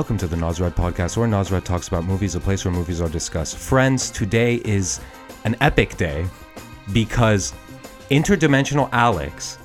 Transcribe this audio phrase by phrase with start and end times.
[0.00, 3.08] Welcome to the Nazred Podcast, where Nazred talks about movies, a place where movies are
[3.10, 3.58] discussed.
[3.58, 4.98] Friends, today is
[5.44, 6.24] an epic day
[6.94, 7.52] because
[8.10, 9.58] interdimensional Alex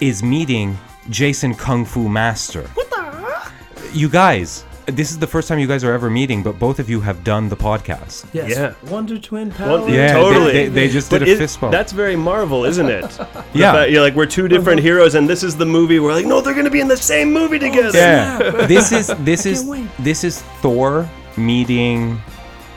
[0.00, 0.76] is meeting
[1.08, 2.62] Jason Kung Fu Master.
[2.74, 3.52] What the?
[3.92, 6.90] You guys, this is the first time you guys are ever meeting, but both of
[6.90, 8.26] you have done the podcast.
[8.32, 8.50] Yes.
[8.50, 8.74] Yeah.
[8.90, 9.88] Wonder Twin Well, Power.
[9.90, 10.52] Yeah, Totally.
[10.52, 11.72] They, they, they just did But a it- fist bump.
[11.72, 13.04] That's very Marvel, isn't it?
[13.54, 13.72] Yeah.
[13.72, 16.00] fact- you're like we're two different heroes, and this is the movie.
[16.00, 17.96] We're like, no, they're gonna be in the same movie oh, together.
[17.98, 18.38] yeah.
[18.66, 19.64] this is this is
[20.00, 22.20] this is Thor meeting.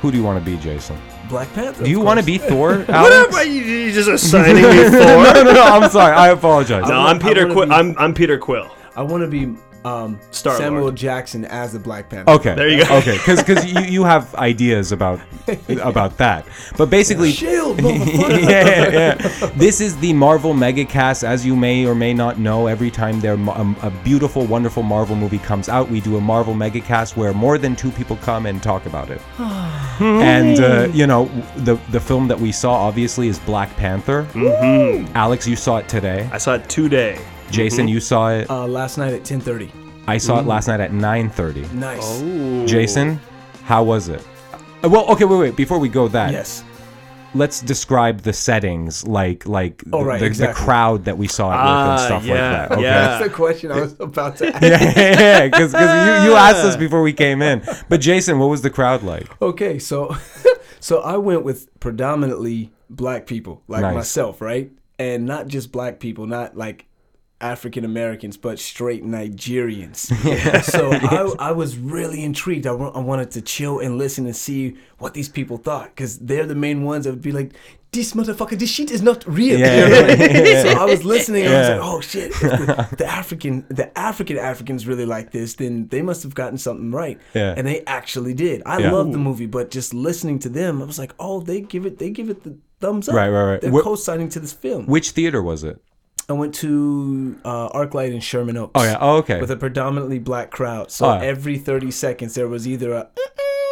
[0.01, 0.97] Who do you want to be, Jason?
[1.29, 1.83] Black Panther.
[1.83, 2.77] Do you want to be Thor?
[2.77, 3.33] What Alex?
[3.33, 3.41] am I?
[3.43, 5.23] You you just assigning me Thor?
[5.23, 5.63] no, no, no.
[5.63, 6.13] I'm sorry.
[6.15, 6.87] I apologize.
[6.87, 7.73] No, I I'm wanna Peter be- Quill.
[7.73, 8.69] I'm I'm Peter Quill.
[8.95, 9.55] I want to be
[9.87, 10.61] um, Star-Lord.
[10.61, 12.31] Samuel Jackson as the Black Panther.
[12.31, 12.55] Okay.
[12.55, 12.97] There you go.
[12.97, 15.19] Okay, because because you, you have ideas about
[15.81, 16.45] about that,
[16.77, 17.31] but basically.
[17.37, 19.13] Shield, yeah, yeah, yeah.
[19.55, 21.23] This is the Marvel Megacast.
[21.23, 25.15] As you may or may not know, every time there um, a beautiful, wonderful Marvel
[25.15, 28.61] movie comes out, we do a Marvel Megacast where more than two people come and
[28.63, 29.21] talk about it.
[30.01, 31.25] and uh, you know,
[31.57, 34.23] the the film that we saw obviously is Black Panther.
[34.33, 35.15] Mm-hmm.
[35.15, 36.27] Alex, you saw it today.
[36.31, 37.19] I saw it today.
[37.51, 38.49] Jason, you saw it.
[38.49, 39.69] Uh, last night at 10:30.
[40.07, 41.71] I saw it last night at 9:30.
[41.73, 42.69] Nice.
[42.69, 43.19] Jason,
[43.63, 44.21] how was it?
[44.83, 45.55] Uh, Well, okay, wait, wait.
[45.55, 46.63] Before we go that, Yes.
[47.33, 51.47] let's describe the settings, like like Oh, the, right, the, the crowd that we saw
[51.49, 52.71] it with and Ah, stuff yeah, like that.
[52.73, 52.81] Okay?
[52.83, 53.07] yeah.
[53.07, 54.61] That's the question I was about to ask.
[54.63, 57.61] yeah, yeah, because you, you asked us before we came in.
[57.89, 59.27] But Jason, what was the crowd like?
[59.41, 60.15] Okay, so
[60.79, 63.93] so I went with predominantly black people like Nice.
[63.95, 64.71] myself, right?
[64.99, 66.85] And not just black people, not like
[67.39, 70.11] African Americans, but straight Nigerians.
[70.27, 70.61] Yeah.
[70.61, 70.91] So
[71.39, 72.65] I, I was really intrigued.
[72.67, 76.45] I I wanted to chill and listen and see what these people thought because they're
[76.45, 77.53] the main ones that would be like,
[77.91, 79.59] this motherfucker, this shit is not real.
[79.59, 80.15] Yeah, You know I
[80.49, 83.97] yeah, so I was listening and I was like, oh shit, the, the African, the
[83.97, 87.17] African Africans really like this, then they must have gotten something right.
[87.33, 87.53] Yeah.
[87.55, 88.61] And they actually did.
[88.65, 88.91] I Yeah.
[88.91, 91.97] love the movie, but just listening to them, I was like, oh, they give it,
[91.99, 93.15] they give it the thumbs up.
[93.15, 93.61] Right, right, right.
[93.61, 94.85] They're Wh- co-signing to this film.
[94.87, 95.81] Which theater was it?
[96.29, 98.71] I went to uh, ArcLight in Sherman Oaks.
[98.75, 98.97] Oh yeah.
[98.99, 99.39] Oh okay.
[99.39, 101.23] With a predominantly black crowd, so Oh, yeah.
[101.23, 103.09] every thirty seconds there was either a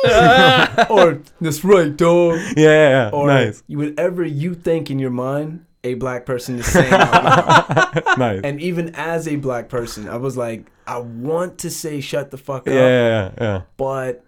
[0.89, 3.09] or that's right, dog, yeah, yeah, yeah.
[3.11, 6.91] or nice, whatever you think in your mind, a black person is saying
[8.17, 8.41] nice.
[8.43, 12.37] And even as a black person, I was like, I want to say shut the
[12.37, 13.61] fuck up, yeah, yeah, yeah, yeah.
[13.77, 14.23] but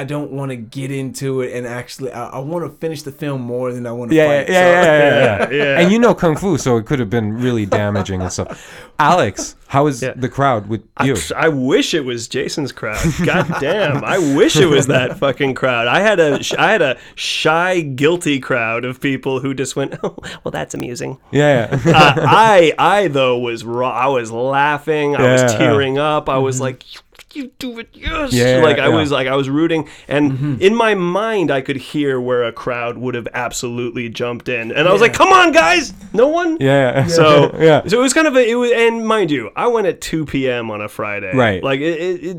[0.00, 3.12] I don't want to get into it and actually, I, I want to finish the
[3.12, 4.48] film more than I want to Yeah, yeah, fight.
[4.52, 5.64] yeah, so- yeah, yeah, yeah.
[5.74, 5.80] Yeah.
[5.80, 8.48] And you know kung fu, so it could have been really damaging and stuff.
[8.98, 10.14] Alex, how was Yeah.
[10.16, 11.14] the crowd with you?
[11.36, 12.98] I, I wish it was Jason's crowd.
[13.24, 14.02] God damn!
[14.04, 15.86] I wish it was that fucking crowd.
[15.88, 20.16] I had a I had a shy, guilty crowd of people who just went, "Oh,
[20.42, 21.92] well, that's amusing." yeah, yeah.
[21.96, 23.90] uh, I I though was raw.
[23.90, 25.14] I was laughing.
[25.16, 25.58] I was Yeah.
[25.58, 26.28] tearing up.
[26.28, 26.82] I was like,
[27.34, 30.74] "You, you do it, yes!" Yeah, like I was like I was rooting, and in
[30.74, 34.92] my mind I could hear where a crowd would have absolutely jumped in, and I
[34.92, 35.92] was like, "Come on, guys!
[36.12, 37.06] No one." yeah.
[37.06, 37.86] So yeah.
[37.86, 40.24] so it was kind of a it was and mind you, I went at two
[40.26, 40.70] p.m.
[40.70, 41.32] on a Friday.
[41.34, 41.62] Right.
[41.62, 42.36] Like it, it, it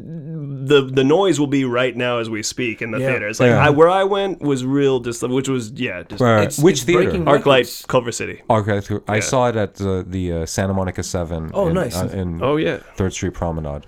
[0.67, 3.07] the the noise will be right now as we speak in the Yeah.
[3.11, 3.39] theaters.
[3.39, 3.65] Like Yeah.
[3.65, 6.39] I, where I went was real, just which was yeah, just Right.
[6.41, 7.03] It's- Which it's theater?
[7.03, 7.87] breaking ArcLight.
[7.87, 8.41] Culver City.
[8.49, 9.03] Okay, cool.
[9.07, 11.51] I saw it at uh, the uh, Santa Monica Seven.
[11.53, 11.95] Oh, in, nice.
[11.95, 12.77] uh, in Oh yeah.
[12.95, 13.83] Third Street Promenade.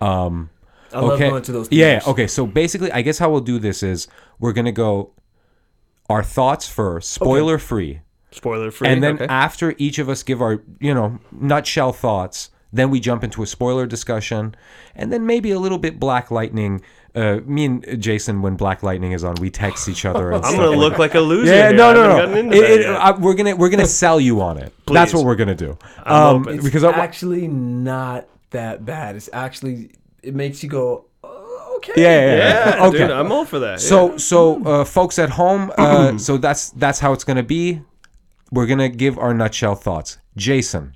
[0.00, 0.45] Um,
[0.92, 1.28] I love okay.
[1.30, 1.68] going to those.
[1.70, 2.00] yeah.
[2.06, 2.26] Okay.
[2.26, 4.08] So basically, I guess how we'll do this is
[4.38, 5.12] we're gonna go
[6.08, 8.88] our thoughts first, spoiler free, Spoiler free.
[8.88, 9.26] and then okay.
[9.26, 13.46] after each of us give our you know nutshell thoughts, then we jump into a
[13.46, 14.54] spoiler discussion,
[14.94, 16.82] and then maybe a little bit Black Lightning.
[17.14, 20.32] Uh, me and Jason, when Black Lightning is on, we text each other.
[20.32, 21.50] And I'm gonna like look like a loser.
[21.50, 21.76] Yeah, here.
[21.78, 22.52] no, no, no.
[22.52, 24.70] It- it- I- we're gonna we're gonna sell you on it.
[24.86, 25.78] That's what we're gonna do.
[26.04, 26.62] Um, open.
[26.62, 29.16] because it's I, actually not that bad.
[29.16, 29.92] It's actually
[30.26, 31.92] it makes you go, oh, okay.
[31.96, 32.76] yeah, yeah, yeah.
[32.78, 32.98] yeah, okay.
[32.98, 33.80] dude, I'm all for that.
[33.80, 37.80] So, so uh, folks at home, uh, so that's that's how it's gonna be.
[38.52, 40.18] We're gonna give our nutshell thoughts.
[40.36, 40.94] Jason,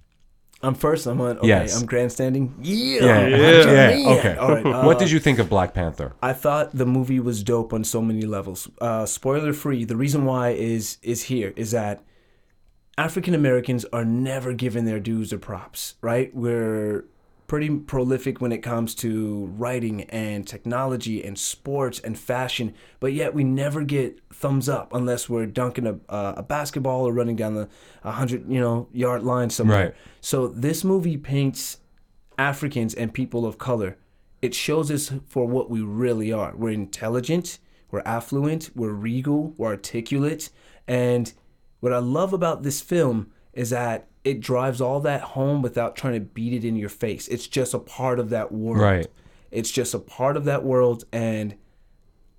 [0.62, 1.06] I'm first.
[1.06, 1.38] I'm on.
[1.38, 1.80] Okay, Yes.
[1.80, 2.54] I'm grandstanding.
[2.60, 3.00] Yeah.
[3.00, 3.90] yeah, Yeah.
[3.90, 4.36] yeah, okay.
[4.36, 4.66] All right.
[4.66, 6.12] uh, what did you think of Black Panther?
[6.22, 8.68] I thought the movie was dope on so many levels.
[8.80, 9.84] Uh, spoiler free.
[9.84, 12.02] The reason why is is here is that
[12.98, 15.94] African Americans are never given their dues or props.
[16.02, 16.34] Right?
[16.34, 17.06] We're
[17.50, 23.34] pretty prolific when it comes to writing and technology and sports and fashion, but yet
[23.34, 27.54] we never get thumbs up unless we're dunking a, uh, a basketball or running down
[27.54, 27.68] the
[28.02, 29.86] 100 you know yard line somewhere.
[29.86, 29.94] Right.
[30.20, 31.78] So this movie paints
[32.38, 33.96] Africans and people of color.
[34.40, 36.54] It shows us for what we really are.
[36.54, 37.58] We're intelligent,
[37.90, 40.50] we're affluent, we're regal, we're articulate.
[40.86, 41.32] And
[41.80, 46.14] what I love about this film is that it drives all that home without trying
[46.14, 47.26] to beat it in your face.
[47.28, 48.82] It's just a part of that world.
[48.82, 49.06] Right.
[49.50, 51.56] It's just a part of that world, and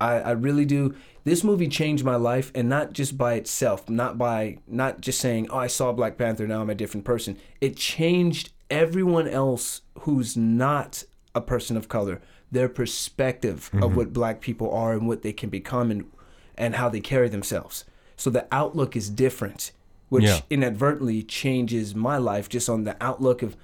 [0.00, 0.94] I, I really do.
[1.24, 5.48] This movie changed my life, and not just by itself, not by not just saying,
[5.50, 10.36] "Oh, I saw Black Panther, now I'm a different person." It changed everyone else who's
[10.36, 11.04] not
[11.34, 12.20] a person of color,
[12.50, 13.94] their perspective of mm-hmm.
[13.96, 16.10] what Black people are and what they can become, and
[16.56, 17.84] and how they carry themselves.
[18.16, 19.72] So the outlook is different,
[20.12, 20.40] which Yeah.
[20.50, 23.56] inadvertently changes my life just on the outlook of,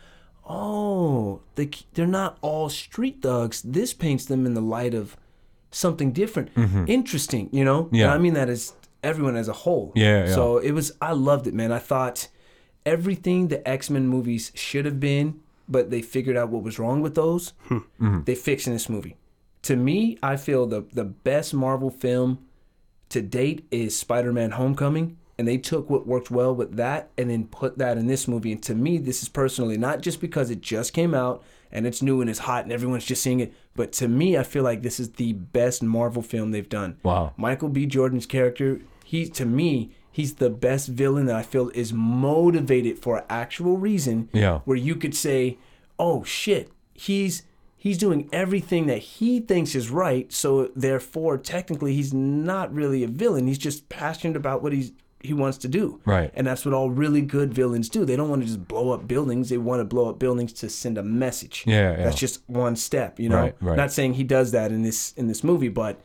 [0.47, 3.63] oh, they they're not all street thugs.
[3.63, 5.17] This paints them in the light of
[5.71, 6.49] something different,
[6.87, 7.49] interesting.
[7.53, 7.95] You know, Mm-hmm.
[7.95, 8.05] Yeah.
[8.07, 8.73] And I mean that as
[9.03, 9.93] everyone as a whole.
[9.95, 10.35] Yeah, yeah.
[10.35, 10.93] So it was.
[11.01, 11.71] I loved it, man.
[11.73, 12.29] I thought
[12.87, 17.01] everything the X Men movies should have been, but they figured out what was wrong
[17.03, 17.53] with those.
[17.69, 18.23] Mm-hmm.
[18.25, 19.17] They fixed in this movie.
[19.63, 22.39] To me, I feel the the best Marvel film
[23.11, 27.47] to date is Spider-Man: Homecoming, and they took what worked well with that and then
[27.47, 28.53] put that in this movie.
[28.53, 32.03] And to me, this is personally not just because it just came out and it's
[32.03, 34.83] new and it's hot and everyone's just seeing it, but to me, I feel like
[34.83, 36.99] this is the best Marvel film they've done.
[37.05, 37.35] Wow.
[37.37, 37.87] Michael B.
[37.87, 43.19] Jordan's character, he to me, he's the best villain that I feel is motivated for
[43.19, 44.29] an actual reason.
[44.33, 44.61] Yeah.
[44.65, 45.59] Where you could say,
[45.99, 47.45] "Oh shit, he's
[47.77, 53.09] he's doing everything that he thinks is right, so therefore technically he's not really a
[53.09, 53.47] villain.
[53.47, 56.01] He's just passionate about what he's he wants to do.
[56.05, 56.31] Right.
[56.35, 58.05] And that's what all really good villains do.
[58.05, 59.49] They don't want to just blow up buildings.
[59.49, 61.65] They want to blow up buildings to send a message.
[61.67, 62.05] Yeah, yeah.
[62.05, 63.41] That's just one step, you know.
[63.41, 63.77] Right, right.
[63.77, 66.01] Not saying he does that in this in this movie, but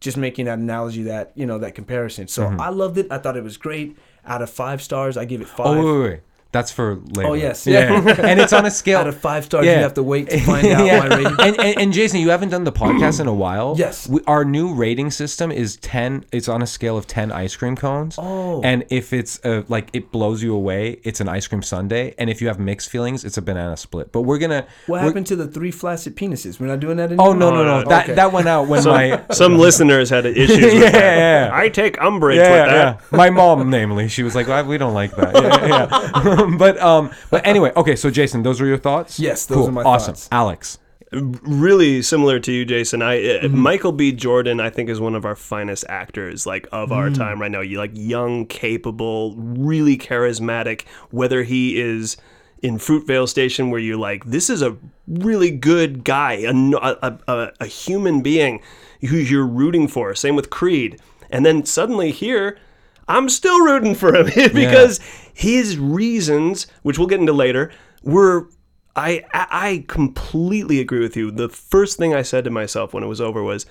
[0.00, 2.28] just making that analogy that you know that comparison.
[2.28, 2.60] So Mm-hmm.
[2.60, 3.06] I loved it.
[3.10, 3.96] I thought it was great.
[4.26, 5.66] Out of five stars, I give it five.
[5.66, 6.20] Oh, wait, wait, wait.
[6.54, 7.28] That's for later.
[7.30, 7.66] Oh, yes.
[7.66, 7.92] Yeah.
[8.30, 9.00] and it's on a scale.
[9.00, 9.76] Out of five stars, Yeah.
[9.78, 11.00] you have to wait to find out Yeah.
[11.00, 11.36] my rating.
[11.40, 13.74] and, and, and Jason, you haven't done the podcast in a while.
[13.84, 14.08] Yes.
[14.08, 16.26] We, our new rating system is 10.
[16.32, 18.14] It's on a scale of 10 ice cream cones.
[18.18, 18.62] Oh.
[18.62, 22.14] And if it's uh, like it blows you away, it's an ice cream sundae.
[22.18, 24.12] And if you have mixed feelings, it's a banana split.
[24.12, 24.64] But we're going to.
[24.86, 26.60] What happened to the three flaccid penises?
[26.60, 27.28] We're not doing that anymore.
[27.28, 27.82] Oh, no, no, no.
[27.82, 27.88] no.
[27.88, 28.14] That, Okay.
[28.14, 29.24] that went out when my.
[29.32, 31.16] Some listeners had issues with Yeah, that.
[31.16, 31.50] yeah.
[31.52, 33.00] I take umbrage yeah, with that.
[33.12, 33.16] yeah.
[33.16, 36.43] My mom, namely, she was like, "Ah, "We don't like that." Yeah, yeah.
[36.58, 37.96] but um, but anyway, okay.
[37.96, 39.18] So Jason, those are your thoughts.
[39.20, 39.68] Yes, those Cool.
[39.68, 40.14] are my awesome.
[40.14, 40.28] thoughts.
[40.32, 40.78] Alex.
[41.12, 43.00] really similar to you, Jason.
[43.02, 43.56] I uh, Mm-hmm.
[43.58, 44.10] Michael B.
[44.12, 47.16] Jordan, I think, is one of our finest actors, like of our Mm.
[47.16, 47.60] time right now.
[47.60, 50.82] You like young, capable, really charismatic.
[51.10, 52.16] Whether he is
[52.62, 54.76] in Fruitvale Station, where you're like, this is a
[55.06, 56.32] really good guy,
[57.60, 58.60] a human being
[59.02, 60.14] who you're rooting for.
[60.14, 60.98] Same with Creed,
[61.30, 62.58] and then suddenly here.
[63.08, 65.00] I'm still rooting for him because
[65.32, 67.70] his reasons, which we'll get into later,
[68.02, 68.48] were
[68.96, 71.30] I I completely agree with you.
[71.30, 73.66] The first thing I said to myself when it was over was,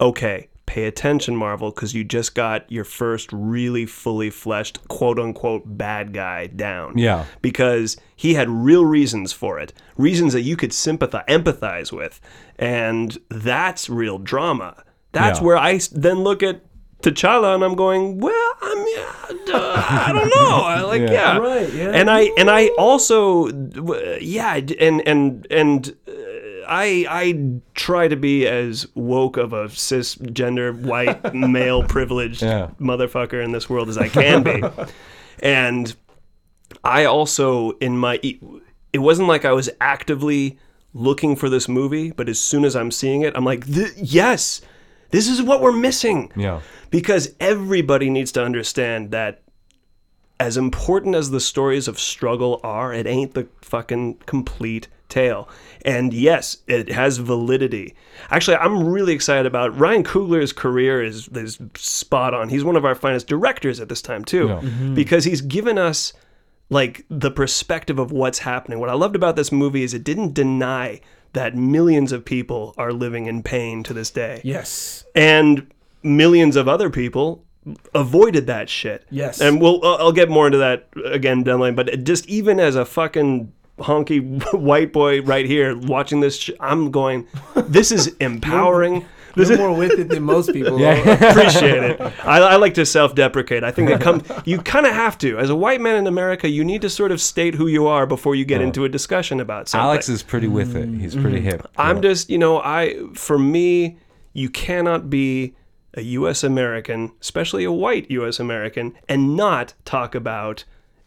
[0.00, 5.62] "Okay, pay attention, Marvel, because you just got your first really fully fleshed quote unquote
[5.78, 7.24] bad guy down." Yeah.
[7.40, 12.20] because he had real reasons for it, reasons that you could sympathize, empathize with,
[12.58, 14.84] and that's real drama.
[15.12, 15.46] That's Yeah.
[15.56, 16.60] I then look at.
[17.02, 18.52] T'Challa and I'm going well.
[18.62, 20.60] I mean, uh, I don't know.
[20.64, 21.12] I like Yeah.
[21.12, 21.90] yeah, Right, yeah.
[21.90, 23.48] And I and I also
[24.20, 26.12] yeah, and and and uh,
[26.68, 32.68] I I try to be as woke of a cisgender white male privileged Yeah.
[32.78, 34.62] motherfucker in this world as I can be,
[35.42, 35.94] and
[36.84, 38.20] I also in my
[38.92, 40.58] it wasn't like I was actively
[40.92, 43.64] looking for this movie, but as soon as I'm seeing it, I'm like,
[43.96, 44.60] yes,
[45.10, 46.60] this is what we're missing Yeah.
[46.90, 49.42] because everybody needs to understand that
[50.38, 55.48] as important as the stories of struggle are, it ain't the fucking complete tale.
[55.84, 57.94] And yes, it has validity.
[58.30, 62.48] Actually, I'm really excited about Ryan Coogler's career is is spot on.
[62.48, 64.54] He's one of our finest directors at this time too, Yeah.
[64.54, 64.66] Mm-hmm.
[64.66, 64.94] Mm-hmm.
[64.94, 66.12] because he's given us
[66.70, 68.78] like the perspective of what's happening.
[68.78, 71.00] What I loved about this movie is it didn't deny
[71.32, 75.04] that millions of people are living in pain to this day Yes.
[75.14, 75.66] and
[76.02, 77.44] millions of other people
[77.94, 79.04] avoided that shit.
[79.10, 79.40] Yes.
[79.40, 81.74] and we'll I'll I'll get more into that again down the line.
[81.74, 84.20] But just even as a fucking honky
[84.54, 89.04] white boy right here watching this, sh- I'm going, this is empowering.
[89.34, 90.78] This You're is more with it than most people.
[90.78, 90.90] though.
[91.12, 92.00] appreciate it.
[92.24, 93.64] I, I like to self-deprecate.
[93.64, 95.38] I think that come you kind of have to.
[95.38, 98.06] As a white man in America, you need to sort of state who you are
[98.06, 98.64] before you get oh.
[98.64, 99.84] into a discussion about something.
[99.84, 100.88] Alex is pretty with it.
[100.88, 101.48] He's pretty mm-hmm.
[101.48, 101.70] hip.
[101.76, 102.02] I'm Yeah.
[102.02, 103.98] just, you know, I for me,
[104.32, 105.54] you cannot be
[105.94, 106.44] a U.S.
[106.44, 108.38] American, especially a white U.S.
[108.38, 110.64] American, and not talk about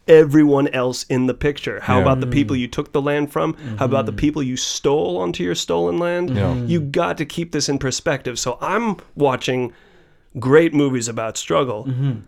[0.08, 1.80] everyone else in the picture.
[1.82, 2.04] How Yeah.
[2.04, 2.60] about the people mm.
[2.60, 3.56] you took the land from?
[3.78, 4.18] How about the mm-hmm.
[4.18, 6.32] people you stole onto your stolen land?
[6.32, 6.56] Yeah.
[6.56, 8.38] You got to keep this in perspective.
[8.38, 9.74] So I'm watching
[10.40, 11.86] great movies about struggle.
[11.86, 12.20] Mm-hmm.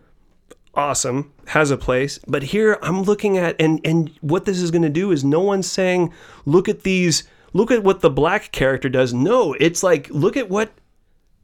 [0.74, 4.82] Awesome, has a place, but here I'm looking at and and what this is going
[4.82, 6.12] to do is no one's saying,
[6.44, 9.14] look at these look at what the black character does.
[9.14, 10.72] No, it's like look at what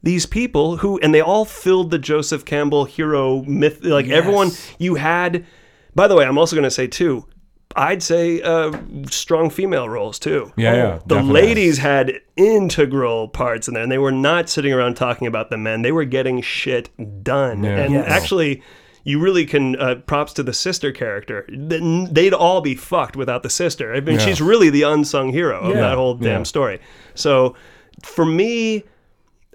[0.03, 3.83] these people who and they all filled the Joseph Campbell hero myth.
[3.83, 5.45] Like everyone, you had.
[5.95, 7.25] By the way, I'm also going to say too.
[7.75, 8.71] I'd say uh,
[9.09, 10.51] strong female roles too.
[10.55, 11.41] Yeah, yeah, The definitely.
[11.41, 15.57] ladies had integral parts in there, and they were not sitting around talking about the
[15.57, 15.81] men.
[15.81, 16.89] They were getting shit
[17.23, 17.63] done.
[17.63, 17.77] Yeah.
[17.77, 18.05] And Yes.
[18.07, 18.61] actually,
[19.03, 21.47] you really can uh, props to the sister character.
[21.49, 23.93] They'd all be fucked without the sister.
[23.93, 24.25] I mean, Yeah.
[24.25, 25.81] she's really the unsung hero of Yeah.
[25.81, 26.43] that whole damn Yeah.
[26.43, 26.79] story.
[27.15, 27.55] So,
[28.03, 28.83] for me.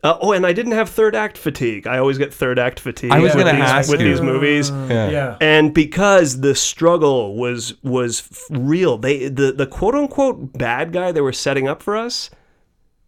[0.05, 1.87] Uh, oh, and I didn't have third act fatigue.
[1.89, 4.09] I always get third act fatigue I was with, gonna these, ask with you.
[4.09, 5.11] these movies Yeah.
[5.11, 5.37] Yeah.
[5.41, 11.21] and because the struggle was was real they the, the quote unquote bad guy they
[11.21, 12.31] were setting up for us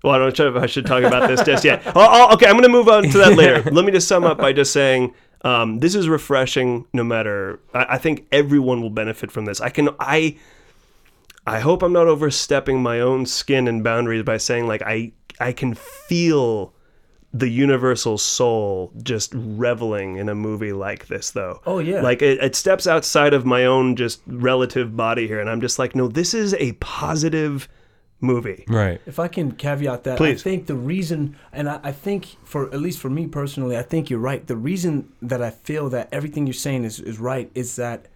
[0.03, 2.47] well i don't know if i should talk about this just yet oh, oh, okay
[2.47, 4.73] i'm going to move on to that later let me just sum up by just
[4.73, 9.61] saying um, this is refreshing no matter I, I think everyone will benefit from this
[9.61, 10.37] i can i
[11.47, 15.53] i hope i'm not overstepping my own skin and boundaries by saying like i i
[15.53, 16.75] can feel
[17.33, 22.01] the universal soul just reveling in a movie like this though Oh, yeah.
[22.01, 25.79] like it, it steps outside of my own just relative body here and i'm just
[25.79, 27.69] like no this is a positive
[28.21, 29.01] movie Right.
[29.07, 30.41] If I can caveat that, Please.
[30.41, 33.83] I think the reason, and I, I think for at least for me personally, I
[33.83, 34.47] think you're right.
[34.47, 38.07] The reason that I feel that everything you're saying is, is right is that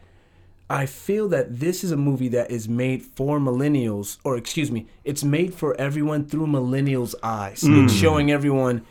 [0.68, 4.86] I feel that this is a movie that is made for millennials, or excuse me,
[5.04, 7.62] it's made for everyone through millennials' eyes.
[7.62, 8.00] It's mm.
[8.00, 8.84] showing everyone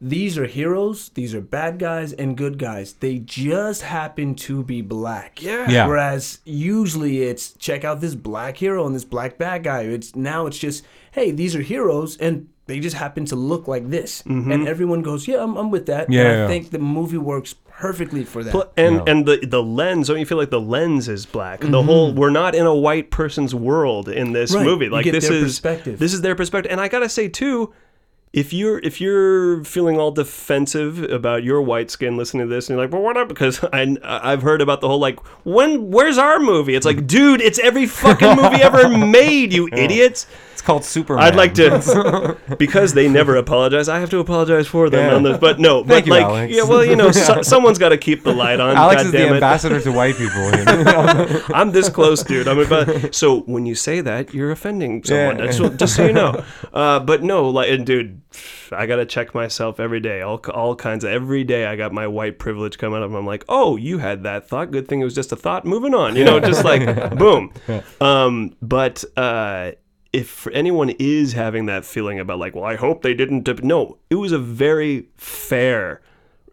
[0.00, 2.94] these are heroes, these are bad guys and good guys.
[2.94, 5.42] They just happen to be black.
[5.42, 5.68] Yeah.
[5.70, 5.86] Yeah.
[5.86, 9.82] Whereas usually it's check out this black hero and this black bad guy.
[9.82, 13.90] It's now it's just hey, these are heroes and they just happen to look like
[13.90, 14.52] this, mm-hmm.
[14.52, 16.08] and everyone goes, yeah, I'm, I'm with that.
[16.08, 16.44] Yeah, And yeah.
[16.44, 18.70] I think the movie works perfectly for that.
[18.76, 19.02] And Yeah.
[19.08, 21.86] and the the lens don't you feel like the lens is black the mm-hmm.
[21.88, 24.64] whole we're not in a white person's world in this Right.
[24.64, 25.98] movie You like get this their is perspective.
[25.98, 27.72] this is their perspective and i gotta say too
[28.32, 32.76] if you're if you're feeling all defensive about your white skin listening to this and
[32.76, 36.18] you're like well what up because I, i've heard about the whole like when where's
[36.18, 36.74] our movie?
[36.74, 40.26] It's like dude it's every fucking movie ever made you idiots
[40.60, 41.24] It's called Superman.
[41.24, 43.88] I'd like to, because they never apologize.
[43.88, 45.14] I have to apologize for them Yeah.
[45.16, 46.54] on this, but no, Thank but you, like, Alex.
[46.54, 48.76] yeah, well, you know, so, someone's got to keep the light on.
[48.76, 49.32] Alex God is the it.
[49.32, 50.44] ambassador to white people.
[50.50, 51.42] you know?
[51.54, 52.46] I'm this close, dude.
[52.46, 53.14] I'm about.
[53.14, 55.38] So when you say that, you're offending someone.
[55.38, 55.46] Yeah.
[55.50, 56.44] Just, just so you know.
[56.74, 58.20] Uh, but no, like, and dude,
[58.70, 60.20] I gotta check myself every day.
[60.20, 61.64] All all kinds of every day.
[61.64, 63.10] I got my white privilege coming up.
[63.10, 64.70] I'm like, oh, you had that thought.
[64.72, 65.64] Good thing it was just a thought.
[65.64, 66.16] Moving on.
[66.16, 67.50] You know, just like boom.
[67.98, 69.70] Um, but uh,
[70.12, 73.42] if anyone is having that feeling about like, well, I hope they didn't.
[73.44, 76.00] dip- No, it was a very fair.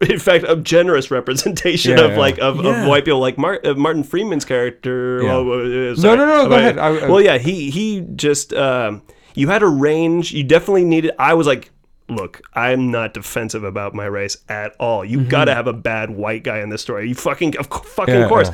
[0.00, 2.18] In fact, a generous representation Yeah, of yeah.
[2.18, 2.82] like of, Yeah.
[2.82, 5.24] of white people, like Mar- uh, Martin Freeman's character.
[5.24, 6.60] Well, uh, No, no, no, go Right.
[6.60, 6.78] ahead.
[6.78, 9.02] I- I- well, yeah, he he just um,
[9.34, 10.32] you had a range.
[10.32, 11.10] You definitely needed.
[11.18, 11.70] I was like,
[12.08, 15.04] look, I'm not defensive about my race at all.
[15.04, 15.28] You Mm-hmm.
[15.30, 17.08] got to have a bad white guy in this story.
[17.08, 18.50] You fucking of fucking course.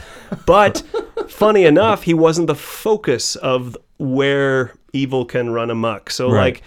[0.46, 0.82] But
[1.28, 6.10] funny enough, he wasn't the focus of where evil can run amok.
[6.10, 6.54] So Right.
[6.54, 6.62] like.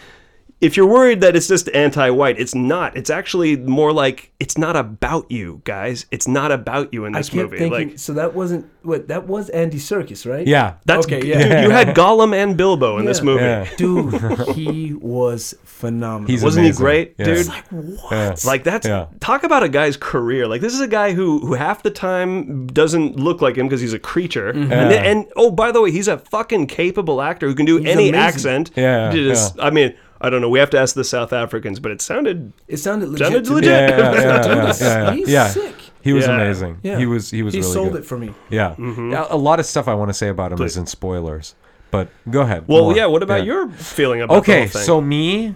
[0.59, 2.97] If you're worried that it's just anti-white, it's not.
[2.97, 6.07] It's actually more like it's not about you, guys.
[6.09, 7.57] It's not about you in I this kept movie.
[7.59, 10.47] thinking, like so that wasn't what that was Andy Serkis, right?
[10.47, 10.75] yeah.
[10.85, 11.61] that's Okay, dude, yeah.
[11.61, 13.43] you had Gollum and Bilbo in this movie.
[13.43, 13.69] Yeah.
[13.77, 14.15] Dude,
[14.55, 16.27] he was phenomenal.
[16.27, 16.83] He's Wasn't he amazing.
[16.83, 17.25] great, Yeah.
[17.25, 17.37] dude?
[17.37, 18.11] It's like what?
[18.11, 18.35] Yeah.
[18.45, 19.05] Like that's Yeah.
[19.19, 20.47] talk about a guy's career.
[20.47, 23.81] Like this is a guy who who half the time doesn't look like him because
[23.81, 24.53] he's a creature.
[24.53, 24.71] Mm-hmm.
[24.73, 25.11] And, then, Yeah.
[25.11, 28.09] and oh, by the way, he's a fucking capable actor who can do He's any
[28.09, 28.15] amazing.
[28.15, 28.71] accent.
[28.75, 30.49] Yeah, Just- I mean, I don't know.
[30.49, 33.27] We have to ask the South Africans, but it sounded It sounded legit.
[33.27, 33.69] Sounded legit.
[33.71, 35.13] Yeah, yeah, yeah, Dude, yeah, he's- yeah, yeah.
[35.13, 35.47] he's Yeah.
[35.49, 35.75] sick.
[36.01, 36.35] He was Yeah.
[36.35, 36.79] amazing.
[36.83, 36.97] Yeah.
[36.97, 38.01] He was he was He really sold good.
[38.01, 38.33] it for me.
[38.49, 38.75] Yeah.
[38.77, 39.11] Mm-hmm.
[39.11, 40.71] Yeah, A lot of stuff I want to say about him Please.
[40.71, 41.55] is in spoilers.
[41.91, 42.63] But go ahead.
[42.67, 42.83] well.
[42.83, 42.95] more.
[42.95, 43.05] Yeah.
[43.07, 43.53] What about Yeah.
[43.53, 44.81] your feeling about the Okay, whole thing?
[44.83, 45.55] so me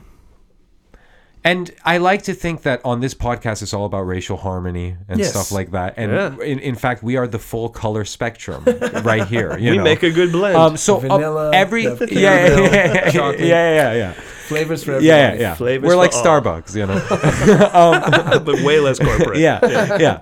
[1.43, 5.19] and I like to think that on this podcast it's all about racial harmony and
[5.19, 5.31] Yes.
[5.31, 5.95] stuff like that.
[5.97, 6.45] And Yeah.
[6.45, 8.63] in, in fact, we are the full color spectrum
[9.03, 9.57] right here.
[9.57, 9.83] You we know?
[9.83, 10.55] make a good blend.
[10.55, 13.39] um, so uh, every the yeah, yeah, caramel, yeah, yeah, chocolate.
[13.39, 14.13] yeah, yeah, yeah,
[14.47, 15.07] Flavors for everybody.
[15.07, 15.53] yeah, yeah, yeah.
[15.55, 16.41] Flavors We're like for all.
[16.41, 18.39] Starbucks, you know.
[18.45, 19.39] but way less corporate.
[19.39, 20.19] yeah, yeah.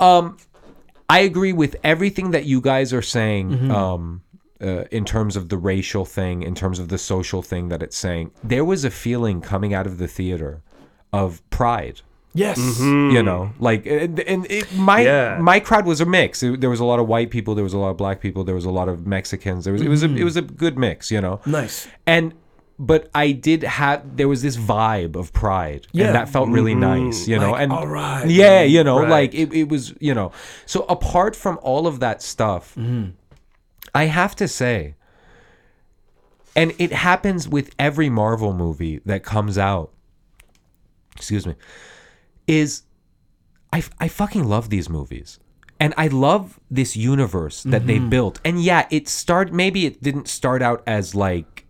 [0.00, 0.36] Um,
[1.08, 3.50] I agree with everything that you guys are saying.
[3.50, 4.31] Mm-hmm.
[4.62, 7.96] Uh, in terms of the racial thing, in terms of the social thing that it's
[7.96, 10.62] saying, there was a feeling coming out of the theater
[11.12, 12.00] of pride.
[12.34, 12.58] Yes.
[12.80, 15.38] You know, like and, and it, my Yeah.
[15.40, 16.42] my crowd was a mix.
[16.42, 18.42] It- there was a lot of white people, there was a lot of black people,
[18.44, 19.64] there was a lot of Mexicans.
[19.64, 21.10] There was it was a, it was a good mix.
[21.10, 21.88] You know, Nice.
[22.06, 22.32] and
[22.78, 26.06] but I did have there was this vibe of pride, Yeah.
[26.06, 27.52] and that felt really nice, you know.
[27.52, 29.10] Like, and all right, yeah, you know, Right.
[29.10, 30.32] like it, it was, you know.
[30.66, 33.10] So apart from all of that stuff, Mm-hmm.
[33.94, 34.94] I have to say,
[36.56, 39.90] and it happens with every Marvel movie that comes out.
[41.16, 41.54] Excuse me.
[42.46, 42.82] Is
[43.72, 45.38] I I fucking love these movies.
[45.80, 48.40] And I love this universe that they built.
[48.44, 51.66] And yeah, it start maybe it didn't start out as like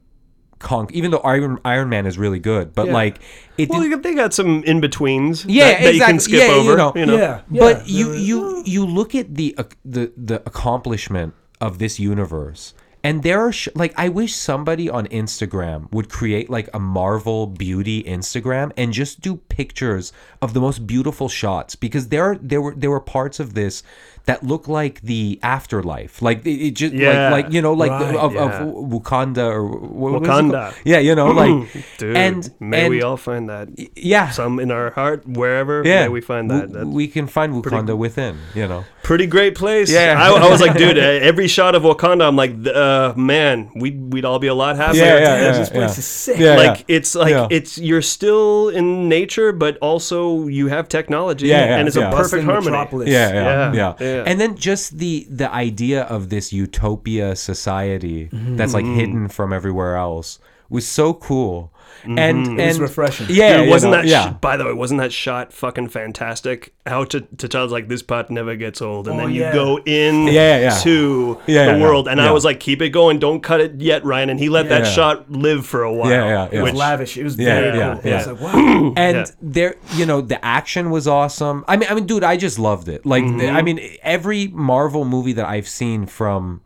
[0.59, 2.93] Kong, even though Iron Iron Man is really good, but Yeah.
[2.93, 3.21] like
[3.57, 5.47] it Well, didn't, you got- they got some in betweens.
[5.47, 6.39] Yeah, that, that you can exactly.
[6.39, 6.77] skip Yeah, you over.
[6.77, 6.93] know.
[6.95, 7.61] You know, Yeah, yeah.
[7.61, 12.75] but you you you look at the uh, the the accomplishment of this universe.
[13.05, 17.49] And there are sh- like i wish somebody on instagram would create like a marvel
[17.49, 22.63] beauty instagram and just do pictures of the most beautiful shots because there are, there
[22.63, 23.83] were there were parts of this
[24.27, 27.31] that look like the afterlife like it, it just Yeah.
[27.31, 28.43] like like you know like the, of, yeah.
[28.63, 30.53] of wakanda or what Wakanda.
[30.71, 30.75] called?
[30.85, 33.69] yeah you know like Dude, and may and, we all find that.
[33.97, 35.83] yeah Some in our heart, wherever.
[35.85, 36.69] yeah May we find that.
[36.69, 39.91] we, That's we can find wakanda within you know pretty great place.
[39.91, 40.15] Yeah.
[40.17, 41.01] I, I was like, dude, uh,
[41.31, 45.03] every shot of Wakanda, I'm like, uh, man, we'd we'd all be a lot happier.
[45.03, 45.99] Yeah, yeah, yeah, this place yeah.
[45.99, 46.39] is sick.
[46.39, 47.49] Yeah, Like it's like Yeah.
[47.51, 52.11] it's you're still in nature, but also you have technology, Yeah, yeah, and it's yeah.
[52.11, 52.71] a perfect Bustling harmony.
[52.71, 53.09] metropolis.
[53.09, 54.25] yeah, yeah, yeah, Yeah.
[54.27, 58.57] And then just the the idea of this utopia society Mm-hmm.
[58.57, 60.39] that's like hidden from everywhere else
[60.69, 61.73] was so cool.
[62.05, 63.27] And and It was refreshing.
[63.31, 64.07] Yeah, Dude, wasn't know, that?
[64.09, 64.31] yeah.
[64.31, 66.75] Sh- by the way, wasn't that shot fucking fantastic?
[66.87, 69.53] How to T'Challa's like this part never gets old, and Oh, then you yeah.
[69.53, 70.79] go in Yeah, yeah, yeah.
[70.81, 72.29] to Yeah, the yeah, world, and yeah.
[72.29, 74.31] I was like, keep it going, don't cut it yet, Ryan.
[74.31, 74.91] And he let that Yeah.
[74.91, 76.11] shot live for a while.
[76.11, 76.59] Yeah, yeah, yeah.
[76.59, 77.17] It was lavish.
[77.17, 78.11] It was Yeah, very yeah, cool.
[78.11, 78.15] yeah.
[78.15, 78.93] I was like, wow.
[78.97, 79.25] and Yeah.
[79.41, 82.89] there you know the action was awesome i mean i mean dude i just loved
[82.89, 83.39] it like Mm-hmm.
[83.39, 86.61] the- i mean every marvel movie that i've seen from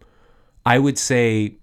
[0.65, 1.55] i would say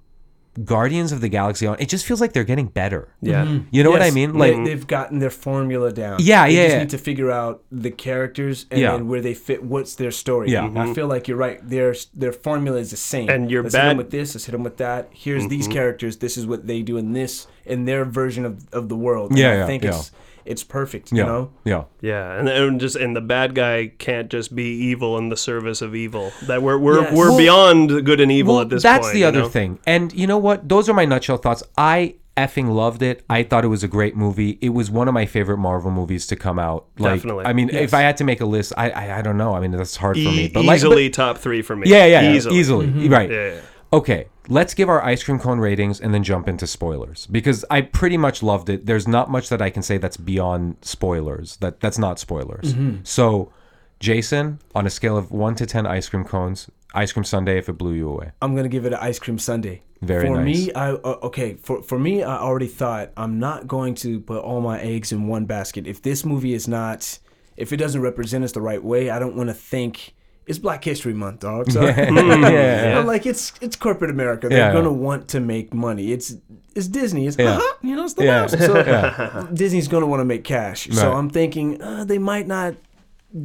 [0.63, 3.59] guardians of the galaxy on it just feels like they're getting better Yeah.
[3.71, 6.17] you know what i mean like they've gotten their formula down.
[6.21, 6.79] Yeah, they yeah, Just yeah.
[6.79, 8.95] need to figure out the characters and Yeah.
[8.97, 9.63] where they fit.
[9.63, 10.51] What's their story?
[10.51, 10.69] Yeah.
[10.75, 11.59] I feel like you're right.
[11.67, 13.29] Their their formula is the same.
[13.29, 14.35] And you're let's hit bad- with this.
[14.35, 15.09] Let's hit them with that.
[15.11, 15.73] Here's these Mm-hmm.
[15.73, 16.17] characters.
[16.17, 19.31] This is what they do in this in their version of, of the world.
[19.31, 19.89] And Yeah, I yeah, think yeah.
[19.97, 20.11] it's
[20.45, 21.11] it's perfect.
[21.11, 21.51] yeah You know.
[21.65, 25.37] yeah Yeah, and, and just and the bad guy can't just be evil in the
[25.37, 26.31] service of evil.
[26.47, 27.13] That we're we're Yes.
[27.15, 29.13] we're Well- beyond good and evil well, at this that's point.
[29.13, 29.49] the you other know?
[29.49, 33.43] thing and you know what those are my nutshell thoughts i effing loved it i
[33.43, 36.35] thought it was a great movie it was one of my favorite marvel movies to
[36.35, 37.45] come out like Definitely.
[37.45, 37.83] i mean Yes.
[37.83, 39.95] if i had to make a list i i, I don't know i mean that's
[39.95, 41.87] hard for E- me but like but- easily top three for me.
[41.89, 42.57] Yeah, yeah, yeah, easily.
[42.57, 43.09] easily, mm-hmm.
[43.13, 43.29] right.
[43.29, 43.61] Yeah, yeah.
[43.93, 47.81] Okay, let's give our ice cream cone ratings and then jump into spoilers because I
[47.81, 48.87] pretty much loved it.
[48.87, 51.57] There's not much that I can say that's beyond spoilers.
[51.57, 52.73] That that's not spoilers.
[53.03, 53.53] So,
[53.99, 57.69] Jason, on a scale of one to ten ice cream cones, ice cream sundae if
[57.69, 58.31] it blew you away.
[58.41, 59.81] I'm gonna give it an ice cream sundae.
[60.01, 60.45] Very for nice.
[60.45, 61.53] me, I uh, okay.
[61.61, 65.27] For for me, I already thought I'm not going to put all my eggs in
[65.27, 65.85] one basket.
[65.85, 67.19] If this movie is not,
[67.57, 70.83] if it doesn't represent us the right way, I don't want to think it's Black
[70.83, 71.71] History Month, dog.
[71.71, 74.49] So yeah, I'm like, it's it's corporate America.
[74.49, 74.97] They're Yeah, gonna yeah.
[74.97, 76.11] want to make money.
[76.11, 76.35] It's
[76.75, 77.27] it's Disney.
[77.27, 77.51] It's Yeah.
[77.57, 78.41] uh-huh, you know, it's the Yeah.
[78.41, 78.51] mouse.
[78.51, 80.87] So Disney's gonna want to make cash.
[80.91, 82.75] So I'm thinking uh, they might not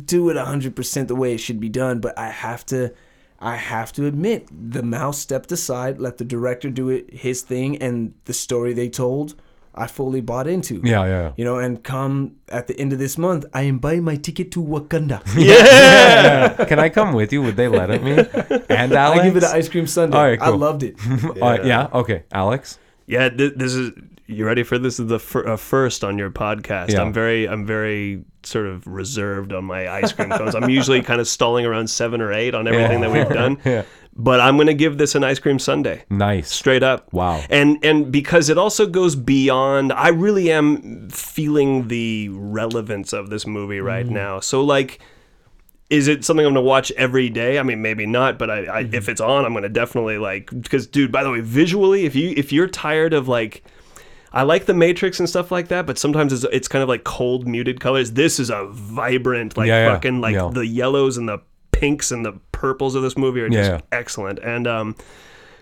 [0.04, 2.92] do it 100% the way it should be done, but I have to
[3.40, 7.76] I have to admit the mouse stepped aside, let the director do it his thing
[7.80, 9.34] and the story they told
[9.78, 10.80] I fully bought into.
[10.84, 11.32] Yeah, yeah.
[11.36, 14.50] You know, and come at the end of this month, I am buying my ticket
[14.52, 15.22] to Wakanda.
[15.36, 16.64] yeah.
[16.64, 17.42] Can I come with you?
[17.42, 18.12] Would they let me?
[18.68, 19.20] And Alex?
[19.20, 20.16] I give it an ice cream sundae.
[20.16, 20.96] All right, I loved it.
[21.40, 21.88] Uh, yeah.
[21.92, 22.78] Okay, Alex.
[23.06, 23.92] Yeah, th- this is
[24.28, 25.00] you ready for this?
[25.00, 26.90] Is the fir- uh, first on your podcast?
[26.92, 27.00] Yeah.
[27.02, 30.54] I'm very, I'm very sort of reserved on my ice cream cones.
[30.54, 33.58] I'm usually kind of stalling around seven or eight on everything that we've done.
[33.64, 33.82] Yeah.
[34.20, 36.50] But I'm gonna give this an ice cream sundae, Nice.
[36.50, 37.07] straight up.
[37.12, 37.40] Wow.
[37.48, 39.92] And and because it also goes beyond.
[39.92, 44.11] I really am feeling the relevance of this movie right Mm.
[44.11, 44.40] now.
[44.40, 44.98] So like.
[45.90, 47.59] Is it something I'm gonna watch every day?
[47.59, 48.94] I mean, maybe not, but I, I Mm-hmm.
[48.94, 50.50] if it's on, I'm gonna definitely like.
[50.50, 53.64] Because, dude, by the way, visually, if you if you're tired of like,
[54.31, 57.04] I like the Matrix and stuff like that, but sometimes it's it's kind of like
[57.04, 58.12] cold, muted colors.
[58.12, 59.94] This is a vibrant, like Yeah, yeah.
[59.94, 60.50] fucking like Yeah.
[60.52, 61.38] the yellows and the
[61.80, 63.98] pinks and the purples of this movie are just Yeah, yeah.
[64.00, 64.38] excellent.
[64.40, 64.96] And um,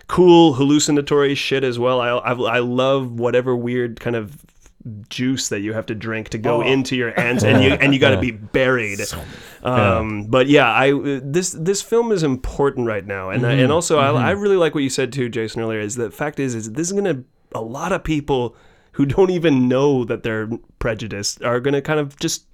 [0.07, 1.99] cool hallucinatory shit as well.
[2.01, 4.37] I, I I love whatever weird kind of
[5.09, 6.65] juice that you have to drink to go Oh.
[6.73, 8.99] into your ends and you and you got to be buried.
[9.63, 13.29] Um but yeah i this this film is important right now.
[13.29, 15.95] And I, and also I, I really like what you said too jason earlier is
[15.95, 18.55] the fact is is this is gonna a lot of people
[18.93, 20.49] who don't even know that they're
[20.79, 22.45] prejudiced are gonna kind of just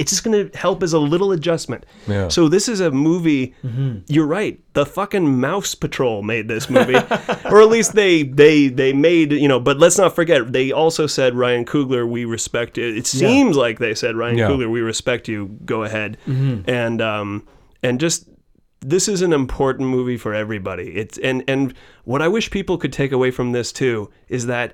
[0.00, 1.84] it's just going to help as a little adjustment.
[2.08, 2.28] Yeah.
[2.28, 3.54] So this is a movie.
[4.08, 4.58] You're right.
[4.72, 6.94] The fucking Mouse Patrol made this movie,
[7.44, 9.60] or at least they they they made you know.
[9.60, 12.96] But let's not forget they also said Ryan Coogler, we respect it.
[12.96, 14.48] It seems like they said Ryan Yeah.
[14.48, 15.58] Coogler, we respect you.
[15.66, 17.46] Go ahead, and um
[17.82, 18.26] and just
[18.80, 20.96] this is an important movie for everybody.
[20.96, 24.72] It's and and what I wish people could take away from this too is that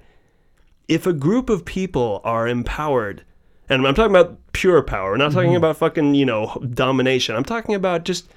[0.86, 3.24] if a group of people are empowered,
[3.68, 5.56] and I'm talking about pure power, I'm not talking Mm-hmm.
[5.56, 7.34] about fucking you know domination.
[7.36, 8.28] I'm talking about just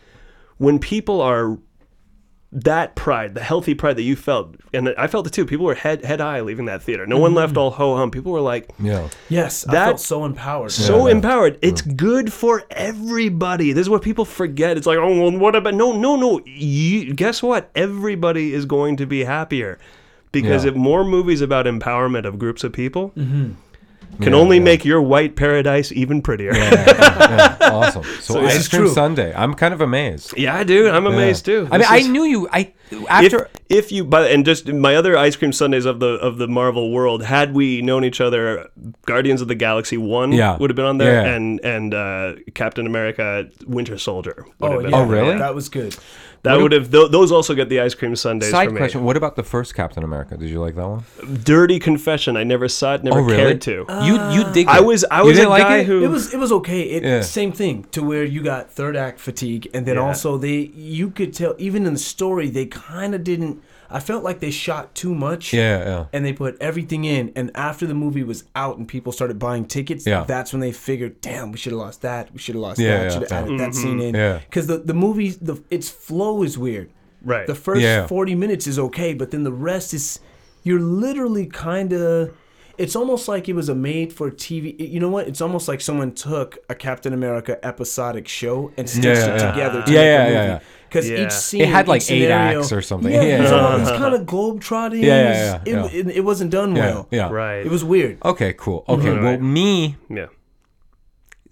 [0.58, 1.58] when people are
[2.52, 5.46] that pride, the healthy pride that you felt, and I felt it too.
[5.46, 7.06] People were head head high leaving that theater.
[7.06, 7.22] No Mm-hmm.
[7.22, 8.10] one left all ho hum.
[8.10, 9.08] People were like Yeah.
[9.30, 10.72] Yes, I felt so empowered.
[10.72, 11.14] so Yeah.
[11.14, 11.60] empowered.
[11.62, 13.72] It's good for everybody.
[13.72, 14.78] This is what people forget.
[14.78, 15.76] It's like, oh, well, what about?
[15.76, 16.42] No, no, no.
[16.46, 17.70] You, guess what?
[17.76, 19.78] Everybody is going to be happier
[20.32, 20.72] because Yeah.
[20.72, 23.14] if more movies about empowerment of groups of people
[24.22, 24.64] can Yeah, only yeah.
[24.64, 26.54] make your white paradise even prettier.
[26.54, 28.04] Yeah, Yeah, awesome.
[28.22, 28.94] So, this ice cream true.
[28.94, 29.34] sundae.
[29.36, 30.38] I'm kind of amazed.
[30.38, 31.54] Yeah, dude, I'm amazed Yeah.
[31.54, 31.68] too.
[31.72, 32.48] I mean, This I knew you.
[32.52, 33.50] I if, after.
[33.70, 36.92] if you but and just my other ice cream sundaes of the of the Marvel
[36.92, 38.68] world, had we known each other,
[39.06, 40.58] Guardians of the Galaxy one Yeah.
[40.58, 41.34] would have been on there, Yeah.
[41.36, 44.92] and and uh, Captain America Winter Soldier would Oh have been.
[44.92, 45.38] yeah, Oh, really?
[45.38, 45.96] That was good.
[46.44, 48.78] That would have th- those also get the ice cream sundaes Side for me.
[48.78, 50.38] question: What about the first Captain America?
[50.38, 51.04] Did you like that one?
[51.44, 53.36] Dirty confession, I never saw it, never oh, really?
[53.38, 53.86] cared to.
[54.04, 54.68] You you dig?
[54.68, 55.86] I was I was a like guy it?
[55.88, 56.82] who It was it was okay.
[56.82, 57.22] It Yeah.
[57.22, 60.02] same thing to where you got third act fatigue, and then Yeah.
[60.08, 63.62] also they you could tell even in the story they kind of didn't.
[63.92, 65.52] I felt like they shot too much.
[65.54, 66.06] Yeah, yeah.
[66.14, 69.66] And they put everything in, and after the movie was out and people started buying
[69.66, 70.26] tickets, Yeah.
[70.28, 72.32] that's when they figured, "Damn, we should have lost that.
[72.32, 73.04] We should have lost Yeah, that.
[73.04, 73.38] yeah, should have yeah.
[73.40, 73.82] added that mm-hmm.
[73.82, 74.40] scene in." Yeah.
[74.48, 76.90] Because the the movie, the its flow is weird.
[77.26, 77.48] right.
[77.48, 78.08] The first Yeah.
[78.08, 80.20] 40 minutes is okay, but then the rest is
[80.64, 82.32] you're literally kind of
[82.80, 84.76] it's almost like it was a made for TV.
[84.80, 85.28] You know what?
[85.28, 89.52] It's almost like someone took a Captain America episodic show and stitched Yeah, it yeah.
[89.52, 90.48] together to Yeah, make yeah, a yeah, movie.
[90.54, 90.60] yeah.
[90.88, 91.26] Because Yeah.
[91.26, 93.12] each scene, It had, like, eight scenario- acts or something.
[93.14, 93.44] Yeah, Yeah.
[93.44, 95.04] it's, all- it's kind of globe trotting.
[95.04, 97.08] Yeah, yeah, yeah, It, it, it wasn't done Yeah, well.
[97.12, 97.30] yeah.
[97.30, 97.64] right.
[97.66, 98.18] It was weird.
[98.26, 98.86] Okay, cool.
[98.90, 100.28] Okay, well, me, yeah.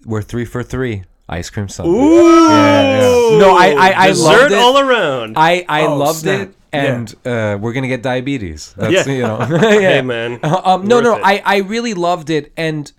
[0.05, 1.03] we're three for three.
[1.29, 1.91] Ice cream sundae.
[1.91, 2.23] Ooh.
[2.49, 3.37] Yeah, yeah.
[3.37, 4.57] No, I, I, I Dessert loved it.
[4.57, 5.37] all around.
[5.37, 6.47] I, I Oh, loved snap.
[6.49, 8.73] it, and uh, we're gonna get diabetes.
[8.77, 9.13] That's Yeah.
[9.13, 9.37] you know.
[9.69, 10.39] Hey man.
[10.43, 11.21] Um, no, Worth no, it.
[11.23, 12.51] I, I really loved it.
[12.57, 12.91] And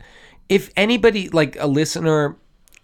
[0.48, 2.36] if anybody, like a listener,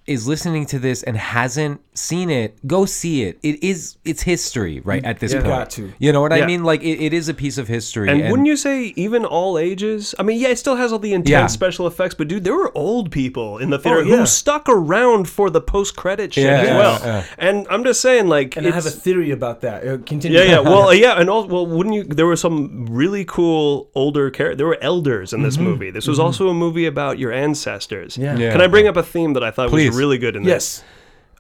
[0.07, 3.38] is listening to this and hasn't seen it, go see it.
[3.43, 5.03] It is it's history, right?
[5.03, 5.93] Mm, at this You point, got to.
[5.99, 6.62] You know what I mean?
[6.62, 8.11] Like it, it is a piece of history.
[8.11, 10.14] And, wouldn't you say even all ages?
[10.19, 11.47] I mean, yeah, it still has all the intense Yeah.
[11.47, 14.17] special effects, but dude, there were old people in the theater oh, yeah.
[14.17, 17.01] who stuck around for the post-credit shit Yeah, as yeah, well.
[17.03, 17.25] yeah.
[17.38, 19.87] And I'm just saying, like, And I have a theory about that.
[19.87, 20.38] Uh, continue.
[20.38, 20.61] yeah, yeah.
[20.75, 22.05] Well, yeah, and all well, wouldn't you?
[22.05, 24.59] There were some really cool older characters.
[24.59, 25.64] There were elders in this mm-hmm.
[25.64, 25.90] movie.
[25.90, 26.27] This was mm-hmm.
[26.27, 28.19] also a movie about your ancestors.
[28.19, 28.37] Yeah.
[28.37, 28.53] Yeah.
[28.53, 29.90] Can I bring up a theme that I thought Please.
[29.90, 30.78] was really good in this?
[30.78, 30.85] Yes.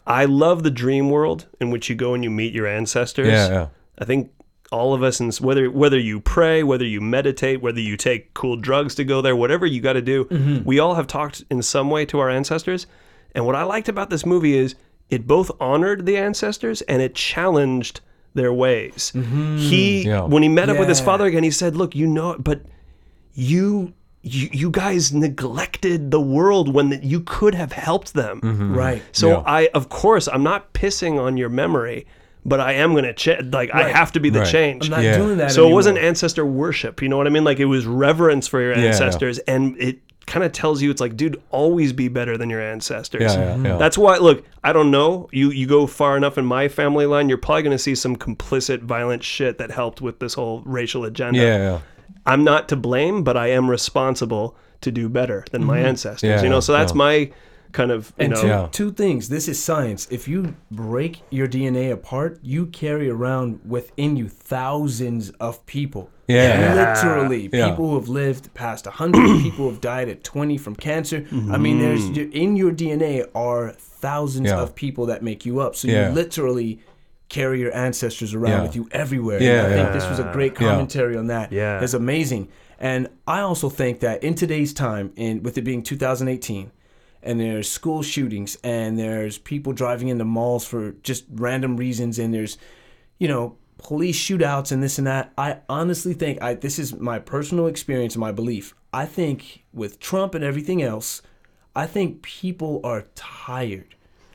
[0.06, 3.28] I love the dream world in which you go and you meet your ancestors.
[3.28, 3.66] Yeah, yeah.
[3.98, 4.30] I think
[4.70, 8.56] all of us, and whether whether you pray, whether you meditate, whether you take cool
[8.56, 10.64] drugs to go there, whatever you got to do, Mm-hmm.
[10.64, 12.86] we all have talked in some way to our ancestors.
[13.34, 14.74] And what I liked about this movie is
[15.10, 18.00] it both honored the ancestors and it challenged
[18.34, 19.10] their ways.
[19.14, 20.08] He Mm-hmm.
[20.08, 20.22] Yeah.
[20.24, 22.62] when he met up with his father again, he said, "Look, you know, but
[23.32, 23.94] you."
[24.26, 28.40] You, you guys neglected the world when the, you could have helped them.
[28.40, 28.74] Mm-hmm.
[28.74, 29.02] Right.
[29.12, 29.42] So Yeah.
[29.46, 32.06] I, of course, I'm not pissing on your memory,
[32.44, 34.48] but I am gonna ch- like I have to be the Right.
[34.48, 34.86] change.
[34.86, 35.18] I'm not Yeah.
[35.18, 37.02] doing that so it wasn't ancestor worship.
[37.02, 37.44] You know what I mean?
[37.44, 38.86] Like it was reverence for your Yeah.
[38.86, 42.62] ancestors, and it kind of tells you it's like, dude, always be better than your
[42.62, 43.34] ancestors.
[43.34, 43.76] Yeah, yeah, yeah.
[43.76, 44.16] That's why.
[44.16, 45.28] Look, I don't know.
[45.32, 48.80] You you go far enough in my family line, you're probably gonna see some complicit,
[48.82, 51.38] violent shit that helped with this whole racial agenda.
[51.38, 51.78] Yeah, yeah.
[52.26, 55.86] I'm not to blame, but I am responsible to do better than my mm-hmm.
[55.86, 56.28] ancestors.
[56.28, 56.98] Yeah, you know, so that's yeah.
[56.98, 57.30] my
[57.72, 58.40] kind of you And know.
[58.40, 58.68] two, Yeah.
[58.70, 59.28] two things.
[59.28, 60.06] This is science.
[60.10, 66.10] If you break your DNA apart, you carry around within you thousands of people.
[66.28, 66.74] Yeah, yeah.
[66.74, 67.70] Literally, Yeah.
[67.70, 71.26] people who have lived past 100, people who have died at 20 from cancer.
[71.50, 72.32] I mean, there's mm-hmm.
[72.32, 74.62] in your DNA are thousands Yeah.
[74.62, 75.76] of people that make you up.
[75.76, 76.08] So Yeah.
[76.08, 76.80] you literally
[77.28, 78.62] carry your ancestors around Yeah.
[78.62, 79.42] with you everywhere.
[79.42, 79.92] Yeah, and I think yeah.
[79.94, 80.68] this was a great Yeah.
[80.68, 81.52] commentary on that.
[81.52, 81.80] Yeah.
[81.82, 82.48] It's amazing.
[82.78, 86.70] And I also think that in today's time, in with it being 2018,
[87.22, 92.34] and there's school shootings, and there's people driving into malls for just random reasons, and
[92.34, 92.58] there's,
[93.18, 95.32] you know, police shootouts and this and that.
[95.38, 98.74] I honestly think I this is my personal experience and my belief.
[98.92, 101.22] I think with Trump and everything else,
[101.74, 103.94] I think people are tired.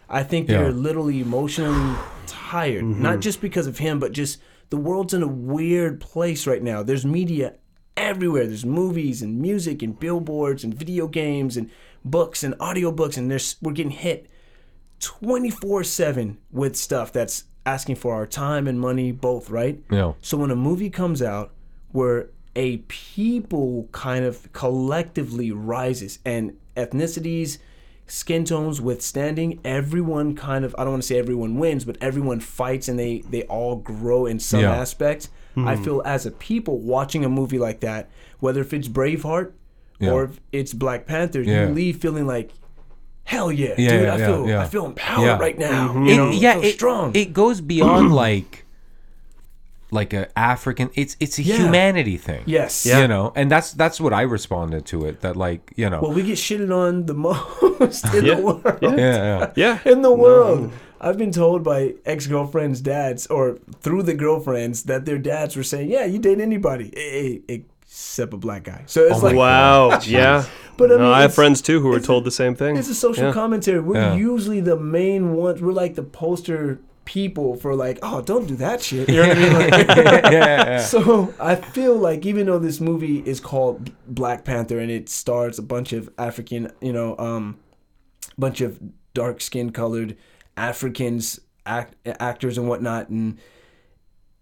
[0.09, 1.95] I think they're literally emotionally
[2.25, 3.21] tired, not mm-hmm.
[3.21, 6.81] just because of him, but just the world's in a weird place right now.
[6.81, 7.55] There's media
[7.95, 8.47] everywhere.
[8.47, 11.69] There's movies and music and billboards and video games and
[12.03, 14.27] books and audiobooks and there's we're getting hit
[14.99, 19.81] 24/7 with stuff that's asking for our time and money both, right?
[19.91, 20.13] Yeah.
[20.21, 21.51] So when a movie comes out
[21.91, 27.59] where a people kind of collectively rises and ethnicities,
[28.09, 32.39] skin tones withstanding, everyone kind of I don't want to say everyone wins, but everyone
[32.39, 34.75] fights and they they all grow in some Yeah.
[34.75, 35.29] aspects.
[35.57, 35.83] I hmm.
[35.83, 39.51] feel as a people watching a movie like that, whether if it's Braveheart
[39.99, 40.11] Yeah.
[40.11, 41.67] or if it's Black Panther, Yeah.
[41.67, 42.51] you leave feeling like
[43.25, 44.61] hell yeah, Yeah, dude, yeah, I feel yeah.
[44.61, 45.37] I feel empowered Yeah.
[45.37, 46.03] right now.
[46.03, 47.11] It- You know, yeah, I feel it, strong.
[47.15, 48.65] it goes beyond like
[49.91, 50.89] like a African.
[50.95, 51.57] It's it's a Yeah.
[51.57, 52.43] humanity thing.
[52.45, 52.85] yes.
[52.85, 55.21] you know, and that's that's what I responded to it.
[55.21, 58.35] That like you know, Well, we get shitted on the most in Yeah.
[58.35, 58.63] the world.
[58.81, 58.95] Yeah.
[58.95, 59.51] yeah, yeah.
[59.55, 59.91] Yeah.
[59.91, 60.71] in the world.
[61.01, 65.63] I've been told by ex girlfriends' dads, or through the girlfriends, that their dads were
[65.63, 66.91] saying, "Yeah, you date anybody,
[67.47, 69.99] except a black guy." So it's Oh like, Wow.
[70.05, 70.43] Yeah.
[70.77, 72.53] But I No, mean, I have friends too who were it's a- told the same
[72.55, 72.77] thing.
[72.77, 73.33] it's a social Yeah.
[73.33, 73.79] commentary.
[73.79, 74.15] We're Yeah.
[74.15, 75.61] usually the main ones.
[75.61, 79.09] We're like the poster people for like, oh, don't do that shit.
[79.09, 79.53] You know what I mean?
[79.53, 80.81] Like, yeah, yeah.
[80.93, 85.57] So I feel like even though this movie is called Black Panther and it stars
[85.57, 87.57] a bunch of African, you know, um,
[88.37, 88.79] bunch of
[89.15, 90.17] dark skin colored
[90.55, 93.39] Africans, act, actors and whatnot, and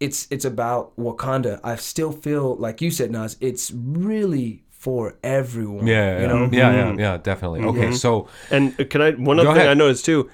[0.01, 1.61] it's it's about Wakanda.
[1.63, 3.37] I still feel like you said, Naz.
[3.39, 5.87] It's really for everyone.
[5.87, 6.49] Yeah, you know.
[6.51, 7.61] yeah, yeah, yeah, definitely.
[7.61, 9.69] Okay, so And uh, can I one other thing ahead.
[9.69, 10.29] I noticed too?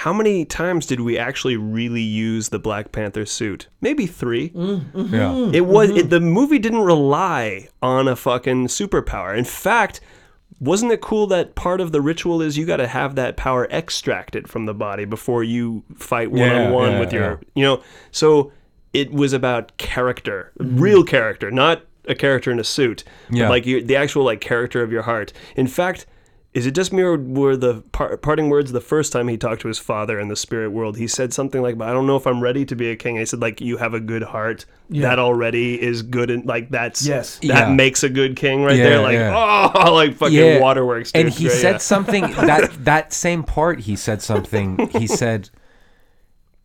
[0.00, 3.68] How many times did we actually really use the Black Panther suit?
[3.80, 4.52] Maybe three.
[4.54, 5.96] yeah, It was Mm-hmm.
[5.98, 9.36] it, the movie didn't rely on a fucking superpower.
[9.36, 10.00] In fact,
[10.60, 13.66] wasn't it cool that part of the ritual is you got to have that power
[13.70, 17.36] extracted from the body before you fight one on one with your, yeah.
[17.54, 17.82] you know?
[18.10, 18.52] So
[18.92, 20.78] it was about character, Mm-hmm.
[20.78, 23.48] real character, not a character in a suit, but Yeah.
[23.48, 25.32] like you, the actual like character of your heart.
[25.56, 26.06] In fact,
[26.56, 29.60] is it just me or were the par- parting words the first time he talked
[29.60, 30.96] to his father in the spirit world?
[30.96, 33.20] He said something like, "I don't know if I'm ready to be a king." And
[33.20, 34.64] he said, "Like you have a good heart.
[34.88, 37.36] That already is good, and like that's Yes.
[37.40, 37.68] that Yeah.
[37.74, 39.00] makes a good king right Yeah, there.
[39.02, 39.70] Like yeah.
[39.74, 40.58] oh, like fucking yeah.
[40.60, 41.26] waterworks." Dude.
[41.26, 41.78] And he Great, said yeah.
[41.78, 43.80] something that that same part.
[43.80, 44.88] He said something.
[44.98, 45.50] He said,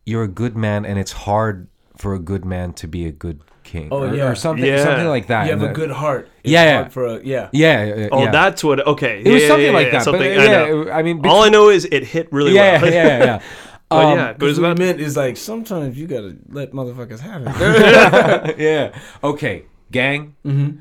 [0.06, 3.40] "You're a good man, and it's hard for a good man to be a good
[3.62, 4.28] king." Oh, or, yeah.
[4.28, 4.82] or something, Yeah.
[4.82, 5.44] something like that.
[5.46, 6.28] You have And a that- good heart.
[6.44, 6.76] It's Yeah, yeah.
[6.80, 7.48] hard For a, yeah.
[7.52, 8.30] Yeah, yeah, Oh, yeah.
[8.30, 8.86] that's what.
[8.86, 10.02] Okay, It was something yeah, like yeah, that.
[10.02, 10.22] Something.
[10.34, 10.90] but, I yeah, know.
[10.90, 12.92] I mean, All I know is it hit really yeah, well.
[12.92, 13.42] yeah, yeah.
[13.92, 16.34] But Um, yeah, but it was What about we meant is like sometimes you gotta
[16.48, 18.56] let motherfuckers have it.
[18.58, 18.98] yeah.
[19.22, 20.34] Okay, gang.
[20.46, 20.78] Mm-hmm.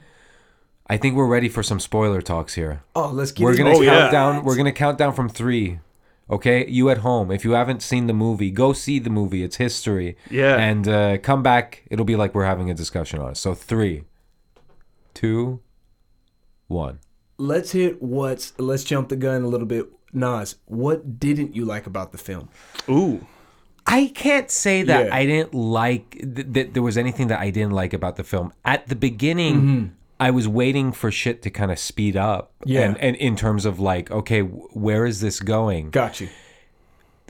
[0.87, 2.83] I think we're ready for some spoiler talks here.
[2.95, 3.85] oh, let's get We're into gonna Oh, it.
[3.85, 3.99] yeah.
[3.99, 4.43] count down.
[4.45, 5.79] We're gonna count down from three.
[6.31, 9.43] Okay, you at home, if you haven't seen the movie, go see the movie.
[9.43, 10.15] It's history.
[10.29, 10.55] Yeah.
[10.57, 11.83] And uh, come back.
[11.91, 13.37] It'll be like we're having a discussion on it.
[13.37, 14.05] So three,
[15.13, 15.59] two,
[16.67, 16.99] one.
[17.37, 18.53] Let's hit what's.
[18.59, 19.89] Let's jump the gun a little bit.
[20.13, 22.49] Naz, what didn't you like about the film?
[22.89, 23.25] ooh.
[23.87, 25.15] I can't say that Yeah.
[25.15, 28.53] I didn't like th- that there was anything that I didn't like about the film.
[28.63, 32.53] At the beginning, I was waiting for shit to kind of speed up.
[32.63, 32.81] Yeah.
[32.81, 35.89] And, and in terms of like, okay, where is this going?
[35.89, 36.29] Got you.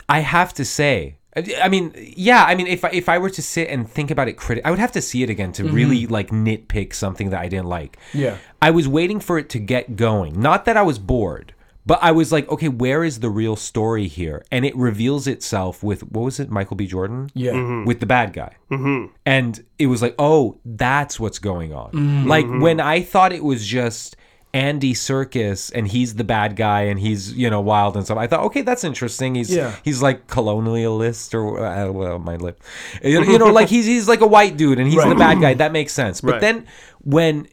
[0.09, 1.15] I have to say,
[1.61, 4.27] I mean, yeah, I mean, if I, if I were to sit and think about
[4.27, 6.11] it critic, I would have to see it again to really mm-hmm.
[6.11, 7.97] like nitpick something that I didn't like.
[8.13, 8.35] Yeah.
[8.61, 10.41] I was waiting for it to get going.
[10.41, 11.53] Not that I was bored,
[11.85, 14.43] but I was like, okay, where is the real story here?
[14.51, 16.85] And it reveals itself with what was it, Michael B.
[16.87, 17.29] Jordan?
[17.33, 17.83] Yeah.
[17.85, 18.55] With the bad guy.
[18.69, 19.11] Mm-hmm.
[19.25, 22.27] And it was like, oh, that's what's going on.
[22.27, 24.15] Like when I thought it was just
[24.53, 28.17] Andy Serkis and he's the bad guy and he's you know wild and stuff.
[28.17, 29.35] I thought, okay, that's interesting.
[29.35, 29.73] He's Yeah.
[29.83, 32.61] he's like colonialist or uh, well, my lip,
[33.03, 35.53] you you know, like he's he's like a white dude and he's the bad guy.
[35.53, 36.19] That makes sense.
[36.21, 36.41] But Right.
[36.41, 36.67] then
[37.03, 37.47] when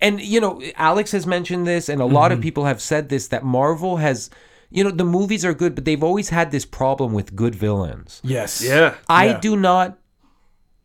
[0.00, 2.38] and you know alex has mentioned this and a lot Mm-hmm.
[2.38, 4.30] of people have said this that marvel has
[4.70, 8.20] you know the movies are good but they've always had this problem with good villains
[8.24, 8.62] Yes.
[8.64, 8.94] Yeah.
[9.08, 9.40] i Yeah.
[9.40, 9.98] do not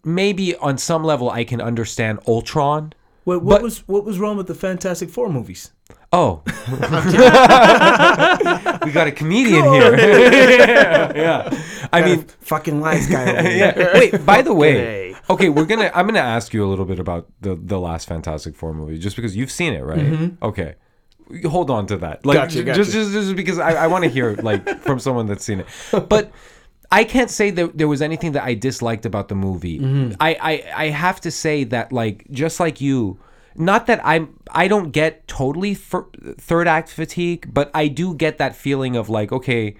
[0.03, 4.35] maybe on some level i can understand ultron What, what But- was what was wrong
[4.37, 5.71] with the Fantastic Four movies?
[6.11, 6.41] oh
[8.85, 11.63] we got a comedian here yeah, yeah.
[11.93, 13.29] i mean fucking wise guy.
[13.31, 13.73] Over here.
[13.77, 13.93] yeah.
[13.93, 15.10] Wait, by the way, A.
[15.31, 15.91] okay, we're gonna.
[15.93, 19.15] I'm gonna ask you a little bit about the the last Fantastic Four movie, just
[19.15, 19.99] because you've seen it, right?
[19.99, 20.43] Mm-hmm.
[20.43, 20.75] Okay,
[21.45, 22.25] hold on to that.
[22.25, 22.77] Like, Gotcha, gotcha.
[22.79, 25.67] just just just because I, I want to hear like from someone that's seen it,
[26.09, 26.31] but.
[26.93, 29.79] I can't say that there was anything that I disliked about the movie.
[29.79, 30.15] Mm-hmm.
[30.19, 33.17] I, I I have to say that like just like you,
[33.55, 38.57] not that I'm I don't get totally third act fatigue, but I do get that
[38.57, 39.77] feeling of like okay,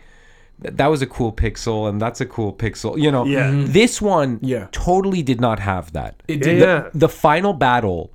[0.61, 2.97] that was a cool pixel and that's a cool pixel.
[2.99, 3.49] You know, Yeah.
[3.49, 3.67] Mhm.
[3.73, 4.67] this one Yeah.
[4.71, 6.21] totally did not have that.
[6.27, 6.59] It Yeah, did.
[6.61, 6.83] yeah.
[6.93, 8.11] The final battle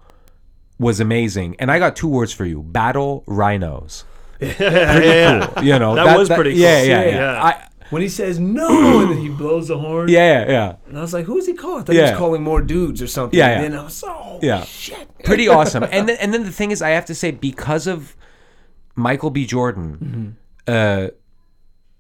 [0.79, 4.05] was amazing, and I got two words for you: battle rhinos.
[4.41, 5.47] yeah.
[5.55, 5.65] Cool.
[5.65, 6.61] You know That was pretty cool.
[6.61, 7.11] Yeah, yeah, yeah.
[7.15, 7.43] Yeah.
[7.45, 10.09] I, When he says no, and then he blows the horn.
[10.09, 10.73] yeah, yeah, yeah.
[10.89, 11.83] And I was like, who's he calling?
[11.83, 13.39] I thought he was calling more dudes or something.
[13.39, 13.55] Yeah, yeah.
[13.63, 14.63] And then I was oh Yeah.
[14.65, 15.09] shit.
[15.25, 15.85] pretty awesome.
[15.85, 18.15] And then and then the thing is, I have to say because of
[18.97, 19.47] Michael B.
[19.47, 21.09] Jordan, Uh,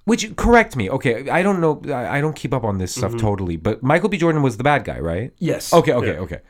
[0.07, 0.89] which correct me.
[0.89, 1.83] Okay, I don't know.
[1.93, 3.27] I I don't keep up on this stuff mm-hmm.
[3.27, 3.57] totally.
[3.59, 4.17] But Michael B.
[4.17, 5.33] Jordan was the bad guy, right?
[5.39, 5.73] Yes.
[5.73, 5.93] Okay.
[5.93, 6.17] Okay.
[6.25, 6.41] Okay.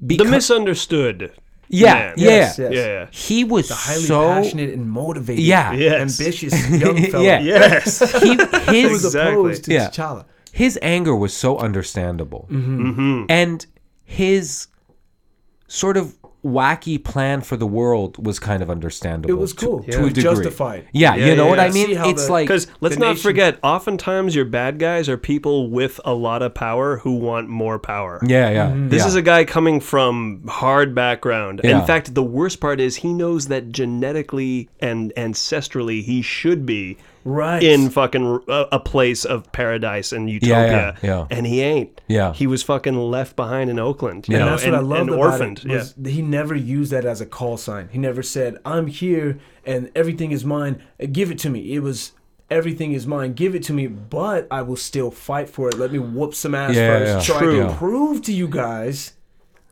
[0.00, 1.32] The misunderstood.
[1.68, 2.14] yeah, man.
[2.16, 2.64] yeah, Yes, yeah.
[2.70, 2.74] yes.
[2.74, 3.06] Yeah, yeah.
[3.10, 5.44] He was Highly so passionate and motivated.
[5.44, 5.72] Yeah.
[5.72, 6.18] Yes.
[6.20, 7.22] Ambitious young fellow.
[7.24, 7.40] Yeah.
[7.52, 8.00] Yes.
[8.22, 8.36] he,
[8.72, 9.32] He his was Exactly.
[9.34, 9.88] opposed to Yeah.
[9.90, 10.24] T'Challa.
[10.52, 12.90] his anger was so understandable mm-hmm.
[12.90, 13.24] Mm-hmm.
[13.28, 13.66] and
[14.04, 14.66] his
[15.68, 19.82] sort of wacky plan for the world was kind of understandable It was to- cool.
[19.84, 20.88] to, a degree justified.
[20.92, 21.64] yeah, Yeah, you know yeah, what yeah.
[21.66, 25.18] i mean it's the- like Because let's not nation- forget, oftentimes your bad guys are
[25.18, 28.20] people with a lot of power who want more power.
[28.26, 28.88] yeah yeah mhm.
[28.90, 29.08] This yeah.
[29.08, 31.60] is a guy coming from hard background.
[31.62, 31.78] Yeah.
[31.80, 36.96] In fact, the worst part is he knows that genetically and ancestrally he should be
[37.24, 37.62] Right.
[37.62, 41.26] in fucking a, a place of paradise and utopia, yeah, yeah.
[41.30, 42.00] and he ain't.
[42.08, 42.32] Yeah.
[42.32, 44.26] he was fucking left behind in Oakland.
[44.28, 44.38] You Yeah.
[44.38, 45.58] know, And that's what I love about orphaned.
[45.64, 47.88] it was he never used that as a call sign.
[47.92, 50.80] He never said, "I'm here and everything is mine.
[51.02, 52.12] uh, Give it to me." It was
[52.50, 53.34] everything is mine.
[53.34, 55.78] Give it to me, but I will still fight for it.
[55.78, 57.34] Let me whoop some ass Yeah, first, yeah.
[57.34, 57.64] so True.
[57.64, 59.12] I can prove to you guys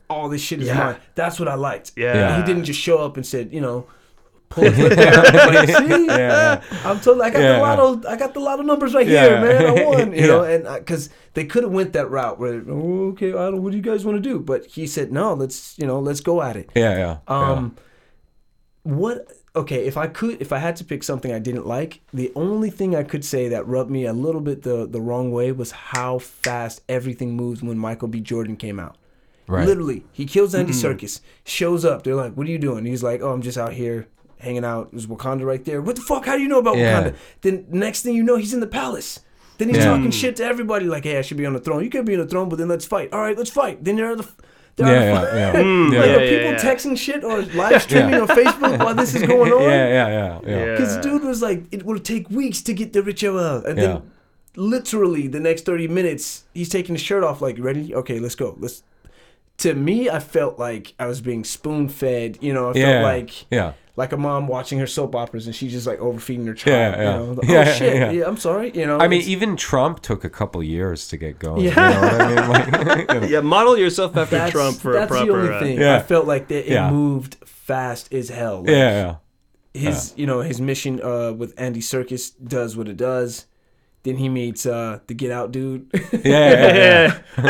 [0.09, 0.77] all this shit is Yeah.
[0.77, 0.95] mine.
[1.15, 1.91] That's what I liked.
[1.95, 2.13] Yeah.
[2.13, 2.37] Yeah.
[2.37, 3.85] he didn't just show up and said, you know.
[4.49, 5.33] Pull out.
[5.33, 6.61] Like, See, yeah.
[6.83, 8.09] I'm told I got Yeah, the lotto.
[8.09, 9.23] I got the lotto numbers right Yeah.
[9.27, 9.65] here, man.
[9.65, 10.11] I won.
[10.13, 10.27] You Yeah.
[10.27, 13.61] know, and because they could have went that route where, oh, okay, I don't.
[13.63, 14.39] What do you guys want to do?
[14.39, 15.33] But he said, no.
[15.33, 16.69] Let's you know, let's go at it.
[16.75, 17.75] yeah yeah Um,
[18.83, 19.27] what?
[19.55, 22.69] Okay, if I could, if I had to pick something I didn't like, the only
[22.69, 25.71] thing I could say that rubbed me a little bit the the wrong way was
[25.71, 28.19] how fast everything moved when Michael B.
[28.21, 28.95] Jordan came out.
[29.47, 29.65] Right.
[29.65, 32.03] Literally, he kills Andy Serkis, shows up.
[32.03, 34.05] They're like, "What are you doing?" He's like, "Oh, I'm just out here
[34.39, 35.81] hanging out." There's Wakanda right there.
[35.81, 36.25] What the fuck?
[36.25, 37.03] How do you know about Yeah.
[37.03, 37.15] Wakanda?
[37.41, 39.19] Then next thing you know, he's in the palace.
[39.57, 39.85] Then he's Yeah.
[39.85, 41.83] talking shit to everybody, like, "Hey, I should be on the throne.
[41.83, 43.11] You could be on the throne, but then let's fight.
[43.13, 44.25] All right, let's fight." Then there are the,
[44.77, 46.57] there yeah yeah yeah yeah Mm, like, yeah, are people yeah.
[46.73, 49.61] texting shit or live streaming on Facebook while this is going on?
[49.63, 51.01] yeah yeah yeah yeah Because Yeah.
[51.01, 53.85] dude was like, it will take weeks to get the ritual, and Yeah.
[53.85, 54.01] then
[54.55, 57.41] literally the next thirty minutes, he's taking his shirt off.
[57.41, 57.93] Like, ready?
[57.93, 58.55] Okay, let's go.
[58.59, 58.83] Let's.
[59.59, 62.37] To me, I felt like I was being spoon fed.
[62.41, 65.53] You know, I felt yeah like yeah like a mom watching her soap operas and
[65.53, 66.95] she's just like overfeeding her child.
[66.95, 67.19] yeah.
[67.19, 67.39] You know?
[67.43, 67.95] Yeah, oh shit!
[67.95, 68.11] yeah.
[68.11, 68.27] Yeah.
[68.27, 68.71] I'm sorry.
[68.73, 68.97] You know.
[68.97, 71.63] I mean, even Trump took a couple years to get going.
[71.65, 71.71] Yeah.
[71.71, 72.87] You know what I mean?
[72.87, 73.27] Like, you know.
[73.27, 75.25] Yeah, model yourself after that's, Trump for that's a proper.
[75.25, 75.79] the only uh, thing.
[75.81, 75.97] Yeah.
[75.97, 76.89] I felt like that it Yeah.
[76.89, 78.59] moved fast as hell.
[78.59, 79.15] Like, yeah,
[79.73, 79.81] yeah.
[79.81, 83.47] his you know his mission uh with Andy Serkis does what it does.
[84.03, 85.89] Then he meets uh the Get Out dude.
[86.11, 87.19] Yeah, yeah, yeah.
[87.37, 87.43] I,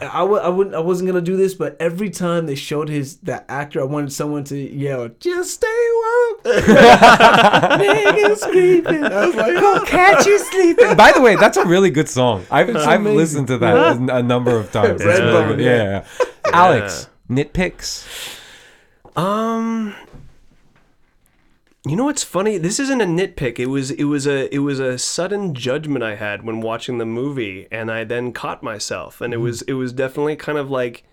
[0.00, 2.54] I, I, I, w- I wouldn't I wasn't gonna do this, but every time they
[2.54, 6.44] showed his that actor, I wanted someone to yell, "Just stay woke,
[7.80, 10.96] niggas creeping." I was like, oh, Catch you sleeping.
[10.96, 12.44] By the way, that's a really good song.
[12.50, 13.16] I've I've amazing.
[13.16, 15.04] listened to that a, a number of times.
[15.04, 15.70] Really yeah.
[15.74, 16.30] yeah, yeah.
[16.52, 18.06] Alex, nitpicks.
[19.16, 19.94] Um,
[21.88, 22.58] you know what's funny?
[22.58, 23.58] This isn't a nitpick.
[23.58, 27.06] It was it was a it was a sudden judgment I had when watching the
[27.06, 31.04] movie, and I then caught myself, and it was it was definitely kind of like.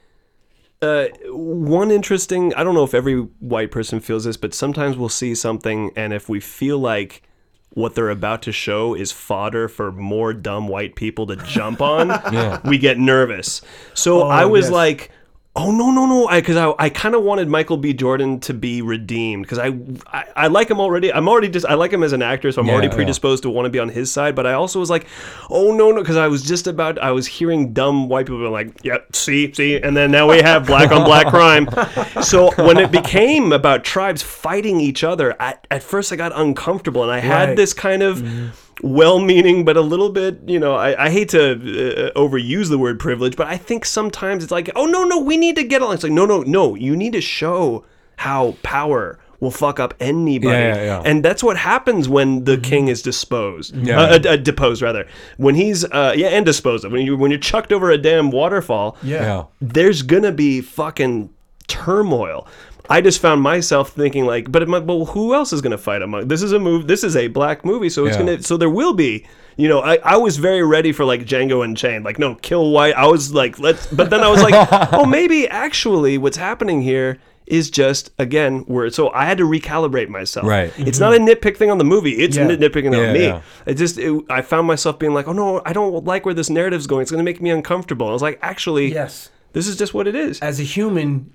[0.82, 2.54] Uh, one interesting.
[2.54, 6.14] I don't know if every white person feels this, but sometimes we'll see something, and
[6.14, 7.24] if we feel like
[7.70, 12.10] what they're about to show is fodder for more dumb white people to jump on,
[12.32, 12.60] Yeah.
[12.66, 13.62] we get nervous.
[13.94, 14.72] So Oh, I was yes.
[14.72, 15.12] like,
[15.58, 17.94] oh no no no, I because I, I kind of wanted Michael B.
[17.94, 19.68] Jordan to be redeemed because I,
[20.08, 21.14] I I like him already.
[21.14, 22.96] I'm already just I like him as an actor, so I'm Yeah, already yeah.
[22.96, 24.36] predisposed to want to be on his side.
[24.36, 25.08] But I also was like,
[25.50, 28.84] oh no no, because I was just about I was hearing dumb white people like,
[28.84, 31.68] yep, see see, and then now we have black on black crime.
[32.22, 37.04] So when it became about tribes fighting each other, at, at first I got uncomfortable,
[37.04, 38.48] and I had this kind of mm-hmm.
[38.90, 43.00] Well-meaning but a little bit you know i, I hate to uh, overuse the word
[43.00, 45.96] privilege but i think sometimes it's like oh no no we need to get along
[45.96, 47.84] it's like no no no you need to show
[48.18, 51.02] how power will fuck up anybody Yeah, yeah, yeah.
[51.04, 54.00] and that's what happens when the king is disposed Yeah.
[54.00, 57.32] uh, uh, uh, deposed rather when he's uh, yeah and disposed of when you when
[57.32, 59.22] you're chucked over a damn waterfall yeah.
[59.24, 59.44] Yeah.
[59.62, 61.32] there's gonna be fucking
[61.68, 62.48] turmoil.
[62.90, 66.02] I just found myself thinking like, but, it might- well, who else is gonna fight
[66.02, 66.28] among?
[66.28, 66.88] This is a move.
[66.88, 68.26] This is a black movie, so it's Yeah.
[68.26, 68.44] gonna.
[68.44, 69.26] So there will be.
[69.58, 72.94] You know, I, I was very ready for like Django Unchained, like no, kill white.
[72.96, 73.88] I was like, let's.
[73.88, 74.54] But then I was like,
[74.94, 78.90] oh, maybe actually what's happening here is just again where.
[78.90, 80.46] So I had to recalibrate myself.
[80.46, 80.74] Right.
[80.78, 81.00] It's mm-hmm.
[81.00, 82.14] not a nitpick thing on the movie.
[82.24, 82.48] It's Yeah.
[82.48, 83.24] nit- nitpicking Yeah, on me.
[83.28, 83.42] yeah.
[83.66, 83.98] It just.
[83.98, 87.04] It, I found myself being like, oh no, I don't like where this narrative's going.
[87.04, 88.10] It's gonna make me uncomfortable.
[88.10, 89.30] I was like, actually, Yes.
[89.54, 90.40] this is just what it is.
[90.42, 91.34] As a human,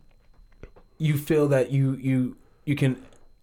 [1.06, 2.92] you feel that you you you can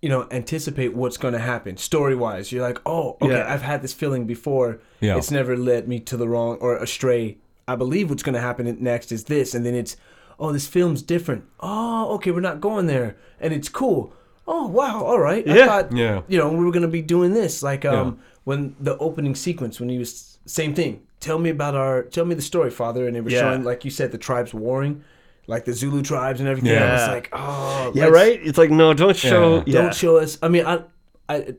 [0.02, 2.52] you know anticipate what's going to happen story wise.
[2.52, 3.52] You're like, oh, okay, Yeah.
[3.54, 4.80] I've had this feeling before.
[5.02, 5.18] Yeah.
[5.18, 7.38] It's never led me to the wrong or astray.
[7.68, 9.98] I believe what's going to happen next is this, and then it's,
[10.40, 11.44] oh, this film's different.
[11.60, 14.14] Oh, okay, we're not going there, and it's cool.
[14.50, 15.44] oh wow, all right.
[15.50, 15.66] I Yeah.
[15.66, 16.22] thought Yeah.
[16.30, 18.14] you know we were gonna be doing this like um Yeah.
[18.46, 21.02] when the opening sequence when he was same thing.
[21.20, 23.42] Tell me about our tell me the story, father, and they were Yeah.
[23.42, 25.04] showing like you said the tribes warring,
[25.48, 26.72] like the Zulu tribes and everything.
[26.72, 26.94] I Yeah.
[26.94, 28.40] was like, oh Yeah, right.
[28.44, 29.64] It's like no, don't show.
[29.66, 29.82] Yeah.
[29.82, 30.38] Don't show us.
[30.44, 30.84] I mean, I,
[31.30, 31.56] I,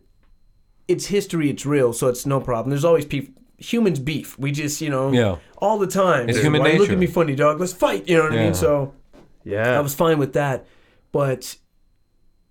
[0.87, 1.51] it's history.
[1.51, 2.71] It's real, so it's no problem.
[2.71, 3.35] There's always people.
[3.61, 4.39] Humans beef.
[4.39, 5.37] We just, you know, Yeah.
[5.57, 6.29] all the time.
[6.29, 7.59] It's Dude, human why you Look at me funny, dog.
[7.59, 8.09] Let's fight.
[8.09, 8.55] You know what I mean?
[8.55, 8.95] So
[9.45, 9.77] yeah.
[9.77, 10.67] I was fine with that,
[11.11, 11.57] but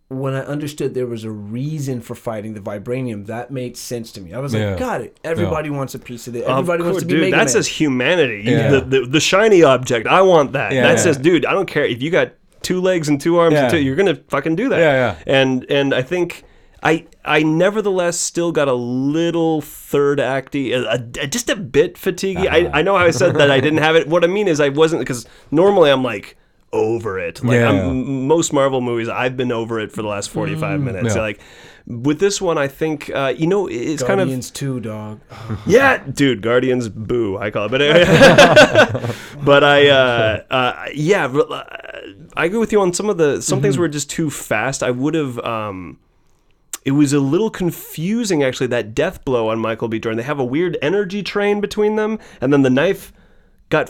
[0.10, 4.22] when I understood there was a reason for fighting the vibranium, that made sense to
[4.22, 4.34] me.
[4.34, 5.20] I was like, got it.
[5.24, 6.44] Everybody wants a piece of it.
[6.46, 7.22] Of Everybody wants to be dude.
[7.22, 7.48] Mega That Man.
[7.50, 8.44] says humanity.
[8.46, 8.70] Yeah.
[8.72, 10.08] The, the the shiny object.
[10.08, 10.72] I want that.
[10.72, 11.04] Yeah, that yeah.
[11.04, 13.54] says, dude, I don't care if you got two legs and two arms.
[13.54, 13.64] Yeah.
[13.64, 14.80] And two, you're gonna fucking do that.
[14.80, 15.16] Yeah, yeah.
[15.42, 16.44] And and I think.
[16.84, 20.94] I, I nevertheless still got a little third acty, a,
[21.24, 22.46] a- just a bit fatiguey.
[22.46, 22.70] Uh-huh.
[22.72, 24.08] I, I know how I said that I didn't have it.
[24.08, 26.38] What I mean is I wasn't because normally I'm like
[26.74, 27.44] over it.
[27.44, 27.70] Like Yeah.
[27.72, 31.14] I'm, most Marvel movies, I've been over it for the last 45 minutes.
[31.14, 31.16] Mm.
[31.16, 31.22] Yeah.
[31.22, 31.40] Like
[31.86, 35.22] with this one, I think uh, you know it's kind of Guardians two, dog.
[35.66, 37.72] yeah, dude, Guardians, boo, I call it.
[37.72, 38.04] But anyway,
[39.46, 41.64] but I, uh, uh, yeah, uh,
[42.36, 43.64] I agree with you on some of the some Mm-hmm.
[43.64, 44.84] things were just too fast.
[44.84, 45.40] I would have.
[45.40, 46.00] Um,
[46.84, 48.68] it was a little confusing, actually.
[48.68, 50.00] That death blow on Michael B.
[50.00, 50.18] Jordan.
[50.18, 53.12] They have a weird energy train between them, and then the knife
[53.70, 53.88] got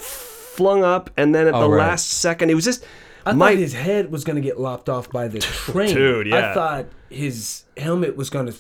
[0.58, 1.88] flung up, and then at Oh, the right.
[1.88, 2.84] last second, it was just.
[3.26, 5.94] I my, thought his head was gonna get lopped off by the train.
[5.94, 6.52] Dude, yeah.
[6.52, 8.54] I thought his helmet was gonna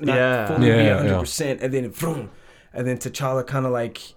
[0.00, 0.46] not Yeah.
[0.46, 2.30] fully Yeah, be hundred percent, and then vroom,
[2.72, 4.13] and then T'Challa kind of like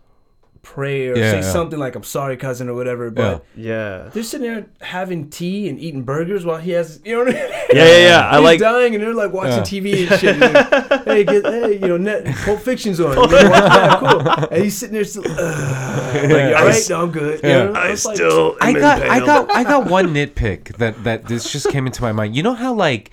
[0.74, 1.52] pray or Yeah, say yeah.
[1.54, 3.10] something like "I'm sorry, cousin" or whatever.
[3.10, 7.24] But yeah, they're sitting there having tea and eating burgers while he has, you know
[7.26, 7.50] what I mean?
[7.74, 8.30] yeah, yeah, yeah.
[8.30, 8.60] I like.
[8.60, 9.82] dying, and they're like watching Yeah.
[9.82, 10.36] TV and shit.
[10.42, 13.10] and like, hey, get, hey, you know, net, Pulp Fiction's on.
[13.12, 14.48] You know, watch that, cool.
[14.52, 17.42] And he's sitting there, still, uh, like, all I right, no, I'm good.
[17.44, 17.64] You Yeah.
[17.66, 17.74] know?
[17.74, 18.58] I was like, still.
[18.62, 22.12] I got, I got, I got one nitpick that that this just came into my
[22.12, 22.36] mind.
[22.36, 23.12] You know how like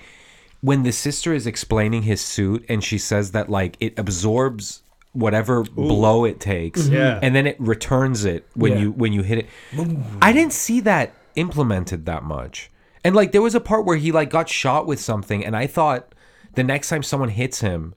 [0.61, 4.81] when the sister is explaining his suit and she says that like it absorbs
[5.15, 7.19] whatever blow it takes, Yeah.
[7.21, 8.79] and then it returns it when Yeah.
[8.79, 9.47] you when you hit it.
[10.21, 12.69] I didn't see that implemented that much.
[13.03, 15.67] And like there was a part where he like got shot with something, and I
[15.67, 16.13] thought
[16.55, 17.93] the next time someone hits him,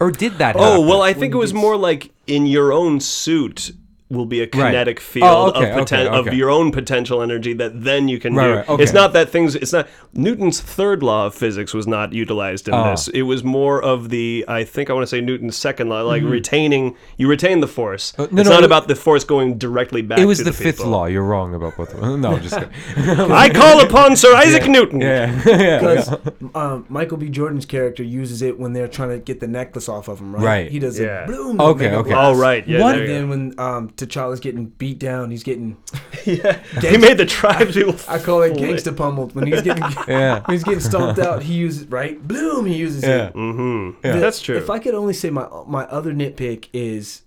[0.00, 0.56] or did that?
[0.56, 0.86] Oh happen?
[0.88, 3.72] well, I think it was more like in your own suit
[4.10, 6.28] will be a kinetic field Oh, okay, of, poten- okay, okay.
[6.30, 8.54] of your own potential energy that then you can Right, do.
[8.56, 8.82] right, okay.
[8.82, 9.54] It's not that things.
[9.56, 12.90] It's not Newton's third law of physics was not utilized in Oh.
[12.90, 13.08] this.
[13.08, 16.22] It was more of the I think I want to say Newton's second law, like
[16.22, 16.96] retaining.
[17.16, 18.12] You retain the force.
[18.12, 18.22] Mm-hmm.
[18.22, 20.18] Uh, no, it's no, not it- about the force going directly back.
[20.18, 21.06] it was to the, the, fifth law.
[21.06, 22.20] You're wrong about both of them.
[22.24, 22.70] No, I'm just kidding.
[23.32, 25.00] I call upon Sir Isaac Newton.
[25.00, 25.78] yeah, yeah.
[25.78, 26.14] Because
[26.54, 27.30] um, Michael B.
[27.30, 30.44] Jordan's character uses it when they're trying to get the necklace off of him, right?
[30.44, 30.70] Right.
[30.70, 31.22] He does Yeah.
[31.22, 31.26] it.
[31.28, 32.10] Bloom, Okay, mega okay.
[32.10, 32.36] blast.
[32.36, 32.80] Oh right, yeah.
[32.82, 35.76] What- And then when um, T'Challa's getting beat down, he's getting
[36.24, 36.52] go.
[36.80, 37.74] he made the tribes.
[37.74, 39.34] people I call it Fool gangsta pummeled.
[39.34, 40.40] When he's getting Yeah.
[40.46, 42.20] when he's getting stomped out, he uses right.
[42.26, 43.28] Bloom, he uses Yeah.
[43.28, 43.34] it.
[43.34, 44.00] Mm-hmm.
[44.02, 44.56] The- That's true.
[44.56, 47.22] If I could only say my my other nitpick is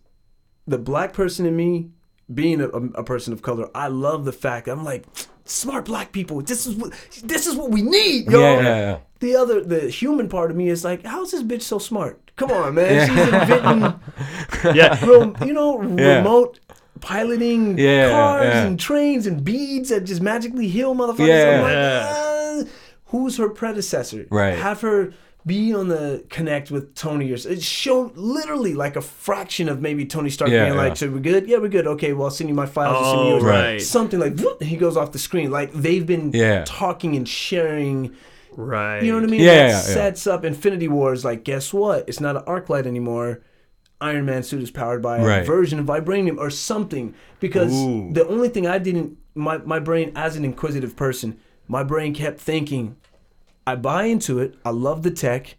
[0.65, 1.91] the black person in me
[2.33, 3.69] being a, a person of color.
[3.73, 5.05] I love the fact I'm like
[5.45, 6.41] smart black people.
[6.41, 6.91] This is what
[7.23, 8.39] this is what we need, yo.
[8.41, 8.97] Yeah, yeah, yeah.
[9.19, 12.26] The other the human part of me is like, how's this bitch so smart?
[12.37, 13.07] Come on, man.
[13.07, 13.99] She's inventing
[14.75, 15.05] yeah.
[15.05, 16.17] rem- you know, Yeah.
[16.19, 16.59] remote
[17.01, 18.63] piloting Yeah, cars yeah.
[18.65, 21.27] and trains and beads that just magically heal motherfuckers.
[21.27, 21.55] Yeah.
[21.57, 22.07] I'm like, Yeah.
[22.09, 22.63] "Ah,
[23.07, 24.25] who's her predecessor?
[24.31, 24.57] Right.
[24.57, 25.13] Have her
[25.45, 30.05] be on the connect with Tony or it's shown literally like a fraction of maybe
[30.05, 31.47] Tony Stark Yeah, being like, so we're good?
[31.47, 31.87] Yeah, we're good.
[31.87, 32.97] Okay, well I'll send you my files.
[32.99, 33.81] I'll send you Oh, right.
[33.81, 35.49] Something like he goes off the screen.
[35.49, 36.65] Like they've been Yeah.
[36.67, 38.13] talking and sharing
[38.57, 39.03] Right.
[39.03, 39.41] you know what I mean?
[39.41, 39.79] Yeah, that yeah, yeah.
[39.81, 41.23] sets up Infinity Wars.
[41.23, 42.09] Like, guess what?
[42.09, 43.41] It's not an arc light anymore.
[44.01, 45.45] Iron Man suit is powered by a Right.
[45.45, 47.13] version of vibranium or something.
[47.39, 48.09] Because Ooh.
[48.11, 51.37] the only thing I didn't, my my brain as an inquisitive person,
[51.67, 52.95] my brain kept thinking,
[53.65, 54.55] I buy into it.
[54.65, 55.57] I love the tech.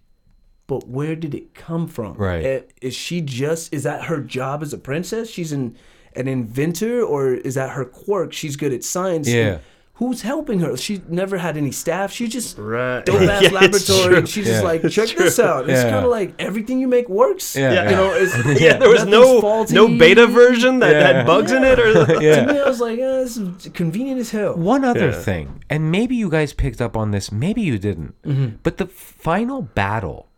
[0.66, 2.14] But where did it come from?
[2.14, 2.44] Right.
[2.44, 3.72] Eh, Is she just?
[3.72, 5.30] Is that her job as a princess?
[5.30, 5.76] She's an
[6.14, 8.32] an inventor, or is that her quirk?
[8.32, 9.28] She's good at science.
[9.28, 9.58] Yeah.
[9.98, 10.76] Who's helping her?
[10.76, 12.12] She never had any staff.
[12.12, 13.04] She just Right.
[13.04, 14.14] dope ass Yeah, laboratory.
[14.14, 14.26] true.
[14.26, 14.52] She's Yeah.
[14.52, 15.68] just like, check this out.
[15.68, 15.90] It's Yeah.
[15.90, 17.56] kind of like everything you make works.
[17.56, 17.90] Yeah, Yeah.
[17.90, 19.74] You know, it's, yeah, there was no faulty.
[19.74, 21.06] no beta version that Yeah.
[21.12, 21.88] had bugs in it, or
[22.22, 22.44] Yeah.
[22.46, 24.54] To me, I was like, eh, this is convenient as hell.
[24.54, 25.20] One other Yeah.
[25.20, 28.14] thing, and maybe you guys picked up on this, maybe you didn't,
[28.62, 30.28] but the final battle,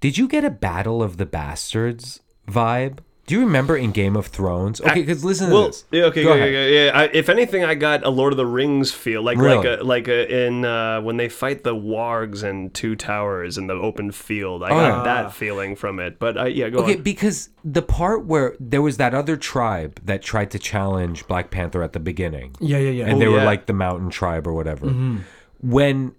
[0.00, 2.98] did you get a Battle of the Bastards vibe?
[3.28, 4.80] Do you remember in Game of Thrones?
[4.80, 5.84] Okay, because listen to well, this.
[5.92, 6.48] yeah, okay, Go okay, ahead.
[6.48, 6.98] okay, yeah.
[6.98, 9.84] I, if anything, I got a Lord of the Rings feel, like like a, uh,
[9.84, 14.12] like a, in uh, when they fight the wargs and two towers in the open
[14.12, 14.62] field.
[14.62, 15.04] I Oh, got yeah.
[15.04, 16.18] that feeling from it.
[16.18, 17.02] But I, yeah, go Okay, on.
[17.02, 21.82] because the part where there was that other tribe that tried to challenge Black Panther
[21.82, 22.56] at the beginning.
[22.60, 23.04] Yeah, yeah, yeah.
[23.04, 23.44] and Oh, they were yeah.
[23.44, 24.86] like the mountain tribe or whatever.
[24.86, 25.18] Mm-hmm.
[25.60, 26.12] When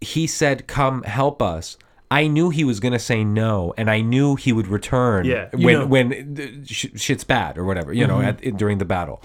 [0.00, 1.78] he said, "Come help us."
[2.10, 5.48] I knew he was gonna say no, and I knew he would return Yeah.
[5.52, 5.90] when know- Mm-hmm.
[5.90, 9.20] when sh- shit's bad or whatever, you know, at, during the battle.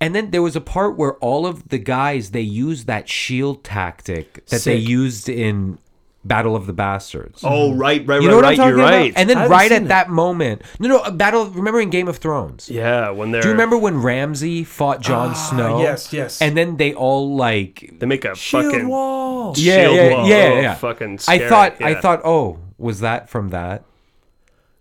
[0.00, 3.62] And then there was a part where all of the guys they used that shield
[3.64, 5.78] tactic that they used in
[6.22, 7.40] Battle of the Bastards.
[7.42, 8.50] Oh, right, right, you right, what right.
[8.50, 8.92] I'm talking You're about?
[8.92, 9.12] right.
[9.16, 9.88] And then haven't right seen at it.
[9.88, 11.46] that moment, no, no, a battle.
[11.46, 12.68] Remember in Game of Thrones?
[12.68, 15.76] yeah, when they're Do you remember when Ramsay fought Jon Snow?
[15.78, 16.42] Ah, yes, yes.
[16.42, 19.54] And then they all like they make a Shield fucking wall.
[19.56, 20.28] yeah, shield yeah, wall.
[20.28, 20.74] yeah, Oh, yeah.
[20.74, 21.48] fucking I scary.
[21.48, 22.00] thought, I Yeah.
[22.02, 23.84] thought, oh, was that from that?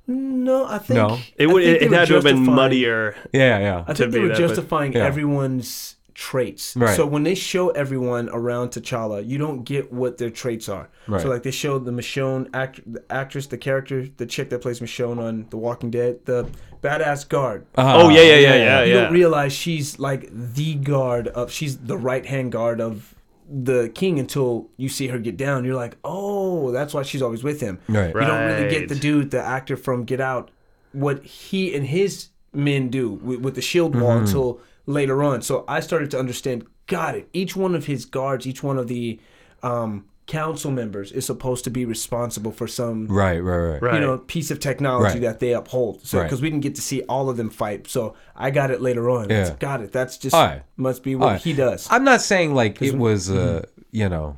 [0.07, 1.19] No, I think No.
[1.37, 1.63] it I would.
[1.63, 3.15] think It, they it were had to have been justifying- muddier.
[3.31, 3.83] Yeah, yeah.
[3.87, 5.05] I to think they be were that, but- justifying Yeah.
[5.05, 6.75] everyone's traits.
[6.75, 6.97] Right.
[6.97, 10.89] So when they show everyone around T'Challa, you don't get what their traits are.
[11.07, 11.21] Right.
[11.21, 14.81] So like they showed the Michonne act, the actress, the character, the chick that plays
[14.81, 16.49] Michonne on The Walking Dead, the
[16.83, 17.65] badass guard.
[17.77, 19.01] Uh, Oh yeah, yeah, yeah, yeah, you yeah.
[19.03, 23.15] don't realize she's like the guard of she's the right hand guard of
[23.49, 25.63] the king until you see her get down.
[25.63, 27.79] You're like, oh, that's why she's always with him.
[27.87, 28.13] Right.
[28.13, 30.51] You don't really get the dude, the actor from Get Out,
[30.91, 34.25] what he and his men do with, with the shield wall Mm-hmm.
[34.25, 35.41] until later on.
[35.41, 36.65] So I started to understand.
[36.87, 37.29] Got it.
[37.33, 39.19] Each one of his guards, each one of the
[39.61, 43.81] um, council members is supposed to be responsible for some Right, right, right.
[43.81, 43.93] Right.
[43.95, 45.21] you know piece of technology Right.
[45.21, 46.05] that they uphold.
[46.05, 46.23] So Right.
[46.23, 49.09] because we didn't get to see all of them fight, so I got it later
[49.09, 49.29] on.
[49.29, 49.41] Yeah.
[49.41, 49.91] It's- got it.
[49.91, 50.61] That's just All right.
[50.77, 51.41] must be what All right.
[51.41, 51.87] he does.
[51.91, 53.33] I'm not saying like it was, uh,
[53.63, 53.81] Mm-hmm.
[53.91, 54.37] you know.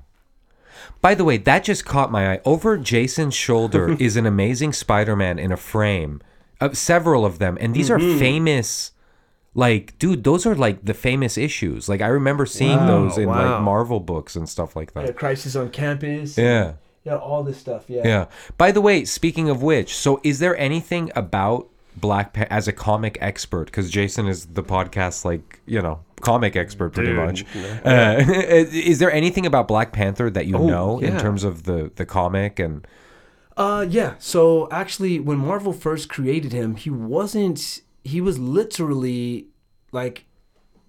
[1.02, 2.40] By the way, that just caught my eye.
[2.46, 6.22] Over Jason's shoulder is an amazing Spider-Man in a frame,
[6.62, 8.16] uh, several of them, and these Mm-hmm.
[8.16, 8.92] are famous.
[9.54, 11.90] Like, dude, those are like the famous issues.
[11.90, 13.56] Like, I remember seeing those in wow.
[13.56, 15.06] like Marvel books and stuff like that.
[15.08, 15.12] yeah.
[15.12, 16.38] Crisis on Campus.
[16.38, 16.74] Yeah.
[17.04, 17.84] yeah, all this stuff.
[17.90, 18.04] Yeah.
[18.06, 18.26] Yeah.
[18.58, 22.72] By the way, speaking of which, so is there anything about Black Panther as a
[22.72, 23.66] comic expert?
[23.66, 27.44] Because Jason is the podcast, like you know, comic expert pretty Dude, much.
[27.86, 28.16] Uh,
[28.72, 32.58] is there anything about Black Panther that you know in terms of the the comic
[32.58, 32.88] and?
[33.58, 34.16] Uh, yeah.
[34.20, 37.82] So actually, when Marvel first created him, he wasn't.
[38.04, 39.48] He was literally
[39.92, 40.26] like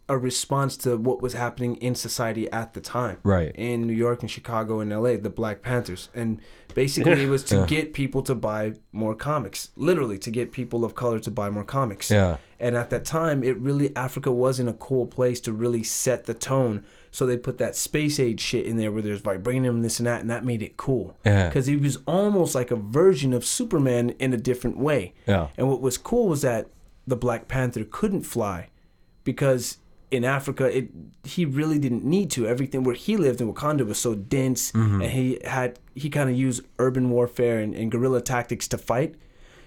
[0.09, 3.19] a response to what was happening in society at the time.
[3.23, 3.53] Right.
[3.55, 6.41] In New York and Chicago and L.A., the Black Panthers, and
[6.75, 9.71] basically it was to get people to buy more comics.
[9.77, 12.11] Literally, to get people of color to buy more comics.
[12.11, 12.37] Yeah.
[12.61, 16.35] And at that time, it really Africa wasn't a cool place to really set the
[16.35, 16.85] tone.
[17.15, 20.23] So they put that space age shit in there where there's vibranium, this and that,
[20.23, 21.15] and that made it cool.
[21.27, 21.47] Yeah.
[21.49, 25.13] Because he was almost like a version of Superman in a different way.
[25.27, 25.49] Yeah.
[25.59, 26.69] And what was cool was that
[27.07, 28.71] the Black Panther couldn't fly
[29.25, 29.77] because
[30.11, 30.89] in Africa, it
[31.25, 32.47] he really didn't need to.
[32.47, 35.03] Everything where he lived in Wakanda was so dense, Mm-hmm.
[35.03, 39.15] and he had he kind of used urban warfare and, and guerrilla tactics to fight.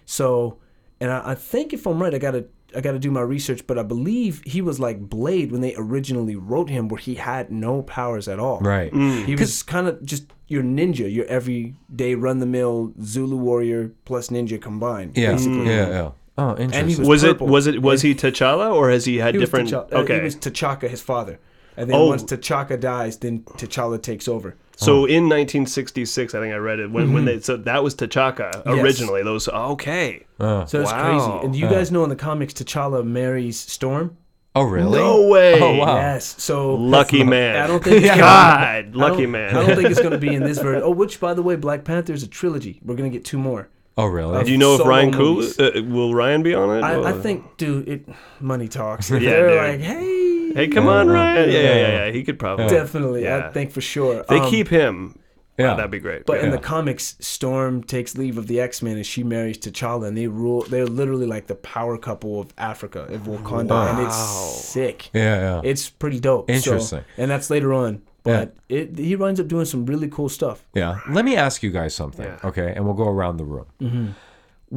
[0.05, 0.59] So,
[0.99, 3.77] and I, I think if I'm right, I gotta I gotta do my research, but
[3.79, 7.81] I believe he was like Blade when they originally wrote him, where he had no
[7.83, 8.59] powers at all.
[8.59, 8.93] Right.
[8.93, 14.27] He was kind of just your ninja, your everyday run the mill Zulu warrior plus
[14.29, 15.17] ninja combined.
[15.17, 15.31] Yeah.
[15.33, 15.65] basically.
[15.67, 15.89] Yeah.
[15.89, 16.11] Yeah.
[16.37, 16.73] Oh, interesting.
[16.81, 17.47] And he was Was it purple.
[17.47, 19.69] was it was he T'Challa or has he had He was different?
[19.69, 21.39] T'Challa- uh, okay, He was T'Chaka, his father.
[21.77, 22.07] And then Oh.
[22.07, 24.55] once T'Chaka dies, then T'Challa takes over.
[24.77, 28.63] So in 1966, I think I read it when when they so that was T'Chaka
[28.65, 28.77] Yes.
[28.83, 29.23] originally.
[29.23, 30.25] Those okay.
[30.39, 31.03] Uh, So that's Wow.
[31.29, 31.45] crazy.
[31.45, 34.17] And do you guys know in the comics, T'Challa marries Storm.
[34.55, 34.97] oh, really?
[34.99, 35.59] No way.
[35.61, 35.95] Oh, wow.
[35.97, 36.35] Yes.
[36.41, 37.61] So Lucky man.
[37.63, 38.03] I don't think.
[38.05, 39.55] It's God, gonna, lucky I man.
[39.55, 40.81] I don't think it's going to be in this version.
[40.83, 42.79] Oh, which by the way, Black Panther is a trilogy.
[42.83, 43.67] We're going to get two more.
[43.97, 44.43] Oh, really?
[44.43, 46.81] Do you know if Ryan Cool uh, will Ryan be on it?
[46.83, 48.09] I, I think, dude, it
[48.41, 49.09] money talks.
[49.11, 49.57] Yeah, they're dude.
[49.57, 50.14] like, hey,
[50.55, 51.13] Hey, come on, Yeah.
[51.13, 51.49] Ryan.
[51.49, 51.75] Yeah, yeah, Yeah.
[51.75, 52.05] yeah.
[52.07, 52.11] yeah.
[52.11, 52.67] He could probably.
[52.69, 53.47] definitely, Yeah.
[53.47, 54.21] I think for sure.
[54.21, 55.19] If they Um, keep him.
[55.57, 55.67] Yeah.
[55.67, 56.25] Yeah, that'd be great.
[56.25, 56.45] But yeah.
[56.45, 60.17] in the comics, Storm takes leave of the X Men and she marries T'Challa, and
[60.17, 60.65] they rule.
[60.69, 65.09] They're literally like the power couple of Africa, of Wakanda, and it's sick.
[65.13, 65.39] Yeah.
[65.39, 65.61] Yeah.
[65.63, 66.49] It's pretty dope.
[66.49, 67.03] So- Interesting.
[67.17, 68.01] and that's later on.
[68.23, 70.65] But it, he winds up doing some really cool stuff.
[70.73, 70.97] Yeah.
[71.09, 72.39] Let me ask you guys something, Yeah.
[72.49, 72.73] okay?
[72.75, 73.65] And we'll go around the room.
[73.79, 74.05] Mm-hmm.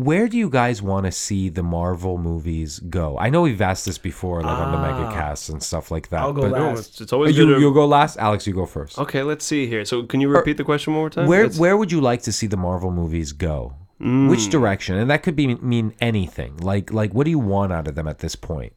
[0.04, 3.18] Where do you guys want to see the Marvel movies go?
[3.18, 6.20] I know we've asked this before, like on the mega casts and stuff like that.
[6.20, 6.24] Ah.
[6.26, 6.88] I'll go but last.
[6.90, 7.54] It's, it's always you, good.
[7.56, 8.16] to- you'll go last.
[8.18, 8.98] Alex, you go first.
[8.98, 9.84] okay, let's see here.
[9.84, 11.26] So, can you repeat the question one more time?
[11.26, 13.74] Where It's- where would you like to see the Marvel movies go?
[14.00, 14.30] Mm.
[14.30, 14.96] Which direction?
[14.96, 16.56] And that could be mean anything.
[16.58, 18.72] Like like what do you want out of them at this point?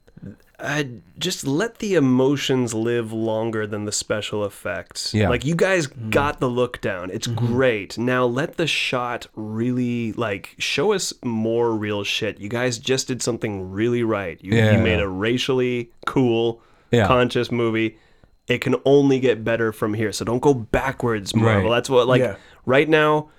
[0.62, 0.84] Uh,
[1.18, 5.14] just let the emotions live longer than the special effects.
[5.14, 5.30] Yeah.
[5.30, 6.10] Like you guys Mm.
[6.12, 7.10] got the look down.
[7.12, 7.46] It's Mm-hmm.
[7.54, 7.98] great.
[7.98, 12.40] Now let the shot really like show us more real shit.
[12.40, 14.38] You guys just did something really right.
[14.42, 14.78] You, Yeah.
[14.78, 17.08] you made a racially cool, Yeah.
[17.08, 17.98] conscious movie.
[18.48, 20.12] It can only get better from here.
[20.12, 21.70] So don't go backwards, Marvel.
[21.70, 21.76] Right.
[21.78, 22.36] That's what like Yeah.
[22.66, 23.30] right now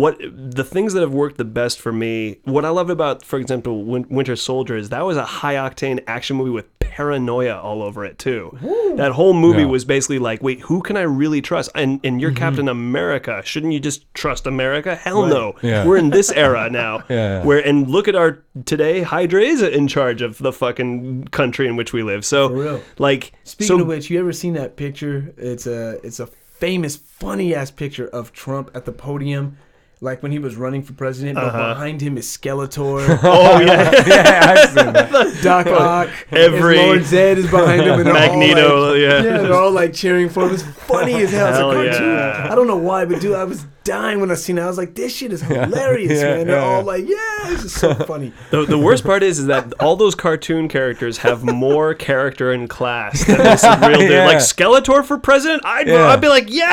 [0.00, 0.18] what
[0.60, 3.84] the things that have worked the best for me what i love about for example
[3.84, 8.04] Win- winter soldier is that was a high octane action movie with paranoia all over
[8.04, 8.56] it too.
[8.96, 9.66] That whole movie Yeah.
[9.76, 11.70] was basically like, wait, who can I really trust?
[11.74, 12.38] And and you're Mm-hmm.
[12.38, 13.42] Captain America.
[13.44, 14.94] Shouldn't you just trust America?
[14.94, 15.54] Hell no.
[15.60, 15.84] Yeah.
[15.84, 16.94] We're in this era now.
[17.08, 17.44] Yeah, yeah.
[17.44, 19.02] Where and look at our today.
[19.02, 22.24] Hydra is in charge of the fucking country in which we live.
[22.24, 25.34] So like, Speaking so of which, you ever seen that picture?
[25.36, 26.28] It's a it's a
[26.60, 29.56] famous, funny ass picture of Trump at the podium,
[30.04, 31.34] like when he was running for president.
[31.36, 33.28] But behind him is Skeletor, Uh-huh.
[33.32, 35.40] oh yeah, yeah, I've seen that.
[35.42, 39.22] Doc Ock, Every- Lord Zedd is behind him, and Magneto, all like, yeah.
[39.22, 40.54] they're all like cheering for him.
[40.54, 41.48] It's funny as hell.
[41.48, 42.02] It's Hell a cartoon.
[42.16, 42.48] yeah.
[42.50, 44.62] I don't know why, but dude, I was dying when I seen it.
[44.62, 46.46] I was like, this shit is hilarious, Yeah, man.
[46.46, 46.84] They're yeah, all yeah.
[46.84, 48.32] like, yeah, this is so funny.
[48.50, 52.68] The, the worst part is, is that all those cartoon characters have more character and
[52.68, 54.10] class than this real dude.
[54.10, 54.26] Yeah.
[54.26, 56.06] Like Skeletor for president, I'd, Yeah.
[56.08, 56.64] I'd be like, yeah.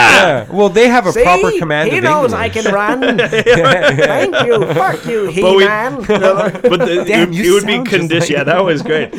[0.45, 0.51] Yeah.
[0.51, 2.39] Well, they have a proper command he of knows English.
[2.39, 3.17] I can run.
[3.17, 4.65] Thank you.
[4.73, 5.95] Fuck you, But we- He-Man.
[6.01, 8.19] But the, Damn, it, it would be sound conditioned.
[8.21, 9.11] like- yeah, that was great.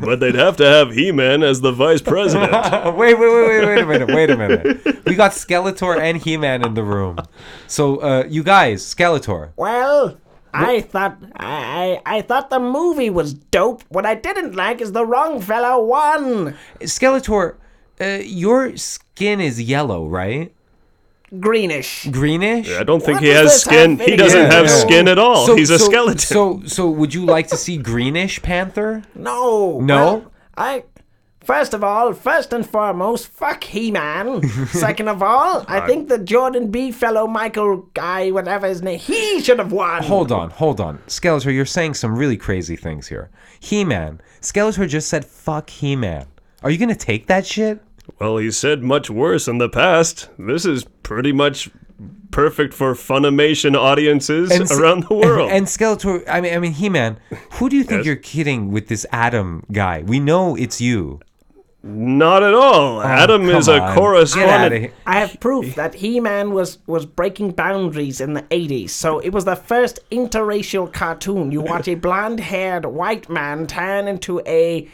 [0.00, 2.50] but they'd have to have He-Man as the vice president.
[2.96, 5.04] wait, wait, wait, wait, wait a minute, wait a minute.
[5.04, 7.18] We got Skeletor and He-Man in the room.
[7.66, 9.50] So, uh, you guys, Skeletor.
[9.56, 10.16] Well,
[10.52, 13.82] I thought I, I I thought the movie was dope.
[13.88, 16.56] What I didn't like is the wrong fellow won.
[16.80, 17.56] Skeletor,
[18.00, 20.52] uh, your skin is yellow, right?
[21.38, 22.08] Greenish.
[22.10, 22.68] Greenish.
[22.76, 23.98] I don't think What he has skin.
[24.00, 24.72] He doesn't to have do?
[24.72, 25.46] skin at all.
[25.46, 26.18] So- He's a so- skeleton.
[26.18, 29.02] So, so would you like to see Greenish Panther?
[29.14, 29.78] No.
[29.80, 29.96] No?
[29.96, 30.82] well, I.
[31.42, 34.42] First of all, first and foremost, fuck He-Man.
[34.68, 39.40] Second of all, I think the Jordan B fellow, Michael guy, whatever his name, he
[39.40, 40.02] should have won.
[40.02, 40.98] Hold on, hold on.
[41.06, 43.30] Skeletor, you're saying some really crazy things here.
[43.58, 44.20] He-Man.
[44.42, 46.26] Skeletor just said fuck He-Man.
[46.62, 47.80] Are you gonna take that shit?
[48.18, 50.28] Well, he said much worse in the past.
[50.38, 51.70] This is pretty much
[52.30, 55.50] perfect for Filmation audiences s- around the world.
[55.50, 57.18] And, Skeletor, I mean, I mean, He-Man.
[57.52, 58.06] Who do you think Yes?
[58.06, 60.02] you're kidding with this Adam guy?
[60.06, 61.20] We know it's you.
[61.82, 62.98] Not at all.
[62.98, 63.94] Oh, Adam is Oh, a on.
[63.96, 64.92] Correspondent.
[65.06, 68.90] I have proof that He-Man was was breaking boundaries in the 80s.
[68.90, 71.50] So it was the first interracial cartoon.
[71.52, 74.88] You watch a blonde-haired white man turn into a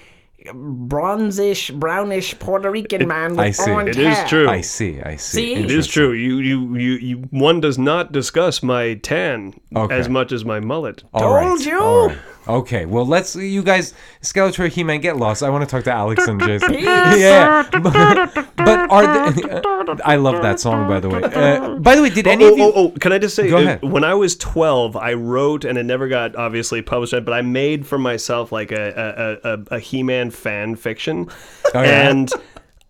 [0.55, 3.70] bronzish, brownish Puerto Rican man with I see.
[3.70, 4.26] orange It is hair.
[4.28, 4.49] true.
[4.49, 5.01] I see.
[5.03, 5.55] I see.
[5.55, 5.55] See?
[5.55, 6.12] It is true.
[6.12, 7.16] You, you, you, you.
[7.30, 9.95] One does not discuss my tan Okay.
[9.99, 11.03] as much as my mullet.
[11.12, 12.16] All right, Told you.
[12.47, 12.61] All right.
[12.62, 15.42] Okay, well, let's you guys, Skeletor, He-Man, get lost.
[15.42, 16.74] I want to talk to Alex and Jason.
[16.78, 21.22] yeah, but, but are the, I love that song, by the way.
[21.22, 22.64] Uh, by the way, did any Oh, of you?
[22.64, 23.82] oh, oh, can I just say, Go uh, ahead.
[23.82, 27.86] when I was 12, I wrote, and it never got obviously published, but I made
[27.86, 31.28] for myself like a, a, a, a He-Man fan fiction.
[31.74, 32.09] Oh, yeah?
[32.11, 32.30] And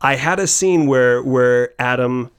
[0.00, 2.30] I had a scene where, where Adam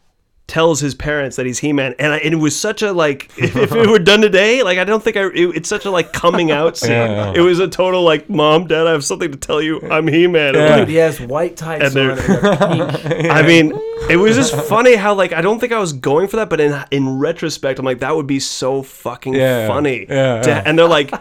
[0.48, 3.56] tells his parents that he's He-Man, and, I, and it was such a like, if,
[3.58, 6.14] if it were done today, like I don't think I, it, it's such a like
[6.14, 6.91] coming out scene.
[6.91, 7.34] Yeah, yeah.
[7.36, 10.54] It was a total like, mom, dad, I have something to tell you, I'm He-Man.
[10.56, 10.66] Yeah.
[10.70, 12.38] like, Dude, he has white tights And on they're-
[13.14, 13.30] and a.
[13.32, 13.74] I mean,
[14.10, 16.62] it was just funny how like I don't think I was going for that, but
[16.62, 20.06] in in retrospect, I'm like that would be so fucking Yeah, funny.
[20.08, 20.64] yeah, to- yeah.
[20.66, 21.12] And they're like,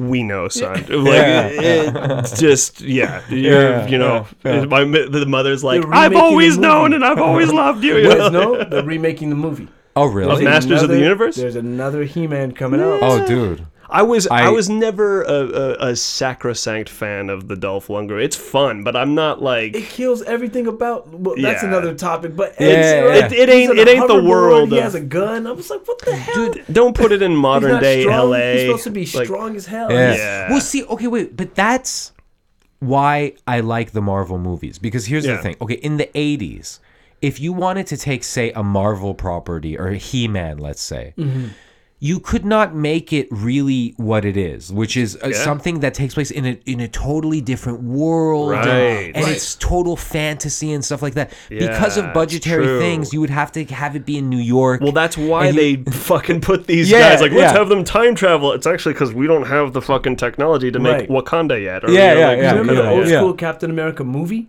[0.00, 1.46] "We know, son." Like, Yeah.
[1.48, 4.64] it- just yeah, you're, Yeah, you know, yeah, yeah.
[4.64, 8.16] my the mother's like, "I've always known and I've always loved you." you You know?
[8.18, 9.68] guys know they're remaking the movie.
[9.96, 10.44] Oh, Of really?
[10.44, 11.36] Masters of the Universe?
[11.36, 13.00] There's another He-Man coming out.
[13.02, 13.66] Oh, dude.
[13.90, 18.22] I was I, I- was never a, a, a sacrosanct fan of the Dolph Lundgren.
[18.22, 21.08] It's fun, but I'm not like It kills everything about.
[21.08, 21.68] Well, that's Yeah.
[21.68, 23.26] another topic, but Yeah, it's, yeah.
[23.26, 25.46] It- it ain't- it ain't the hoverboard, world He has a gun.
[25.46, 26.52] I was like, what the hell?
[26.72, 28.30] don't put it in modern day strong.
[28.30, 28.52] LA.
[28.52, 29.90] He's supposed to be Like, strong as hell.
[29.90, 30.14] Yeah.
[30.14, 30.50] Yeah.
[30.50, 32.12] Well, see, okay, wait, but that's
[32.78, 35.56] why I like the Marvel movies because here's the thing.
[35.60, 36.78] Okay, in the 80s,
[37.20, 41.48] if you wanted to take say a Marvel property or He-Man, let's say, Mm-hmm.
[42.02, 45.44] You could not make it really what it is, which is uh, Yeah.
[45.44, 49.12] something that takes place in a in a totally different world, and- Right.
[49.14, 49.34] and Right.
[49.34, 51.30] it's total fantasy and stuff like that.
[51.50, 52.80] because of budgetary true.
[52.80, 54.80] things, you would have to have it be in New York.
[54.80, 57.58] Well, that's why you- they fucking put these Yeah, guys like let's yeah.
[57.58, 58.52] have them time travel.
[58.52, 61.08] It's actually because we don't have the fucking technology to make Right.
[61.10, 61.84] Wakanda yet.
[61.84, 63.18] Or, Yeah, you know, yeah, like, yeah, Remember yeah, the old yeah.
[63.18, 64.48] school Captain America movie?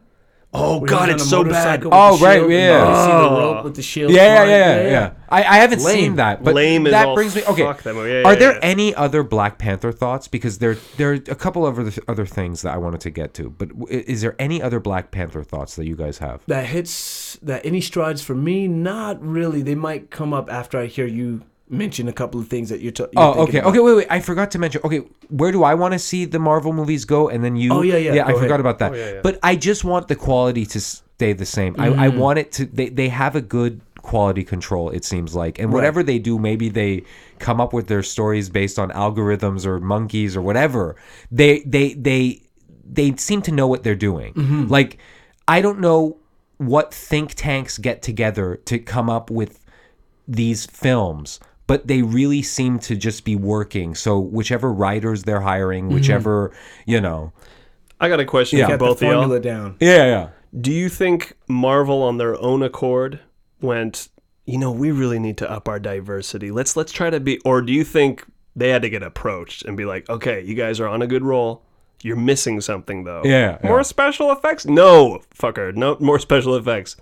[0.54, 1.84] Oh Where god, it's so bad.
[1.86, 2.90] Oh, right, shield, yeah.
[2.90, 3.40] You see the Oh.
[3.54, 4.12] rope with the shield.
[4.12, 5.14] Yeah, yeah, yeah, yeah, yeah.
[5.30, 5.96] I, I haven't Lame.
[5.96, 7.44] seen that, but Lame as that all brings me.
[7.46, 7.96] Okay, fuck that.
[7.96, 8.60] Yeah, are yeah, there yeah.
[8.62, 10.28] any other Black Panther thoughts?
[10.28, 13.34] Because there there are a couple of other other things that I wanted to get
[13.36, 13.50] to.
[13.50, 16.42] But is there any other Black Panther thoughts that you guys have?
[16.48, 18.68] That hits that any strides for me?
[18.68, 19.62] Not really.
[19.62, 22.92] They might come up after I hear you mention a couple of things that you're.
[22.92, 23.14] talking.
[23.18, 23.70] you're Oh, okay, about.
[23.70, 23.80] okay.
[23.80, 24.08] Wait, wait.
[24.10, 24.82] I forgot to mention.
[24.84, 25.00] Okay,
[25.30, 27.30] where do I want to see the Marvel movies go?
[27.30, 27.74] And then you.
[27.74, 28.92] Oh, yeah, yeah, Yeah, I go forgot about that.
[28.92, 29.20] Oh, yeah, yeah.
[29.24, 31.76] But I just want the quality to stay the same.
[31.80, 32.18] I, I Mm.
[32.18, 32.66] want it to.
[32.66, 34.90] They they have a good quality control.
[34.90, 37.04] It seems like, and whatever they do, maybe they
[37.40, 40.96] come up with their stories based on algorithms or monkeys or whatever.
[41.32, 42.42] They they they
[42.84, 44.34] they seem to know what they're doing.
[44.34, 44.68] Mm-hmm.
[44.68, 44.98] Like
[45.48, 46.18] I don't know
[46.58, 49.60] what think tanks get together to come up with
[50.28, 51.40] these films,
[51.72, 53.96] but they really seem to just be working.
[53.96, 55.94] So whichever writers they're hiring, Mm-hmm.
[55.96, 56.52] whichever
[56.86, 57.32] you know,
[58.00, 58.66] I got a question Yeah.
[58.66, 59.12] for Got the both of y'all.
[59.22, 59.76] formula down.
[59.80, 60.28] yeah, yeah.
[60.60, 63.20] Do you think Marvel on their own accord
[63.62, 64.10] went,
[64.46, 66.52] you know, we really need to up our diversity.
[66.52, 69.78] Let's let's try to be or do you think they had to get approached and
[69.78, 71.62] be like, "Okay, you guys are on a good roll.
[72.04, 73.84] You're missing something though." Yeah, More yeah.
[73.84, 74.66] special effects?
[74.66, 75.74] No, fucker.
[75.74, 76.98] No more special effects.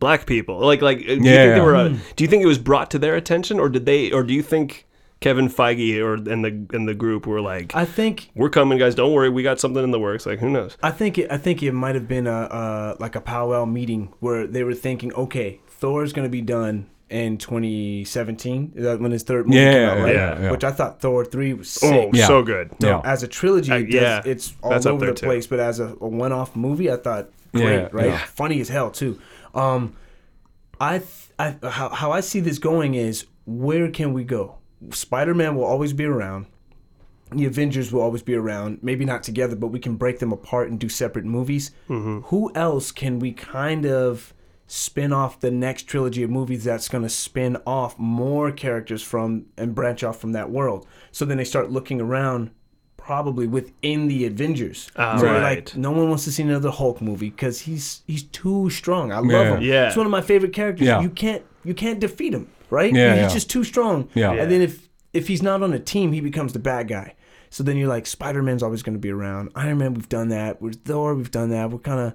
[0.00, 0.58] Black people.
[0.58, 2.90] Like like do you Yeah, think they were uh, do you think it was brought
[2.90, 4.86] to their attention or did they or do you think
[5.20, 8.94] Kevin Feige or and the and the group were like, I think "We're coming, guys.
[8.94, 9.28] Don't worry.
[9.28, 10.78] We got something in the works." Like, who knows?
[10.82, 11.30] I think it.
[11.30, 14.72] I think it might have been a uh, like a powwow meeting where they were
[14.74, 18.72] thinking, okay, Thor's gonna be done in 2017.
[18.76, 20.14] That when his third movie Yeah, came out, right?
[20.14, 20.50] yeah, yeah.
[20.50, 22.10] Which I thought Thor three was Oh.
[22.12, 22.26] Yeah.
[22.26, 22.70] so good.
[22.78, 23.00] Yeah.
[23.04, 25.26] As a trilogy, Uh, does- yeah, it's all that's over the too.
[25.26, 25.46] place.
[25.46, 28.06] But as a, a one-off movie, I thought great, Yeah, right?
[28.06, 28.18] yeah.
[28.18, 29.18] Funny as hell too.
[29.54, 29.96] Um,
[30.80, 34.58] I, th- I how, how I see this going is where can we go?
[34.90, 36.46] Spider-Man will always be around.
[37.32, 38.78] The Avengers will always be around.
[38.82, 41.70] Maybe not together, but we can break them apart and do separate movies.
[41.86, 44.34] Who else can we kind of
[44.66, 49.46] spin off the next trilogy of movies that's going to spin off more characters from
[49.56, 50.86] and branch off from that world?
[51.12, 52.50] So then they start looking around,
[53.00, 54.90] probably within the Avengers.
[54.94, 55.42] Ah, so right.
[55.42, 59.10] like, no one wants to see another Hulk movie because he's he's too strong.
[59.10, 59.56] I love Yeah.
[59.56, 59.62] him.
[59.62, 59.86] Yeah.
[59.88, 60.86] It's one of my favorite characters.
[60.86, 61.00] Yeah.
[61.00, 62.92] You can't you can't defeat him, right?
[62.94, 63.28] Yeah, he's yeah.
[63.28, 64.08] just too strong.
[64.14, 64.32] Yeah.
[64.32, 67.14] And then if if he's not on a team, he becomes the bad guy.
[67.48, 69.50] So then you're like, Spider Man's always going to be around.
[69.56, 70.62] Iron Man, we've done that.
[70.62, 71.70] With Thor, we've done that.
[71.72, 72.14] We're kind of,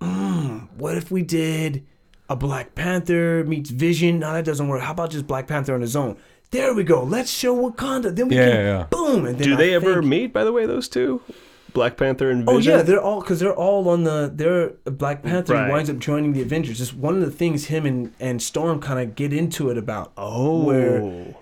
[0.00, 1.86] mm, what if we did
[2.28, 4.18] a Black Panther meets Vision?
[4.18, 4.82] No, that doesn't work.
[4.82, 6.16] How about just Black Panther on his own?
[6.50, 7.02] There we go.
[7.02, 8.14] Let's show Wakanda.
[8.14, 8.86] Then we Yeah, can yeah.
[8.90, 9.26] boom.
[9.26, 10.32] And then Do I they ever think- meet?
[10.32, 11.20] By the way, those two,
[11.74, 14.32] Black Panther and Oh yeah, they're all because they're all on the.
[14.34, 15.70] They're Black Panther Right.
[15.70, 16.80] winds up joining the Avengers.
[16.80, 20.12] It's one of the things him and and Storm kind of get into it about.
[20.16, 21.34] oh, where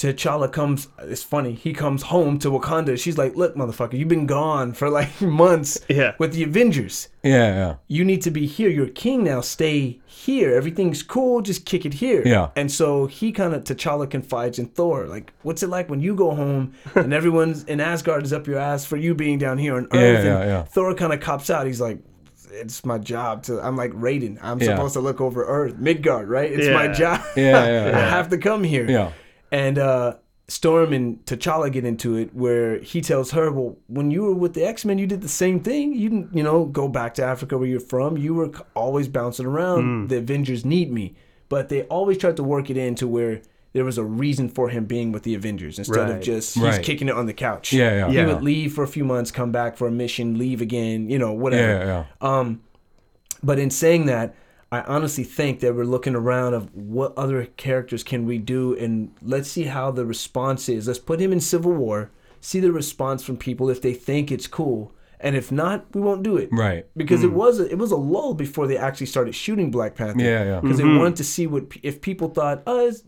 [0.00, 0.88] T'Challa comes.
[1.00, 1.52] It's funny.
[1.52, 2.98] He comes home to Wakanda.
[2.98, 6.12] She's like, "Look, motherfucker, you've been gone for like months Yeah.
[6.18, 7.08] with the Avengers.
[7.22, 7.74] Yeah, yeah.
[7.88, 8.70] You need to be here.
[8.70, 9.42] You're king now.
[9.42, 10.54] Stay here.
[10.54, 11.42] Everything's cool.
[11.42, 12.48] Just kick it here." Yeah.
[12.56, 15.06] And so he kind of T'Challa confides in Thor.
[15.06, 18.58] Like, what's it like when you go home and everyone's in Asgard is up your
[18.58, 19.94] ass for you being down here on Earth?
[19.94, 20.62] Yeah, and yeah, yeah.
[20.62, 21.66] Thor kind of cops out.
[21.66, 21.98] He's like.
[22.52, 23.60] It's my job to.
[23.64, 24.36] I'm like Raiden.
[24.42, 24.74] I'm Yeah.
[24.74, 26.50] supposed to look over Earth, Midgard, right?
[26.50, 26.92] It's my Yeah.
[26.92, 27.20] job.
[27.36, 28.90] Yeah, yeah, I have to come here.
[28.90, 29.12] Yeah.
[29.52, 30.16] And uh,
[30.48, 34.54] Storm and T'Challa get into it where he tells her, "Well, when you were with
[34.54, 35.94] the X Men, you did the same thing.
[35.94, 38.16] You didn't, you know, go back to Africa where you're from.
[38.16, 40.08] You were always bouncing around.
[40.08, 41.14] The Avengers need me,
[41.48, 43.42] but they always tried to work it into where."
[43.72, 46.82] There was a reason for him being with the Avengers instead of just he's Right.
[46.82, 47.72] kicking it on the couch.
[47.72, 48.26] Yeah, yeah, He yeah.
[48.26, 51.32] would leave for a few months, come back for a mission, leave again, you know,
[51.32, 51.62] whatever.
[51.84, 52.04] Yeah, yeah.
[52.20, 52.62] Um,
[53.44, 54.34] but in saying that,
[54.72, 59.12] I honestly think that we're looking around of what other characters can we do, and
[59.20, 60.86] let's see how the response is.
[60.86, 62.10] Let's put him in Civil War,
[62.40, 66.22] see the response from people if they think it's cool, and if not, we won't
[66.22, 66.50] do it.
[66.52, 66.86] Right.
[66.96, 70.22] Because it was a, it was a lull before they actually started shooting Black Panther.
[70.22, 70.60] Yeah, yeah.
[70.60, 73.02] Because they wanted to see what if people thought, oh, it's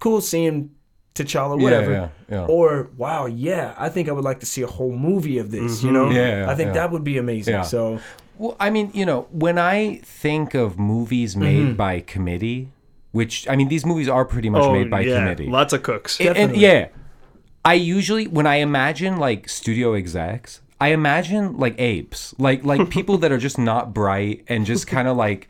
[0.00, 0.70] cool seeing
[1.14, 1.90] T'Challa, Yeah, whatever.
[1.92, 2.46] yeah, yeah.
[2.46, 5.82] Or wow, yeah, I think I would like to see a whole movie of this.
[5.82, 6.16] You know, Mm-hmm.
[6.16, 6.72] Yeah, yeah, I think yeah.
[6.74, 7.54] that would be amazing.
[7.54, 7.62] Yeah.
[7.62, 7.98] So
[8.38, 11.42] Well, I mean, you know, when I think of movies mm-hmm.
[11.42, 12.70] made by committee,
[13.12, 15.48] which I mean, these movies are pretty much oh made by yeah, committee.
[15.48, 16.20] lots of cooks.
[16.20, 16.88] And- and yeah,
[17.64, 23.18] I usually when I imagine like studio execs, I imagine like apes, like like people
[23.18, 25.48] that are just not bright and just kind of like.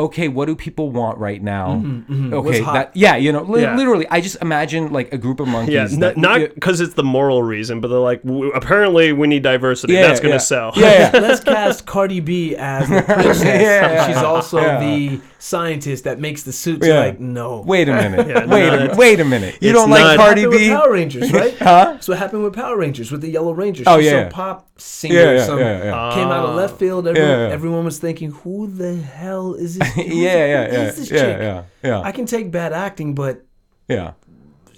[0.00, 1.74] Okay, what do people want right now?
[1.74, 2.34] Mm-hmm, mm-hmm.
[2.34, 3.76] Okay, that yeah, you know, li- Yeah.
[3.76, 5.74] literally, I just imagine like a group of monkeys.
[5.74, 9.26] Yeah, that, n- not because it's the moral reason, but they're like, w- apparently we
[9.26, 9.92] need diversity.
[9.92, 10.38] Yeah, That's gonna yeah.
[10.38, 10.72] sell.
[10.76, 11.20] Yeah, yeah.
[11.20, 13.44] let's cast Cardi B as the princess.
[13.44, 14.80] Yeah, She's also yeah.
[14.80, 16.86] the scientist that makes the suits.
[16.86, 17.00] Yeah.
[17.00, 17.62] Like, no.
[17.62, 18.20] Wait a minute.
[18.30, 19.56] Yeah, no, wait, a, that's- wait a minute.
[19.60, 20.68] You it's don't like Cardi Happened with B?
[20.70, 21.58] Power Rangers, right?
[21.58, 21.84] Huh?
[21.92, 23.86] That's what happened with Power Rangers with the Yellow Rangers.
[23.88, 24.22] Oh, yeah.
[24.24, 25.14] some pop singer.
[25.14, 26.14] Yeah, yeah, some, yeah, yeah.
[26.14, 26.54] Came out of ah.
[26.54, 27.08] left field.
[27.08, 27.52] Everyone, Yeah, yeah.
[27.54, 29.88] everyone was thinking, "Who the hell is this?
[29.94, 32.00] who Yeah, yeah, is yeah, this yeah, chick?" yeah, yeah.
[32.00, 33.44] I can take bad acting, but
[33.88, 34.12] yeah.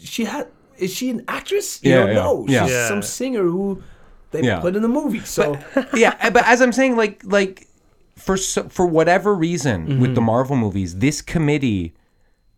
[0.01, 0.49] she had.
[0.79, 1.81] Is she an actress?
[1.83, 2.45] You Yeah, don't yeah, know.
[2.47, 2.89] She's Yeah.
[2.89, 3.83] some singer who
[4.31, 4.61] they Yeah.
[4.61, 5.21] put in the movie.
[5.21, 5.59] So
[5.95, 7.69] yeah, but as I'm saying, like like
[8.17, 10.27] for so, for whatever reason with the Mm-hmm.
[10.27, 11.95] Marvel movies, this committee,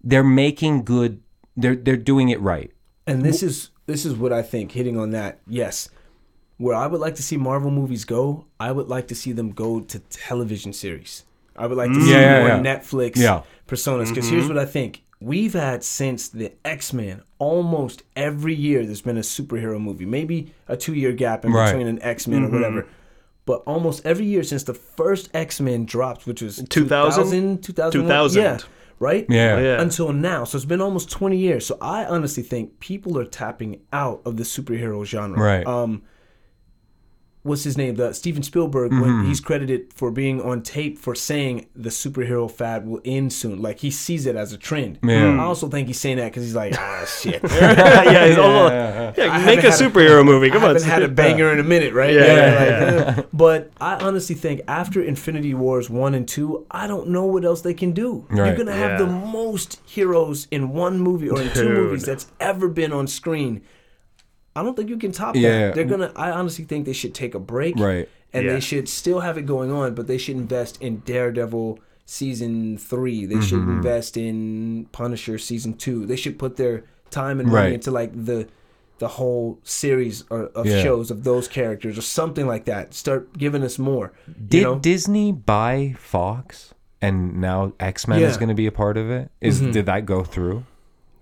[0.03, 1.21] they're making good.
[1.57, 2.71] They're they're doing it right.
[3.07, 4.73] And this is this is what I think.
[4.73, 5.89] Hitting on that, yes.
[6.57, 9.51] Where I would like to see Marvel movies go, I would like to see them
[9.51, 11.25] go to television series.
[11.57, 12.15] I would like to see Mm.
[12.15, 12.77] Yeah, yeah, more yeah.
[12.77, 13.43] Netflix Yeah.
[13.69, 14.09] personas.
[14.09, 19.17] Because here's what I think: we've had since the X-Men almost every year there's been
[19.19, 20.07] a superhero movie.
[20.07, 21.67] Maybe a 2-year gap in Right.
[21.71, 22.87] between an X-Men or whatever.
[23.47, 27.63] But almost every year since the first X-Men dropped, which was 2000?
[27.63, 28.43] 2000, 2000.
[28.43, 28.59] yeah,
[28.99, 29.27] right?
[29.29, 29.59] Yeah.
[29.59, 29.81] Yeah.
[29.83, 30.45] Until now.
[30.45, 31.67] So it's been almost 20 years.
[31.67, 35.39] So I honestly think people are tapping out of the superhero genre.
[35.39, 35.67] Right.
[35.67, 36.03] Um
[37.45, 37.95] what's his name?
[37.95, 39.01] The Steven Spielberg Mm-hmm.
[39.01, 43.63] when he's credited for being on tape for saying the superhero fad will end soon.
[43.63, 44.99] Like he sees it as a trend.
[45.03, 45.37] Yeah.
[45.41, 47.41] I also think he's saying that because he's like, ah, shit.
[47.45, 50.51] yeah, he's almost, yeah, I make a haven't a- superhero movie.
[50.51, 50.75] Come I on.
[50.75, 52.13] haven't had a banger in a minute, right?
[52.15, 56.87] Yeah, Yeah, like, uh, but I honestly think after Infinity Wars one and two, I
[56.87, 58.27] don't know what else they can do.
[58.35, 62.69] You're gonna have the most heroes in one movie or in two movies that's ever
[62.69, 63.63] been on screen.
[64.57, 65.67] I don't think you can top Yeah.
[65.67, 65.75] that.
[65.75, 66.13] They're gonna.
[66.17, 68.09] I honestly think they should take a break, Right.
[68.33, 68.55] And Yeah.
[68.55, 73.27] they should still have it going on, but they should invest in Daredevil season three.
[73.27, 73.77] They should Mm-hmm.
[73.79, 76.05] invest in Punisher season two.
[76.07, 77.73] They should put their time and money Right.
[77.75, 78.49] into like the
[79.01, 80.81] the whole series or, of Yeah.
[80.81, 82.95] shows of those characters or something like that.
[82.95, 84.13] Start giving us more.
[84.49, 84.79] Did you know?
[84.79, 88.29] Disney buy Fox and now X Men is Yeah.
[88.31, 88.39] Mm-hmm.
[88.39, 89.31] going to be a part of it?
[89.41, 90.63] Is did that go through?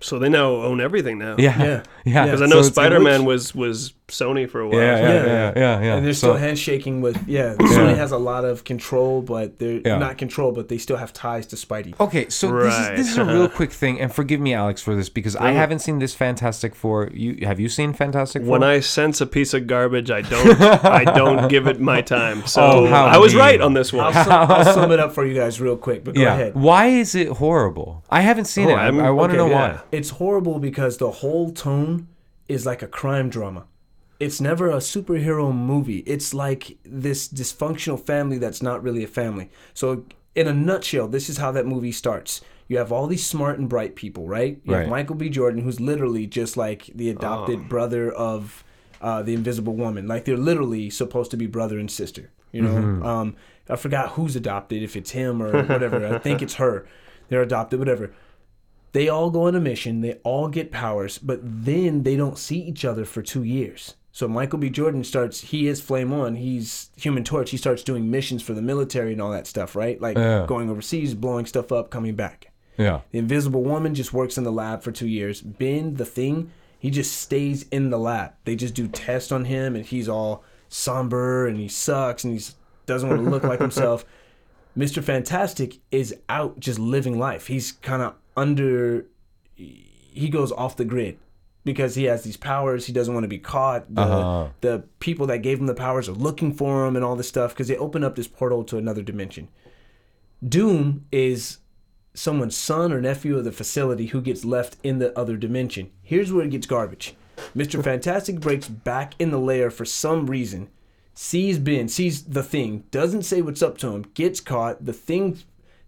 [0.03, 1.37] So they now own everything now.
[1.39, 1.83] Yeah, Yeah.
[2.05, 2.25] yeah.
[2.27, 4.79] Because I know it's- Spider Man was was Sony for a while.
[4.81, 5.25] Yeah, yeah, Yeah.
[5.25, 5.95] yeah, yeah, yeah.
[5.97, 7.55] And they're So- still handshaking with yeah.
[7.59, 9.99] Sony has a lot of control, but they're Yeah.
[9.99, 11.95] not control, but they still have ties to Spidey.
[11.99, 14.95] Okay, so this is this is a real quick thing, and forgive me, Alex, for
[14.95, 17.11] this because I haven't seen this Fantastic Four.
[17.13, 18.53] You have you seen Fantastic Four?
[18.53, 22.47] When I sense a piece of garbage, I don't I don't give it my time.
[22.47, 23.41] So Oh, how I was mean.
[23.47, 24.05] right on this one.
[24.07, 26.55] I'll, sum, I'll sum it up for you guys real quick, but go yeah, ahead.
[26.55, 28.05] why is it horrible?
[28.11, 28.77] I haven't seen Oh, it.
[28.77, 29.73] I, I'm- I want to okay, know yeah.
[29.77, 29.81] why.
[29.91, 32.09] It's horrible because the whole tone
[32.49, 33.65] is like a crime drama.
[34.23, 35.99] It's never a superhero movie.
[36.07, 39.51] It's like this dysfunctional family that's not really a family.
[39.75, 40.05] So,
[40.37, 42.41] in a nutshell, this is how that movie starts.
[42.69, 44.61] You have all these smart and bright people, right?
[44.65, 44.81] You Right.
[44.83, 45.29] have Michael B.
[45.29, 48.63] Jordan, who's literally just like the adopted brother of
[49.01, 50.07] uh, the Invisible Woman.
[50.07, 52.31] Like they're literally supposed to be brother and sister.
[52.53, 53.35] You know, um,
[53.69, 56.07] I forgot who's adopted, if it's him or whatever.
[56.15, 56.87] I think it's her.
[57.29, 58.13] They're adopted, whatever
[58.93, 62.59] they all go on a mission they all get powers but then they don't see
[62.59, 64.69] each other for two years so michael b.
[64.71, 68.63] Jordan starts he is flame on he's human torch he starts doing missions for the
[68.63, 70.01] military and all that stuff right?
[70.01, 70.45] Like Yeah.
[70.47, 72.49] going overseas blowing stuff up coming back.
[72.79, 75.41] Yeah, the invisible woman just works in the lab for two years.
[75.43, 78.33] Ben the thing he just stays in the lab.
[78.45, 82.45] They just do tests on him and he's all somber and he sucks and he
[82.87, 84.05] doesn't want to look like himself.
[84.77, 85.03] Mr.
[85.05, 87.47] Fantastic is out just living life.
[87.47, 89.07] He's kind of under,
[89.55, 91.19] he goes off the grid
[91.65, 92.87] because he has these powers.
[92.87, 93.93] He doesn't want to be caught.
[93.95, 94.49] The, Uh-huh.
[94.63, 97.51] the people that gave him the powers are looking for him and all this stuff
[97.53, 99.49] because they open up this portal to another dimension.
[100.47, 101.59] Doom is
[102.15, 105.91] someone's son or nephew of the facility who gets left in the other dimension.
[106.03, 107.15] Here's where it gets garbage.
[107.57, 107.83] Mr.
[107.85, 110.69] Fantastic breaks back in the lair for some reason,
[111.15, 114.85] sees Ben, sees the thing, doesn't say what's up to him, gets caught.
[114.85, 115.39] The thing,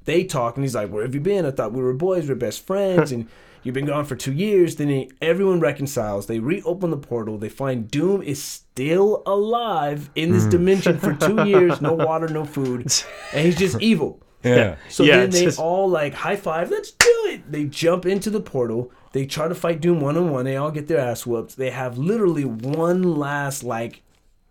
[0.04, 1.44] they talk, and he's like, Where have you been?
[1.44, 3.28] I thought we were boys, we are best friends, and
[3.64, 4.76] you've been gone for two years.
[4.76, 6.26] Then everyone reconciles.
[6.26, 7.38] They reopen the portal.
[7.38, 10.50] They find Doom is still alive in this hmm.
[10.50, 12.92] dimension for two years, no water, no food,
[13.32, 14.20] and he's just evil.
[14.42, 14.76] yeah.
[14.88, 17.50] So Yeah, then they just- all like high five, let's do it.
[17.50, 18.92] They jump into the portal.
[19.12, 20.44] They try to fight Doom one on one.
[20.44, 21.56] They all get their ass whooped.
[21.56, 24.02] They have literally one last like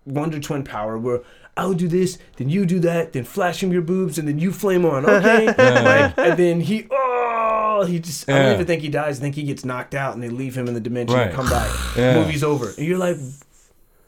[0.06, 1.22] Wonder Twin power where
[1.56, 4.52] I'll do this, then you do that, then flash him your boobs, and then you
[4.52, 5.06] flame on.
[5.14, 7.13] Okay, like, and then he oh
[7.82, 9.18] he just I don't even think he dies.
[9.20, 11.28] I think he gets knocked out, and they leave him in the dimension Right.
[11.28, 11.70] and come back.
[11.98, 12.14] Yeah.
[12.20, 13.18] Movie's over, and you're like,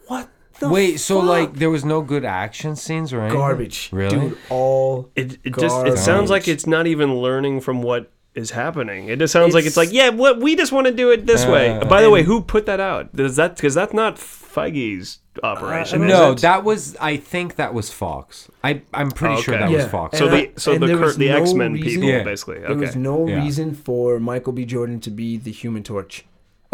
[0.08, 1.28] what the Wait, so fuck?
[1.30, 3.38] like there was no good action scenes or anything?
[3.40, 4.30] garbage, Really?
[4.30, 4.38] dude.
[4.50, 9.08] All It, it just it sounds like it's not even learning from what is happening.
[9.10, 11.26] It just sounds like it's It's- like yeah, what we just want to do it
[11.26, 11.72] this way.
[11.72, 13.16] Uh, By the way, who put that out?
[13.16, 16.02] Does that because that's not Feige's operation.
[16.02, 16.42] I is No, it?
[16.42, 16.96] that was.
[17.02, 18.50] I think that was Fox.
[18.64, 19.64] I I'm pretty sure Okay.
[19.66, 20.18] that was Fox.
[20.18, 22.24] So And the so the there cur- the no X Men people Yeah.
[22.24, 22.60] basically.
[22.60, 23.44] There was no Yeah.
[23.44, 24.66] reason for Michael B.
[24.66, 26.26] Jordan to be the Human Torch.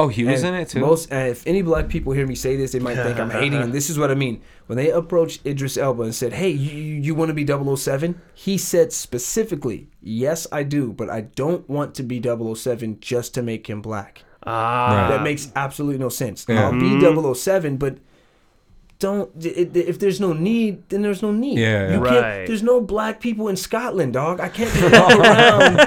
[0.02, 0.80] Oh, he was And in it too.
[0.80, 3.62] Most, and if any black people hear me say this, they might think I'm hating.
[3.62, 4.42] And this is what I mean.
[4.68, 8.20] When they approached Idris Elba and said, "Hey, you, you, you want to be 007?
[8.34, 13.42] He said specifically, "Yes, I do, but I don't want to be 007 just to
[13.42, 16.46] make him black." Ah, that makes absolutely no sense.
[16.50, 16.70] Yeah.
[16.70, 17.98] I'll be 007, but
[19.02, 21.58] don't i- i- if there's no need, then there's no need.
[21.60, 21.94] Yeah, yeah.
[21.98, 22.48] You can't- Right.
[22.48, 24.40] There's no black people in Scotland, dog.
[24.40, 25.80] I can't just walk around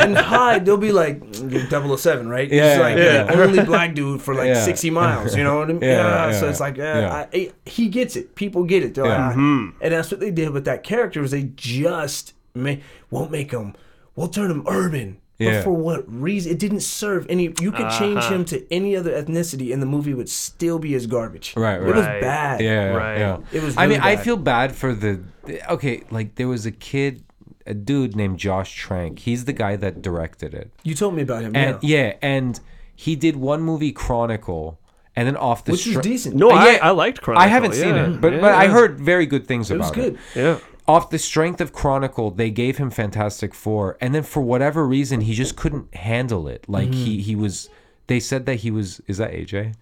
[0.00, 0.64] and hide.
[0.64, 1.20] They'll be like
[1.50, 2.48] "You're 007, right?
[2.50, 3.24] Yeah, It's like yeah.
[3.24, 4.62] the only black dude for like Yeah.
[4.64, 5.36] 60 miles.
[5.36, 5.82] You know what I mean?
[5.82, 7.26] Yeah, So yeah, it's like, uh, yeah.
[7.34, 8.34] I, he gets it.
[8.34, 8.94] People get it.
[8.94, 9.28] They're Yeah.
[9.28, 9.72] like, ah.
[9.82, 11.20] and that's what they did with that character.
[11.20, 13.74] Was they just may won't make him.
[14.16, 15.18] We'll turn him urban.
[15.38, 15.56] Yeah.
[15.58, 16.52] But for what reason?
[16.52, 17.44] It didn't serve any.
[17.60, 18.34] You could change Uh-huh.
[18.34, 21.54] him to any other ethnicity, and the movie would still be as garbage.
[21.56, 22.20] Right, It was right.
[22.20, 22.60] bad.
[22.60, 23.18] Yeah, Right.
[23.18, 23.38] yeah.
[23.52, 24.24] It was I mean, really I bad.
[24.24, 25.20] feel bad for the.
[25.68, 27.24] Okay, like there was a kid,
[27.66, 29.18] a dude named Josh Trank.
[29.20, 31.56] He's the guy that directed it, You told me about him.
[31.56, 31.98] and yeah.
[31.98, 32.60] yeah, and
[32.94, 34.78] he did one movie, Chronicle,
[35.16, 36.36] and then off the Which was str- decent.
[36.36, 37.42] No, Uh, I, yeah, I liked Chronicle.
[37.44, 38.70] I haven't seen yeah, it, but yeah, but I yeah.
[38.70, 40.40] heard very good things about It about was good.
[40.40, 40.58] Yeah.
[40.88, 45.20] Off the strength of Chronicle, they gave him Fantastic Four, and then for whatever reason,
[45.22, 46.64] he just couldn't handle it.
[46.68, 47.04] Like Mm-hmm.
[47.04, 47.68] he he was.
[48.08, 49.00] They said that he was.
[49.06, 49.74] Is that AJ?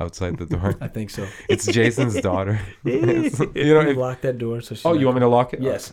[0.00, 0.76] Outside the door.
[0.80, 1.26] I think so.
[1.48, 2.60] it's Jason's daughter.
[2.84, 3.52] you know.
[3.54, 4.82] You if- lock that door so she.
[4.86, 5.60] oh, you want me to lock it?
[5.60, 5.92] Yes.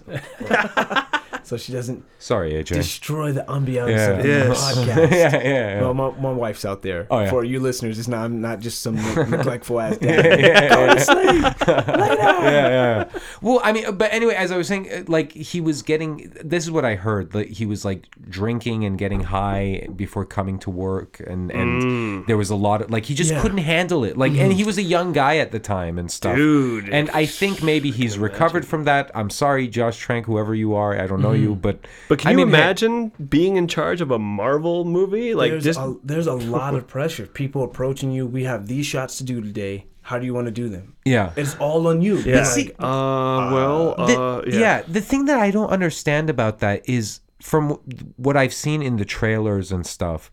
[1.45, 2.73] So she doesn't Sorry, AJ.
[2.75, 4.09] destroy the ambiance Yeah.
[4.09, 4.73] of the Yes.
[4.75, 5.11] podcast.
[5.11, 5.81] yeah, yeah, yeah.
[5.81, 7.07] Well, my, my wife's out there.
[7.11, 7.29] Oh, yeah.
[7.29, 10.39] For you listeners, it's not I'm not just some neg- neglectful ass dad.
[10.39, 11.67] yeah, Go yeah, to sleep.
[11.67, 13.19] yeah, yeah.
[13.41, 16.31] Well, I mean, but anyway, as I was saying, uh, like he was getting.
[16.43, 17.33] This is what I heard.
[17.35, 22.37] Like he was like drinking and getting high before coming to work, and and there
[22.37, 23.41] was a lot of like he just Yeah.
[23.41, 24.17] couldn't handle it.
[24.17, 26.35] Like, and he was a young guy at the time and stuff.
[26.35, 26.89] Dude.
[26.89, 29.11] And I think maybe he's recovered from that.
[29.15, 30.99] I'm sorry, Josh Trank, whoever you are.
[30.99, 31.79] I don't know you, but
[32.09, 35.33] But can I you mean, hey, imagine being in charge of a Marvel movie?
[35.33, 37.25] Like there's, just a, there's a lot of pressure.
[37.27, 38.25] People approaching you.
[38.25, 39.85] We have these shots to do today.
[40.01, 40.95] How do you want to do them?
[41.03, 41.31] Yeah.
[41.35, 42.17] It's all on you.
[42.17, 42.47] yeah.
[42.55, 44.59] Like, uh, well, The- uh, yeah.
[44.59, 44.81] yeah.
[44.87, 47.79] the thing that I don't understand about that is from
[48.17, 50.29] what I've seen in the trailers and stuff,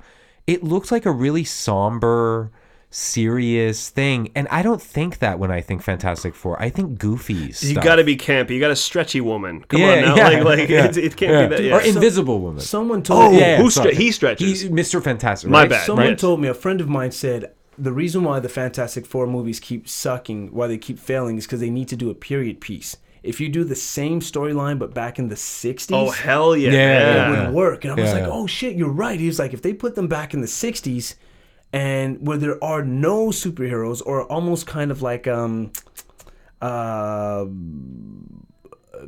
[0.46, 2.50] it looks like a really somber,
[2.94, 6.60] serious thing, and I don't think that when I think Fantastic Four.
[6.62, 7.70] I think goofy stuff.
[7.70, 8.50] You got to be campy.
[8.50, 9.64] You got a stretchy woman.
[9.68, 11.46] Come Yeah, on now, yeah, like, like yeah, it, it can't yeah.
[11.48, 11.62] be that.
[11.64, 11.74] Yeah.
[11.76, 12.60] Or Invisible Woman.
[12.60, 13.40] someone told Oh, me.
[13.40, 14.60] yeah, who stre- he stretches.
[14.62, 15.02] He's Mr.
[15.02, 15.50] Fantastic.
[15.50, 15.70] My right?
[15.70, 15.86] bad.
[15.86, 16.18] Someone right.
[16.18, 19.88] told me, a friend of mine said, the reason why the Fantastic Four movies keep
[19.88, 22.96] sucking, why they keep failing, is because they need to do a period piece.
[23.22, 26.72] If you do the same storyline but back in the 60s, oh hell yeah!
[26.72, 27.84] Yeah, it would work.
[27.84, 29.18] And I was Yeah, like, oh shit, you're right.
[29.18, 31.14] He was like, if they put them back in the 60s
[31.72, 35.70] and where there are no superheroes or almost kind of like um
[36.60, 37.46] uh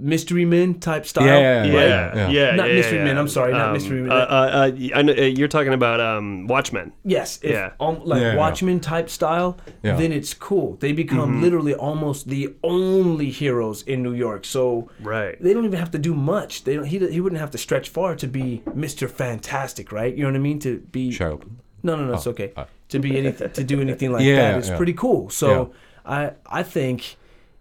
[0.01, 1.25] mystery men type style.
[1.27, 1.89] Yeah, Yeah, right?
[1.89, 2.29] yeah, Yeah.
[2.31, 2.57] yeah.
[2.57, 3.05] Not yeah, Mystery yeah.
[3.05, 4.11] Men, I'm sorry, not Um, Mystery Men.
[4.11, 6.93] Uh, uh, uh, know, uh, you're talking about um, Watchmen.
[7.05, 7.71] Yes, if, Yeah.
[7.79, 8.37] um, like Yeah, yeah.
[8.37, 9.95] Watchmen type style, Yeah.
[9.97, 10.77] then it's cool.
[10.81, 11.43] They become Mm-hmm.
[11.43, 14.45] literally almost the only heroes in New York.
[14.45, 15.41] So Right.
[15.41, 16.65] they don't even have to do much.
[16.65, 16.87] They don't.
[16.87, 20.13] He, he wouldn't have to stretch far to be Mister Fantastic, right?
[20.13, 20.59] You know what I mean?
[20.61, 21.45] To be Shut up.
[21.85, 22.53] No, no, no, it's okay.
[22.57, 22.65] uh.
[22.89, 24.77] to be anything, to do anything like Yeah, that is yeah.
[24.77, 25.31] pretty cool.
[25.31, 25.73] So
[26.05, 27.17] I, I think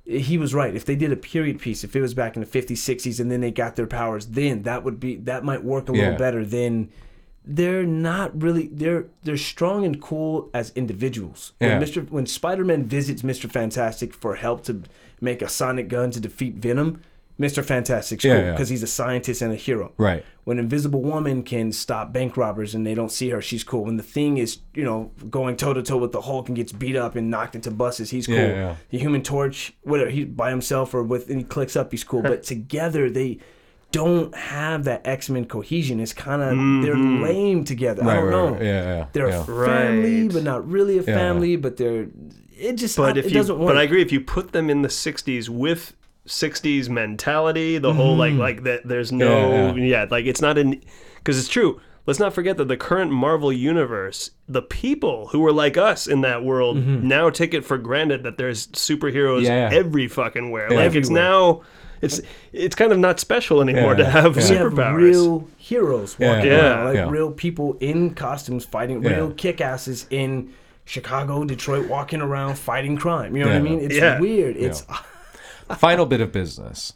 [0.06, 0.76] he was right.
[0.76, 3.32] If they did a period piece, if it was back in the 50s, 60s, and
[3.32, 6.44] then they got their powers, then that would be that might work a little better.
[6.46, 6.90] Then
[7.46, 11.54] they're not really they're they're strong and cool as individuals.
[11.60, 11.78] Yeah.
[11.78, 12.10] When Mr.
[12.10, 13.50] when Spider-Man visits Mr.
[13.50, 14.84] Fantastic for help to
[15.22, 17.02] make a sonic gun to defeat Venom,
[17.40, 17.64] Mr.
[17.64, 18.52] Fantastic's Yeah, cool yeah.
[18.52, 19.92] because he's a scientist and a hero.
[19.98, 20.24] Right.
[20.44, 23.86] When Invisible Woman can stop bank robbers and they don't see her, she's cool.
[23.86, 26.72] When the Thing is, you know, going toe to toe with the Hulk and gets
[26.72, 28.36] beat up and knocked into buses, he's cool.
[28.36, 28.76] Yeah, yeah.
[28.92, 32.22] The Human Torch, whether he's by himself or with and he clicks up, he's cool.
[32.34, 33.40] but together they
[33.92, 36.00] don't have that X Men cohesion.
[36.00, 36.50] It's kind of
[36.84, 37.24] they're mm-hmm.
[37.24, 38.04] lame together.
[38.04, 38.50] I don't right, know.
[38.52, 38.62] right.
[38.62, 39.06] Yeah, yeah.
[39.14, 39.42] They're yeah.
[39.42, 40.34] a family, Right.
[40.34, 41.16] but not really a Yeah.
[41.16, 41.56] family.
[41.56, 42.08] But they're
[42.58, 43.68] it just But it if you, doesn't work.
[43.70, 44.02] but I agree.
[44.02, 45.96] If you put them in the '60s with
[46.28, 49.78] '60s mentality, the whole like like that, there's no Mm-hmm.
[49.80, 50.82] Yeah, yeah, like it's not in
[51.18, 51.80] because it's true.
[52.06, 56.20] Let's not forget that the current Marvel universe, the people who were like us in
[56.22, 59.46] that world, now take it for granted that there's superheroes Mm-hmm.
[59.46, 59.78] Yeah, yeah.
[59.78, 60.70] every fucking where.
[60.70, 61.62] Like it's now,
[62.02, 62.20] it's
[62.52, 64.50] it's kind of not special anymore Yeah, to have yeah.
[64.50, 64.96] we have superpowers.
[64.98, 66.74] real heroes walking Yeah.
[66.74, 67.10] around, like Yeah.
[67.10, 69.10] real people in costumes fighting, Yeah.
[69.16, 70.50] real kick-asses in
[70.86, 73.38] Chicago, Detroit, walking around fighting crime.
[73.38, 73.80] You know what I mean?
[73.80, 74.20] It's Yeah.
[74.20, 74.58] weird.
[74.58, 74.86] It's
[75.78, 76.94] Final bit of business.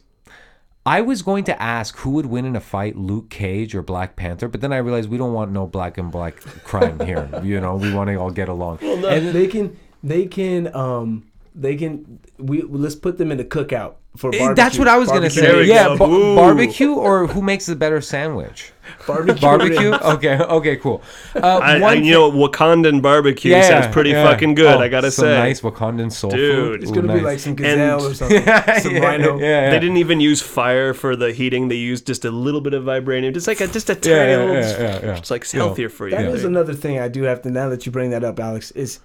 [0.86, 4.16] I was going to ask who would win in a fight, Luke Cage or Black
[4.16, 7.28] Panther, but then I realized we don't want no black and black crime here.
[7.44, 8.78] You know, we want to all get along.
[8.82, 13.94] and they can they can um they can we let's put them in the cookout
[14.16, 14.50] for barbecue.
[14.50, 15.64] Eh, That's what I was gonna say.
[15.64, 15.98] Yeah, go.
[15.98, 18.72] ba- barbecue or who makes the better sandwich?
[19.06, 19.40] Barbecue.
[19.40, 19.92] Barbecue.
[19.92, 20.38] Okay.
[20.38, 20.76] Okay.
[20.76, 21.02] Cool.
[21.36, 24.24] Uh, I, I, one you know, Wakandan barbecue Yeah, sounds pretty yeah.
[24.24, 24.66] fucking good.
[24.76, 26.54] Oh, I gotta say, nice Wakandan soul Dude.
[26.54, 26.82] food.
[26.82, 27.22] It's Ooh, gonna be nice.
[27.24, 28.44] like some gazelle or And- something.
[28.80, 29.38] some yeah, rhino.
[29.38, 29.70] Yeah, yeah.
[29.70, 31.68] They didn't even use fire for the heating.
[31.68, 34.24] They used just a little bit of vibranium, just like a just a tiny Yeah,
[34.30, 34.54] yeah, little.
[34.54, 35.16] yeah, yeah, yeah.
[35.18, 35.60] It's like Yeah.
[35.60, 36.16] healthier for you.
[36.16, 38.70] That is another thing I do have to now that you bring that up, Alex,
[38.72, 39.00] is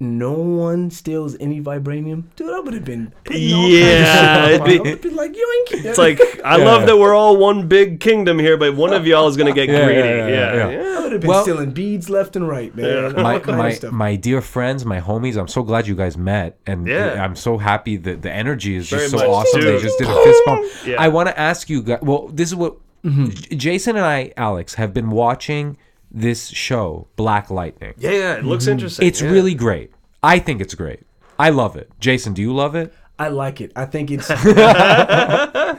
[0.00, 2.22] no one steals any vibranium.
[2.36, 4.82] Dude, I would have been putting all of Yeah, shit on it'd my- be- I
[4.82, 6.64] would've been like, you ain't It's like I Yeah.
[6.64, 9.68] love that we're all one big kingdom here, but one of y'all is gonna get
[9.68, 9.98] Yeah, yeah, greedy.
[10.08, 10.98] yeah, Yeah, yeah, yeah.
[10.98, 13.16] I would have been Well- stealing beads left and right, man.
[13.16, 16.86] All my my, my dear friends, my homies, I'm so glad you guys met, and
[16.86, 17.22] Yeah.
[17.22, 19.60] I'm so happy that the energy is just Very so much, awesome.
[19.62, 20.64] They just did a fist bump.
[20.86, 20.96] Yeah.
[21.00, 21.98] I want to ask you guys.
[22.02, 23.30] Well, this is what mm-hmm.
[23.30, 25.76] J- Jason and I, Alex, have been watching
[26.10, 27.94] this show, Black Lightning.
[27.98, 29.06] Yeah, yeah, it looks interesting.
[29.06, 29.30] It's yeah.
[29.30, 29.92] really great.
[30.22, 31.00] I think it's great.
[31.38, 31.90] I love it.
[32.00, 32.92] Jason, do you love it?
[33.18, 33.72] I like it.
[33.74, 34.30] I think it's.
[34.30, 35.76] I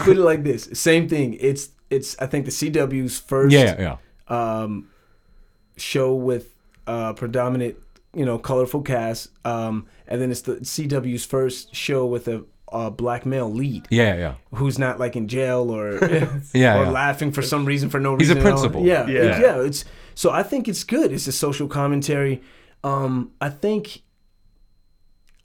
[0.00, 0.68] put it like this.
[0.72, 1.36] Same thing.
[1.40, 2.16] It's it's.
[2.18, 3.96] I think the CW's first Yeah,
[4.28, 4.62] yeah.
[4.62, 4.88] Um,
[5.76, 6.54] show with
[6.86, 7.76] uh, predominant,
[8.14, 9.30] you know, colorful cast.
[9.44, 13.86] Um, and then it's the CW's first show with a, uh black male lead.
[13.90, 14.34] Yeah, yeah.
[14.54, 15.92] Who's not like in jail or
[16.54, 16.90] Yeah, or yeah.
[16.90, 18.46] laughing for some reason for no He's a reason.
[18.46, 18.58] at all.
[18.60, 18.84] principal.
[18.86, 19.22] Yeah, Yeah.
[19.22, 19.60] yeah, yeah.
[19.62, 21.12] It's so I think it's good.
[21.12, 22.42] It's a social commentary.
[22.84, 24.02] Um, I think.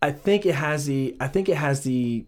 [0.02, 1.16] I think it has the.
[1.20, 2.26] I think it has the.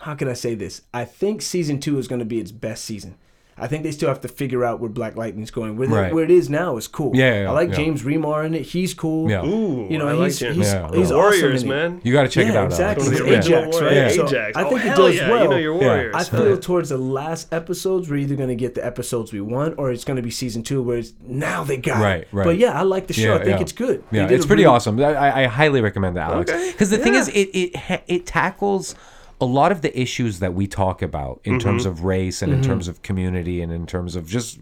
[0.00, 0.82] How can I say this?
[0.92, 3.16] I think season two is going to be its best season.
[3.56, 5.76] I think they still have to figure out where Black Lightning's going.
[5.76, 6.12] Where, the- Right.
[6.14, 7.12] where it is now is cool.
[7.14, 7.76] Yeah, yeah, I like yeah.
[7.76, 8.62] James Remar in it.
[8.62, 9.30] He's cool.
[9.30, 9.44] Yeah.
[9.46, 10.56] Ooh, You know, I he's, James.
[10.56, 10.88] he's, Yeah.
[10.92, 11.72] he's awesome Warriors, in it.
[11.74, 12.00] man.
[12.02, 12.66] You got to check it out.
[12.66, 13.04] exactly.
[13.06, 13.18] Alex.
[13.20, 14.12] He's The original Ajax, Warrior- right?
[14.14, 14.56] So Ajax.
[14.56, 15.30] I Oh, think it hell does yeah.
[15.30, 15.42] well.
[15.44, 16.14] You know your Warriors.
[16.16, 19.92] I feel towards the last episodes we're either gonna get the episodes we want or
[19.92, 22.28] it's gonna be season two where it's now they got Right, it.
[22.32, 22.44] right.
[22.44, 23.34] But yeah, I like the show.
[23.34, 23.60] Yeah, I think yeah.
[23.60, 24.02] it's good.
[24.10, 24.98] Yeah, it's pretty really- awesome.
[25.00, 26.50] I, I I highly recommend that, Alex.
[26.50, 26.72] Okay.
[26.72, 28.94] Because the thing is, it it ha- it tackles
[29.40, 31.58] a lot of the issues that we talk about in Mm-hmm.
[31.68, 34.58] terms of race and in terms of community and in terms of just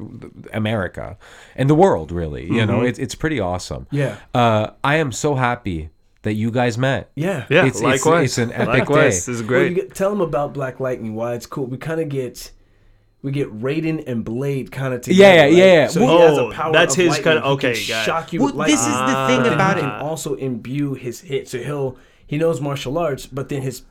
[0.52, 1.16] America
[1.56, 2.10] and the world.
[2.12, 2.70] Really, you Mm-hmm.
[2.70, 3.86] know, it's it's pretty awesome.
[3.90, 4.16] Yeah.
[4.34, 5.90] Uh, I am so happy
[6.22, 7.10] that you guys met.
[7.16, 7.46] Yeah.
[7.50, 8.38] Yeah, It's- it's- likewise.
[8.38, 8.98] it's an epic likewise.
[8.98, 9.08] day.
[9.08, 9.68] This is Well, great.
[9.70, 11.14] you get, tell them about Black Lightning.
[11.14, 11.66] Why it's cool.
[11.66, 12.50] We kind of get.
[13.24, 15.22] We get Raiden and Blade kind of together.
[15.22, 15.86] Yeah, yeah, yeah, yeah.
[15.86, 18.04] So Well- he has Oh, a power that's of his kinda- He can okay, got
[18.04, 18.92] shock you Well, with this is the
[19.28, 19.86] thing but then about he it.
[19.86, 21.48] can also imbue his hit.
[21.48, 21.96] So he'll
[22.26, 23.82] he knows martial arts, but then his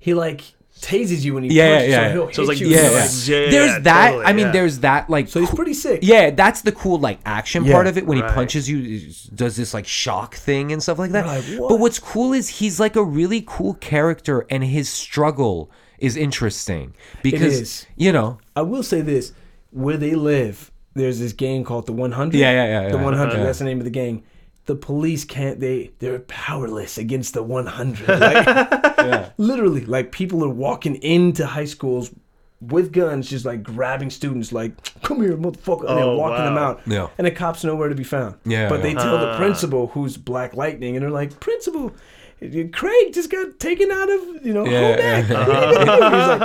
[0.00, 0.42] he like
[0.80, 1.90] tases you when he Yeah, punches.
[1.90, 2.66] yeah, So he'll So it's like you.
[2.68, 2.88] Yeah, yeah.
[3.00, 4.06] like- Yeah, yeah, there's yeah, that.
[4.08, 4.52] totally, I mean, yeah.
[4.52, 5.10] there's that.
[5.10, 6.00] Like, So he's pretty sick.
[6.02, 7.72] Yeah, that's the cool like action Yeah.
[7.74, 8.30] part of it when Right.
[8.30, 11.26] he punches you, he does this like shock thing and stuff like that.
[11.26, 16.16] Right, But what's cool is he's like a really cool character, and his struggle is
[16.16, 17.86] interesting because is.
[17.96, 18.38] you know.
[18.56, 19.32] I will say this:
[19.70, 22.38] where they live, there's this gang called the 100.
[22.38, 23.34] Yeah, yeah, yeah, The 100.
[23.34, 23.44] Uh-huh.
[23.44, 24.22] That's the name of the gang.
[24.70, 25.58] The police can't.
[25.58, 28.08] They they're powerless against the 100.
[28.20, 32.12] Like, literally, like people are walking into high schools
[32.60, 36.56] with guns, just like grabbing students, like "Come here, motherfucker!" and Oh, they're walking them
[36.56, 36.82] out.
[36.86, 37.08] Yeah.
[37.18, 38.36] And the cops nowhere to be found.
[38.44, 39.02] Yeah, But they yeah.
[39.02, 39.36] tell the ah.
[39.36, 41.92] principal, who's Black Lightning, and they're like, "Principal."
[42.72, 45.28] Craig just got taken out of, you know, Yeah, home ec.
[45.28, 45.78] yeah.
[45.80, 46.40] He's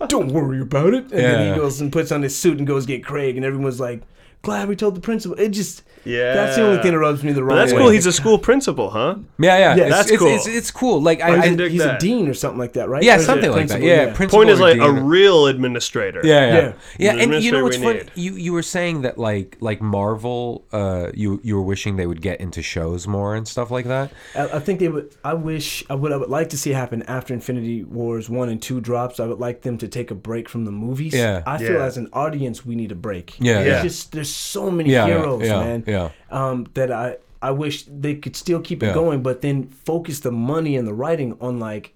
[0.00, 1.04] like, don't worry about it.
[1.04, 3.78] And then he goes and puts on his suit and goes get Craig, and everyone's
[3.78, 4.00] like,
[4.46, 5.34] glad we told the principal.
[5.38, 6.34] It just, Yeah.
[6.38, 7.80] that's the only thing that rubs me the But wrong that's way.
[7.80, 7.90] cool.
[7.96, 9.16] He's a school principal, huh?
[9.38, 10.34] Yeah, yeah, Yeah, it's, that's it's, cool.
[10.36, 10.96] It's, it's cool.
[11.08, 13.02] Like I, I he's, a, a dean or something like that, right?
[13.02, 13.80] yeah, Or is it something like that.
[13.80, 13.88] principal?
[13.88, 16.20] Yeah, principal Point is or like a real administrator.
[16.24, 16.72] Yeah, yeah, Yeah.
[17.14, 17.22] yeah.
[17.22, 18.02] And you know what's funny?
[18.16, 22.06] we You you were saying that like like Marvel, uh, you you were wishing they
[22.06, 24.12] would get into shows more and stuff like that.
[24.34, 25.08] I, I think they would.
[25.24, 25.84] I wish.
[25.90, 26.12] I would.
[26.12, 29.18] I would like to see happen after Infinity Wars one and two drops.
[29.20, 31.14] I would like them to take a break from the movies.
[31.14, 31.42] Yeah.
[31.46, 31.84] I feel Yeah.
[31.90, 33.34] as an audience we need a break.
[33.38, 33.82] Yeah, There's yeah.
[33.82, 35.84] just there's so many Yeah, yeah, heroes, yeah, man.
[35.86, 36.08] yeah.
[36.30, 38.94] Um, that I I wish they could still keep it Yeah.
[38.94, 41.92] going, but then focus the money and the writing on like.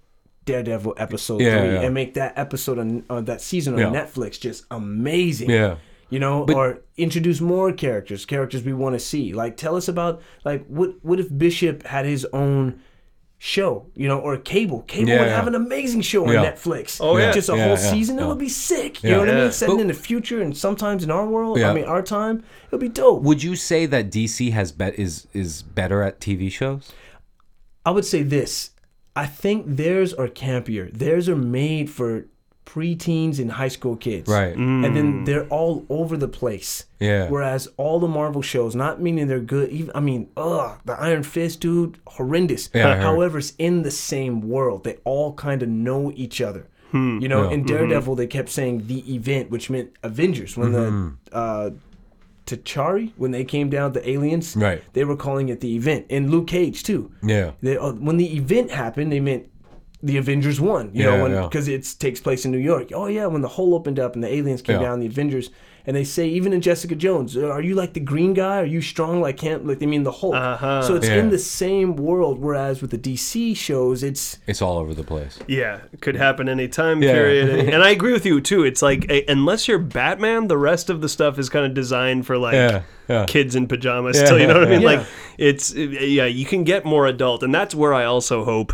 [0.47, 1.81] Daredevil episode Yeah, three yeah.
[1.83, 4.01] and make that episode on uh, that season on Yeah.
[4.01, 5.51] Netflix just amazing.
[5.51, 5.77] Yeah.
[6.09, 9.33] you know, But- or introduce more characters, characters we want to see.
[9.33, 12.81] Like, tell us about like what what if Bishop had his own
[13.43, 14.83] show, you know, or cable?
[14.83, 15.35] Cable Yeah, would yeah.
[15.37, 16.45] have an amazing show on Yeah.
[16.53, 16.99] Netflix.
[17.01, 17.33] Oh, yeah.
[17.33, 18.19] just a whole season.
[18.19, 19.03] It would be sick.
[19.03, 19.51] You know what I mean?
[19.53, 21.59] Setting But- in the future and sometimes in our world.
[21.59, 22.45] I mean, our time.
[22.67, 23.23] It would be dope.
[23.23, 26.93] Would you say that DC has bet is is better at TV shows?
[27.87, 28.71] I would say this.
[29.17, 30.93] I think theirs are campier.
[30.93, 32.27] Theirs are made for
[32.75, 34.29] preteens and high school kids.
[34.29, 34.55] Right.
[34.57, 36.85] And then they're all over the place.
[37.01, 37.29] Yeah.
[37.29, 41.23] Whereas all the Marvel shows, not meaning they're good, even I mean, ugh, the Iron
[41.25, 42.71] Fist dude, horrendous.
[42.75, 42.97] Yeah, I.
[42.97, 44.85] However, it's in the same world.
[44.85, 46.67] They all kind of know each other.
[46.93, 47.19] Hmm.
[47.21, 47.55] You know, Yeah.
[47.55, 50.57] in Daredevil, they kept saying the event, which meant Avengers.
[50.57, 51.71] When the uh,
[52.47, 54.83] Chitauri, when they came down, the aliens, Right.
[54.93, 56.07] they were calling it the event.
[56.11, 57.11] And Luke Cage too.
[57.23, 57.53] Yeah.
[57.63, 59.47] They, uh, when the event happened, they meant
[60.03, 60.91] the Avengers won.
[60.95, 61.43] You Yeah, know, yeah.
[61.43, 62.91] because it takes place in New York.
[62.95, 64.89] Oh yeah, when the hole opened up and the aliens came Yeah.
[64.89, 65.51] down, the Avengers,
[65.87, 68.61] and they say even in Jessica Jones, "Uh, are you like the green guy?
[68.61, 69.67] Are you strong like him?
[69.67, 70.35] Like they mean the Hulk.
[70.35, 70.83] Uh-huh.
[70.83, 71.17] So it's Yeah.
[71.17, 72.39] in the same world.
[72.39, 75.39] Whereas with the DC shows, it's It's all over the place.
[75.49, 77.13] Yeah, it could happen any time Yeah.
[77.13, 77.69] period.
[77.75, 78.65] and I agree with you too.
[78.65, 82.27] It's like a, unless you're Batman, the rest of the stuff is kind of designed
[82.27, 83.25] for like Yeah, yeah.
[83.27, 84.17] kids in pajamas.
[84.19, 84.81] Yeah, still, you know what I mean?
[84.87, 84.87] yeah.
[84.99, 85.07] Like
[85.39, 88.73] it's yeah, you can get more adult, and that's where I also hope.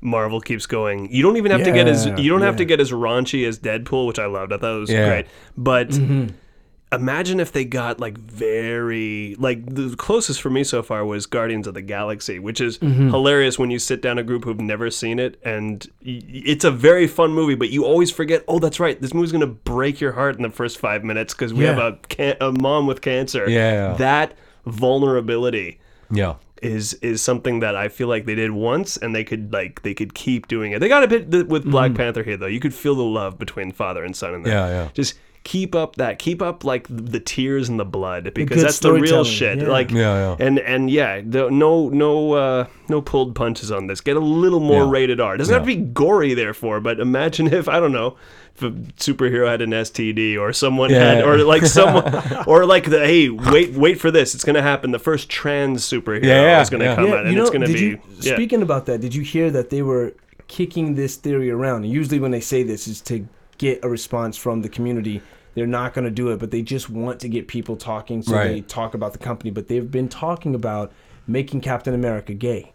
[0.00, 1.10] Marvel keeps going.
[1.12, 3.58] You don't even have to get as you don't have to get as raunchy as
[3.58, 4.52] Deadpool, which I loved.
[4.52, 5.08] I thought it was Yeah.
[5.08, 5.26] great.
[5.56, 6.26] But Mm-hmm.
[6.90, 11.66] imagine if they got like very like the closest for me so far was Guardians
[11.66, 13.10] of the Galaxy, which is Mm-hmm.
[13.10, 16.70] hilarious when you sit down a group who've never seen it, and y- it's a
[16.70, 18.44] very fun movie, but you always forget.
[18.48, 21.52] Oh, that's right, this movie's gonna break your heart in the first five minutes because
[21.52, 21.74] we Yeah.
[21.74, 23.50] have a can- a mom with cancer.
[23.50, 23.94] Yeah.
[23.98, 24.34] that
[24.64, 25.78] vulnerability
[26.10, 26.34] Yeah.
[26.62, 29.94] Is is something that I feel like they did once and they could like they
[29.94, 30.80] could keep doing it.
[30.80, 31.96] They got a bit th- with Black mm.
[31.96, 32.46] Panther here though.
[32.46, 34.54] You could feel the love between father and son in there.
[34.54, 34.88] Yeah, yeah.
[34.94, 35.14] Just
[35.48, 38.92] keep up that keep up like the tears and the blood because good that's the
[38.92, 39.58] real shit.
[39.58, 39.66] yeah.
[39.68, 40.46] Like Yeah, yeah.
[40.46, 44.02] and and yeah, the, no no uh no pulled punches on this.
[44.02, 44.90] Get a little more Yeah.
[44.90, 45.38] rated R.
[45.38, 48.16] Doesn't have to be gory therefore, but imagine if I don't know
[48.56, 52.04] if a superhero had an STD or someone Yeah, had or like someone
[52.46, 56.24] or like the hey wait wait for this it's gonna happen the first trans superhero
[56.24, 56.94] Yeah, yeah, is gonna yeah.
[56.94, 58.34] come yeah, out and know, it's gonna did be you, yeah.
[58.34, 60.12] speaking about that, did you hear that they were
[60.46, 61.84] kicking this theory around?
[61.84, 63.26] Usually, when they say this, is to
[63.56, 65.22] get a response from the community.
[65.58, 68.34] They're not going to do it, but they just want to get people talking, so
[68.34, 68.48] Right.
[68.48, 69.50] they talk about the company.
[69.50, 70.92] But they've been talking about
[71.26, 72.72] making Captain America gay.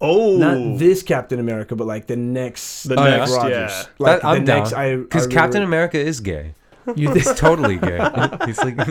[0.00, 3.52] oh Not this Captain America, but like the next, The next next, Rogers.
[3.72, 3.82] yeah.
[3.98, 4.80] Like That- I'm the next, down.
[4.80, 6.54] I Because Captain really- America is gay.
[6.96, 7.96] You He's totally gay.
[8.46, 8.84] He's like, no,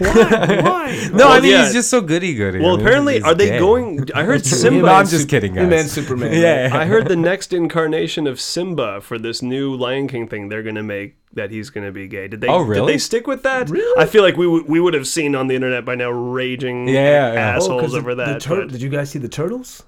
[0.00, 0.88] Why?
[0.90, 1.64] I Well, mean yeah.
[1.64, 2.58] he's just so goody goody.
[2.60, 5.64] well apparently are they going I heard Simba No, I'm just kidding, guys.
[5.64, 6.32] Him and Superman.
[6.32, 6.76] Yeah, yeah.
[6.76, 10.82] I heard the next incarnation of Simba for this new Lion King thing they're gonna
[10.82, 12.28] make that he's gonna be gay.
[12.28, 12.48] Did they?
[12.48, 12.86] Oh, really?
[12.86, 13.68] Did they stick with that?
[13.70, 14.00] Really?
[14.02, 16.88] I feel like we w- we would have seen on the internet by now raging
[16.88, 17.52] Yeah, yeah, yeah.
[17.52, 18.40] Oh, assholes 'cause the- over the that.
[18.40, 19.82] tur- but- Did you guys see the turtles?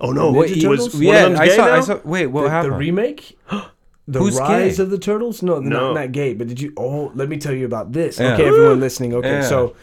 [0.00, 0.32] oh no!
[0.32, 0.94] Ninja was Turtles?
[0.94, 1.74] one of yeah, them I saw, now?
[1.74, 1.98] I saw.
[2.04, 3.38] Wait, what the, the remake?
[4.08, 4.82] The Who's Rise gay?
[4.82, 5.40] of the Turtles?
[5.42, 5.92] No, No.
[5.92, 6.34] not not gay.
[6.34, 6.72] But did you?
[6.76, 8.18] Oh, let me tell you about this.
[8.18, 8.32] Yeah.
[8.34, 9.14] Okay, everyone listening.
[9.14, 9.42] Okay, Yeah.
[9.42, 9.74] so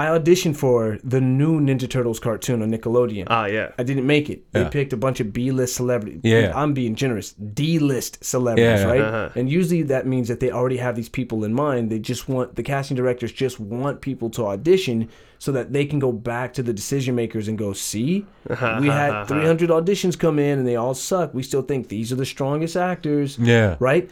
[0.00, 3.24] I auditioned for the new Ninja Turtles cartoon on Nickelodeon.
[3.28, 3.68] Ah, yeah.
[3.80, 4.38] I didn't make it.
[4.52, 4.68] They Yeah.
[4.76, 6.20] picked a bunch of B-list celebrities.
[6.24, 6.52] Yeah.
[6.60, 7.28] I'm being generous.
[7.60, 8.92] D-list celebrities, Yeah.
[8.92, 9.00] right?
[9.08, 9.28] Uh-huh.
[9.38, 11.82] And usually that means that they already have these people in mind.
[11.92, 15.08] They just want the casting directors just want people to audition
[15.38, 18.24] so that they can go back to the decision makers and go, "See,
[18.80, 21.34] we had 300 auditions come in and they all suck.
[21.34, 23.76] We still think these are the strongest actors." Yeah.
[23.80, 24.08] Right?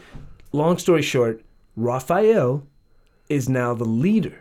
[0.51, 1.41] Long story short,
[1.75, 2.63] Raphael
[3.29, 4.37] is now the leader.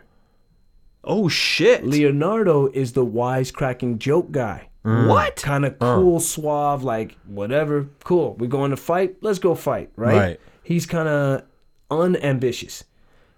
[1.09, 1.85] Oh shit!
[1.85, 4.69] Leonardo is the wisecracking joke guy.
[4.83, 5.37] What?
[5.37, 7.89] Kind of cool, suave, like whatever.
[8.05, 8.37] Cool.
[8.37, 9.17] We're going to fight.
[9.21, 9.91] Let's go fight.
[9.97, 10.17] Right.
[10.17, 10.41] Right.
[10.63, 11.43] He's kind of
[11.91, 12.85] unambitious.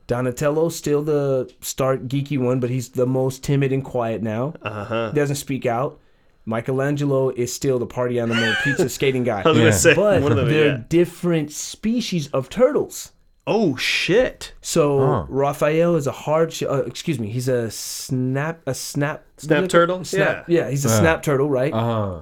[0.07, 4.55] Donatello's still the start geeky one, but he's the most timid and quiet now.
[4.63, 5.11] Uh huh.
[5.13, 5.99] Doesn't speak out.
[6.47, 9.43] Michelangelo is still the party animal pizza skating guy.
[9.45, 9.65] I was Yeah.
[9.65, 10.49] gonna say But one of them.
[10.49, 10.83] they're Yeah.
[10.89, 13.13] different species of turtles.
[13.47, 14.53] Oh shit!
[14.61, 15.27] So Huh.
[15.29, 16.53] Raphael is a hard.
[16.53, 17.31] Sh- uh, excuse me.
[17.31, 18.61] He's a snap.
[18.67, 19.25] A snap.
[19.39, 20.05] Snap turtle?
[20.05, 20.69] Snap, yeah.
[20.71, 20.99] he's a Yeah.
[20.99, 21.73] snap turtle, right?
[21.73, 22.21] Uh huh.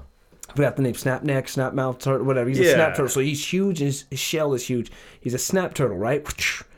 [0.57, 2.49] we got the name Snap Neck, Snap Mouth Turtle, whatever.
[2.49, 2.74] He's a Yeah.
[2.74, 3.09] snap turtle.
[3.11, 3.81] So he's huge.
[3.81, 4.90] And his, his shell is huge.
[5.20, 6.24] He's a snap turtle, right?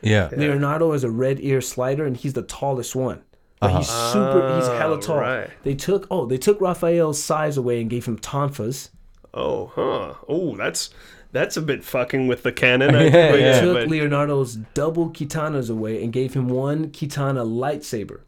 [0.01, 0.29] Yeah.
[0.35, 3.21] Leonardo is a red ear slider, and he's the tallest one.
[3.61, 4.55] But he's super.
[4.57, 5.17] He's hella Ah, tall.
[5.17, 5.49] right.
[5.63, 8.89] They took oh they took Raphael's size away and gave him tonfas.
[9.33, 10.15] Oh huh.
[10.27, 10.89] Oh that's
[11.31, 12.95] that's a bit fucking with the canon.
[12.95, 13.61] I, Yeah, yeah.
[13.61, 18.21] took but- Leonardo's double katanas away and gave him one katana lightsaber.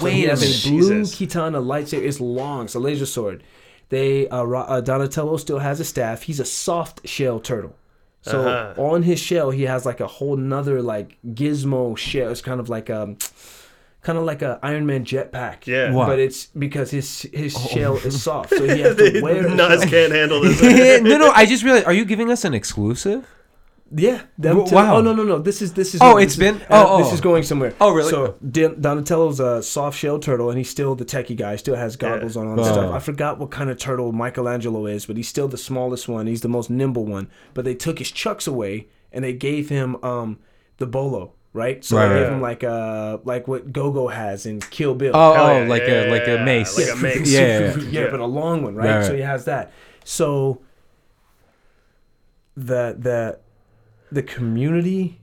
[0.00, 0.64] Wait he a has minute.
[0.64, 1.18] a blue Jesus.
[1.18, 2.02] katana lightsaber.
[2.02, 3.42] It's long, it's a laser sword.
[3.90, 6.22] They uh, uh, Donatello still has a staff.
[6.22, 7.76] He's a soft shell turtle.
[8.22, 8.80] So Uh-huh.
[8.82, 12.30] on his shell, he has like a whole nother like gizmo shell.
[12.30, 13.18] It's kind of like um,
[14.02, 15.66] kind of like a Iron Man jetpack.
[15.66, 15.92] Yeah.
[15.92, 16.06] What?
[16.06, 19.42] But it's because his his shell is soft, so he has to wear.
[19.42, 20.60] his Naz can't handle this.
[21.02, 21.30] no, no.
[21.30, 21.86] I just realized.
[21.86, 23.26] Are you giving us an exclusive?
[23.94, 24.22] Yeah.
[24.38, 24.96] them W- wow.
[24.96, 25.38] Oh no no no!
[25.38, 26.00] This is this is.
[26.02, 27.14] Oh, this it's is- been- uh, oh, this oh.
[27.14, 27.74] is going somewhere.
[27.78, 28.08] Oh, really?
[28.10, 31.56] So Don- Donatello's a soft shell turtle, and he's still the techie guy.
[31.56, 32.62] Still has goggles on and Oh.
[32.64, 32.94] stuff.
[32.94, 36.26] I forgot what kind of turtle Michelangelo is, but he's still the smallest one.
[36.26, 37.28] He's the most nimble one.
[37.52, 40.38] But they took his chucks away, and they gave him um
[40.78, 41.34] the bolo.
[41.54, 42.32] Right, so Right, they gave right.
[42.32, 45.12] him like uh like what Gogo has in Kill Bill.
[45.14, 46.78] Oh, oh, yeah, like yeah, a like a mace.
[46.78, 47.30] like a mace.
[47.30, 48.00] Yeah, yeah, yeah.
[48.04, 48.96] yeah, but a long one, right?
[48.96, 49.70] Right, So he has that.
[50.04, 50.62] So
[52.56, 53.38] the the
[54.10, 55.20] the community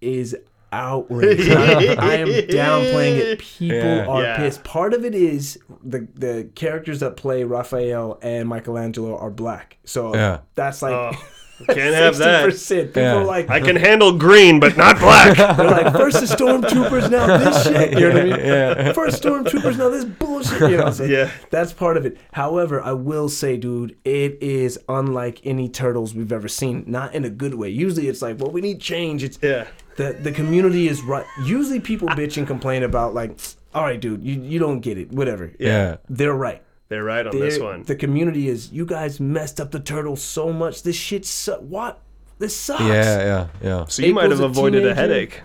[0.00, 0.36] is
[0.72, 1.50] outraged.
[1.50, 3.38] I, I am downplaying it.
[3.40, 4.06] People Yeah.
[4.06, 4.36] are Yeah.
[4.36, 4.62] pissed.
[4.64, 9.78] Part of it is the the characters that play Raphael and Michelangelo are black.
[9.84, 10.38] So Yeah.
[10.54, 11.12] that's like Oh,
[11.66, 12.50] can't have that.
[12.52, 13.16] People Yeah.
[13.16, 15.36] are like I can handle green, but not black.
[15.56, 17.92] they're like first the stormtroopers, now this shit.
[17.98, 18.30] You know what I mean?
[18.46, 18.92] Yeah.
[18.92, 20.70] First stormtroopers, now this bullshit.
[20.70, 21.30] You know, so Yeah.
[21.50, 22.16] that's part of it.
[22.32, 26.84] However, I will say, dude, it is unlike any turtles we've ever seen.
[26.86, 27.68] Not in a good way.
[27.70, 29.22] Usually, it's like, well, we need change.
[29.24, 29.66] It's Yeah.
[29.96, 31.26] the the community is right.
[31.44, 33.38] Usually, people bitch and complain about like,
[33.74, 35.12] all right, dude, you you don't get it.
[35.12, 35.52] Whatever.
[35.58, 35.96] Yeah.
[36.08, 36.62] They're right.
[36.90, 37.82] They're right on this They're- one.
[37.84, 38.70] The community is.
[38.72, 40.82] You guys messed up the turtles so much.
[40.82, 41.24] This shit.
[41.24, 42.00] Su- what?
[42.38, 42.82] This sucks.
[42.82, 43.84] Yeah, yeah, yeah.
[43.86, 45.00] So you might have a avoided a teenager.
[45.00, 45.42] headache.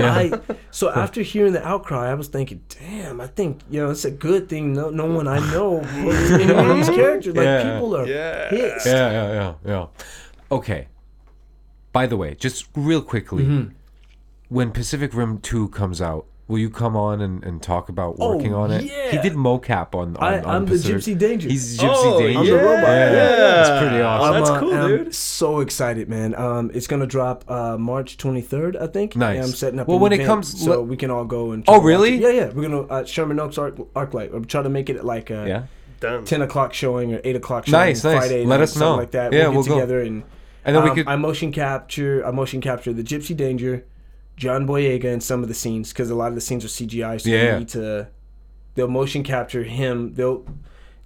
[0.00, 0.32] I
[0.72, 4.10] so after hearing the outcry, I was thinking, damn, I think you know it's a
[4.10, 4.72] good thing.
[4.72, 5.70] No, no one I know
[6.04, 7.36] was in one these characters.
[7.36, 7.74] Like Yeah.
[7.74, 8.50] people are Yeah.
[8.50, 8.86] pissed.
[8.86, 9.86] Yeah, yeah, yeah, yeah.
[10.50, 10.88] Okay.
[11.92, 13.74] By the way, just real quickly, Mm-hmm.
[14.48, 18.36] when Pacific Rim 2 comes out, will you come on and, and talk about Oh,
[18.36, 18.84] working on it?
[18.84, 19.10] Yeah.
[19.12, 20.96] He did mocap on, on, I, on I'm the Pacific.
[21.00, 21.48] Gypsy Danger.
[21.48, 22.38] He's Gypsy Oh, Danger.
[22.40, 22.82] I'm the robot.
[22.88, 23.60] Yeah, Yeah.
[23.60, 24.34] It's pretty awesome.
[24.34, 26.34] that's I'm, uh, cool, I'm so excited, man.
[26.34, 29.16] Um, it's gonna drop uh, March 23rd, I think.
[29.16, 29.36] Nice.
[29.36, 29.86] And I'm setting up.
[29.88, 31.62] Well, an when it event comes- so let- we can all go and.
[31.66, 32.16] Oh, try to watch really?
[32.18, 32.48] Yeah, yeah.
[32.50, 34.34] We're gonna uh, Sherman Oaks Arc ArcLight.
[34.34, 35.62] I'm trying to make it like a yeah.
[36.00, 36.24] Done.
[36.24, 38.16] 10 o'clock showing or 8 o'clock showing Nice, nice.
[38.18, 38.96] Friday Let night, us something know.
[38.96, 39.32] like that.
[39.34, 39.74] Yeah, we'll we'll get go.
[39.80, 40.22] together and
[40.64, 41.06] And then we um, could.
[41.08, 42.26] I motion capture.
[42.26, 43.84] I motion capture the Gypsy Danger,
[44.40, 47.20] John Boyega in some of the scenes because a lot of the scenes are CGI.
[47.20, 47.52] So Yeah.
[47.52, 48.08] they need to.
[48.74, 50.14] They'll motion capture him.
[50.14, 50.46] They'll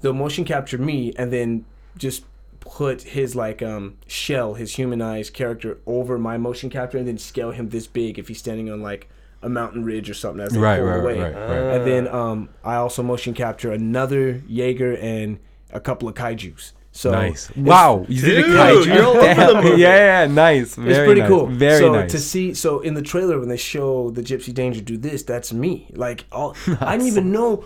[0.01, 1.65] they'll motion capture me and then
[1.99, 2.25] just
[2.61, 7.51] put his like um shell, his humanized character over my motion capture and then scale
[7.51, 9.09] him this big if he's standing on like
[9.43, 11.19] a mountain ridge or something as they Right, pull right, away.
[11.19, 11.77] right, right, right.
[11.77, 15.39] And then um I also motion capture another Jaeger and
[15.73, 16.73] a couple of kaiju's.
[16.97, 17.51] So Nice.
[17.57, 18.07] Wow.
[18.09, 18.95] You did a Dude, kaiju.
[18.95, 19.65] you're all over the Damn.
[19.65, 19.81] movie.
[19.83, 20.63] Yeah, yeah, nice.
[20.63, 21.29] It's Very pretty nice.
[21.29, 21.47] cool.
[21.49, 22.13] Very so nice.
[22.13, 25.53] to see, so in the trailer when they show the Gypsy Danger do this, that's
[25.53, 25.91] me.
[25.95, 27.65] Like, all, I didn't even know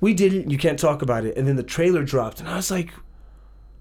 [0.00, 0.50] we did it.
[0.50, 1.36] You can't talk about it.
[1.36, 2.90] And then the trailer dropped, and I was like,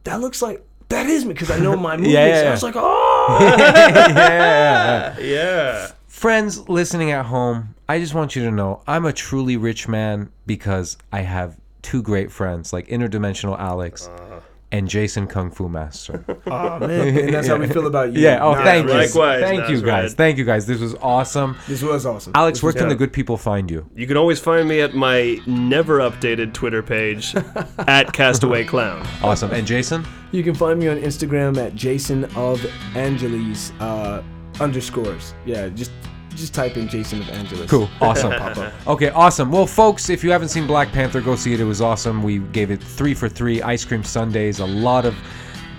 [0.03, 2.14] that looks like that is me because I know my movies.
[2.14, 5.20] Yeah, yeah, I was like, oh, yeah, yeah, yeah.
[5.20, 5.91] Yeah.
[6.07, 10.32] Friends listening at home, I just want you to know I'm a truly rich man
[10.45, 14.35] because I have two great friends like Interdimensional Alex uh-huh.
[14.72, 16.26] And Jason Kung Fu Master.
[16.48, 18.20] oh man, and that's how we feel about you.
[18.20, 18.44] Yeah.
[18.44, 18.94] Oh, Nah, thank you.
[18.94, 19.86] Likewise, Thank you, Nazred.
[19.86, 20.14] guys.
[20.16, 20.66] Thank you, guys.
[20.66, 21.56] This was awesome.
[21.68, 22.34] This was awesome.
[22.36, 23.90] Alex, This where was can the good people find you?
[23.96, 27.36] You can always find me at my never updated Twitter page
[27.88, 29.08] at Castaway Clown.
[29.24, 29.52] Awesome.
[29.52, 30.06] And Jason?
[30.32, 32.66] You can find me on Instagram at Jason of
[32.96, 34.24] Angeles uh,
[34.60, 35.34] underscores.
[35.46, 35.92] Yeah, just
[36.36, 37.70] just type in Jason of Angeles.
[37.70, 37.90] Cool.
[38.02, 38.32] Awesome.
[38.32, 38.88] Pop up.
[38.88, 39.52] Okay, awesome.
[39.52, 41.60] Well, folks, if you haven't seen Black Panther, go see it.
[41.60, 42.22] It was awesome.
[42.22, 45.16] We gave it three for three ice cream sundaes, a lot of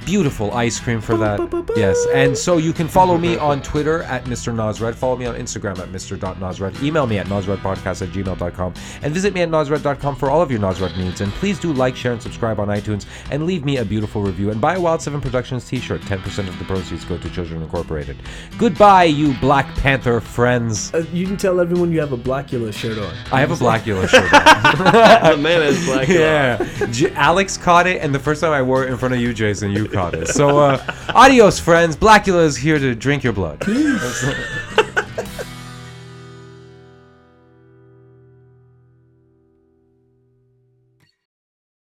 [0.07, 1.39] beautiful ice cream for that.
[1.77, 2.07] Yes.
[2.15, 4.55] And so you can follow me on Twitter at Mr.
[4.55, 4.95] Nazred.
[4.95, 6.83] Follow me on Instagram at Mr.Nazred.
[6.83, 8.74] Email me at nazredpodcast at gmail.com.
[9.03, 11.20] And visit me at nazred.com for all of your Nazred needs.
[11.20, 13.05] And please do like, share, and subscribe on iTunes.
[13.31, 14.51] And leave me a beautiful review.
[14.51, 16.01] And buy a Wild 7 Productions t shirt.
[16.03, 18.16] 10% of the proceeds go to Children Incorporated.
[18.57, 20.95] Goodbye, you Black Panther friends.
[20.95, 23.12] Uh, you can tell everyone you have a Blackula shirt on.
[23.33, 25.33] I have a Blackula shirt on.
[25.37, 26.07] the man is black.
[26.16, 26.87] Yeah.
[26.93, 29.35] J- Alex caught it, and the first time I wore it in front of you,
[29.35, 30.28] Jason, you caught.
[30.28, 31.97] So, uh, adios, friends.
[31.97, 33.62] Blackula is here to drink your blood.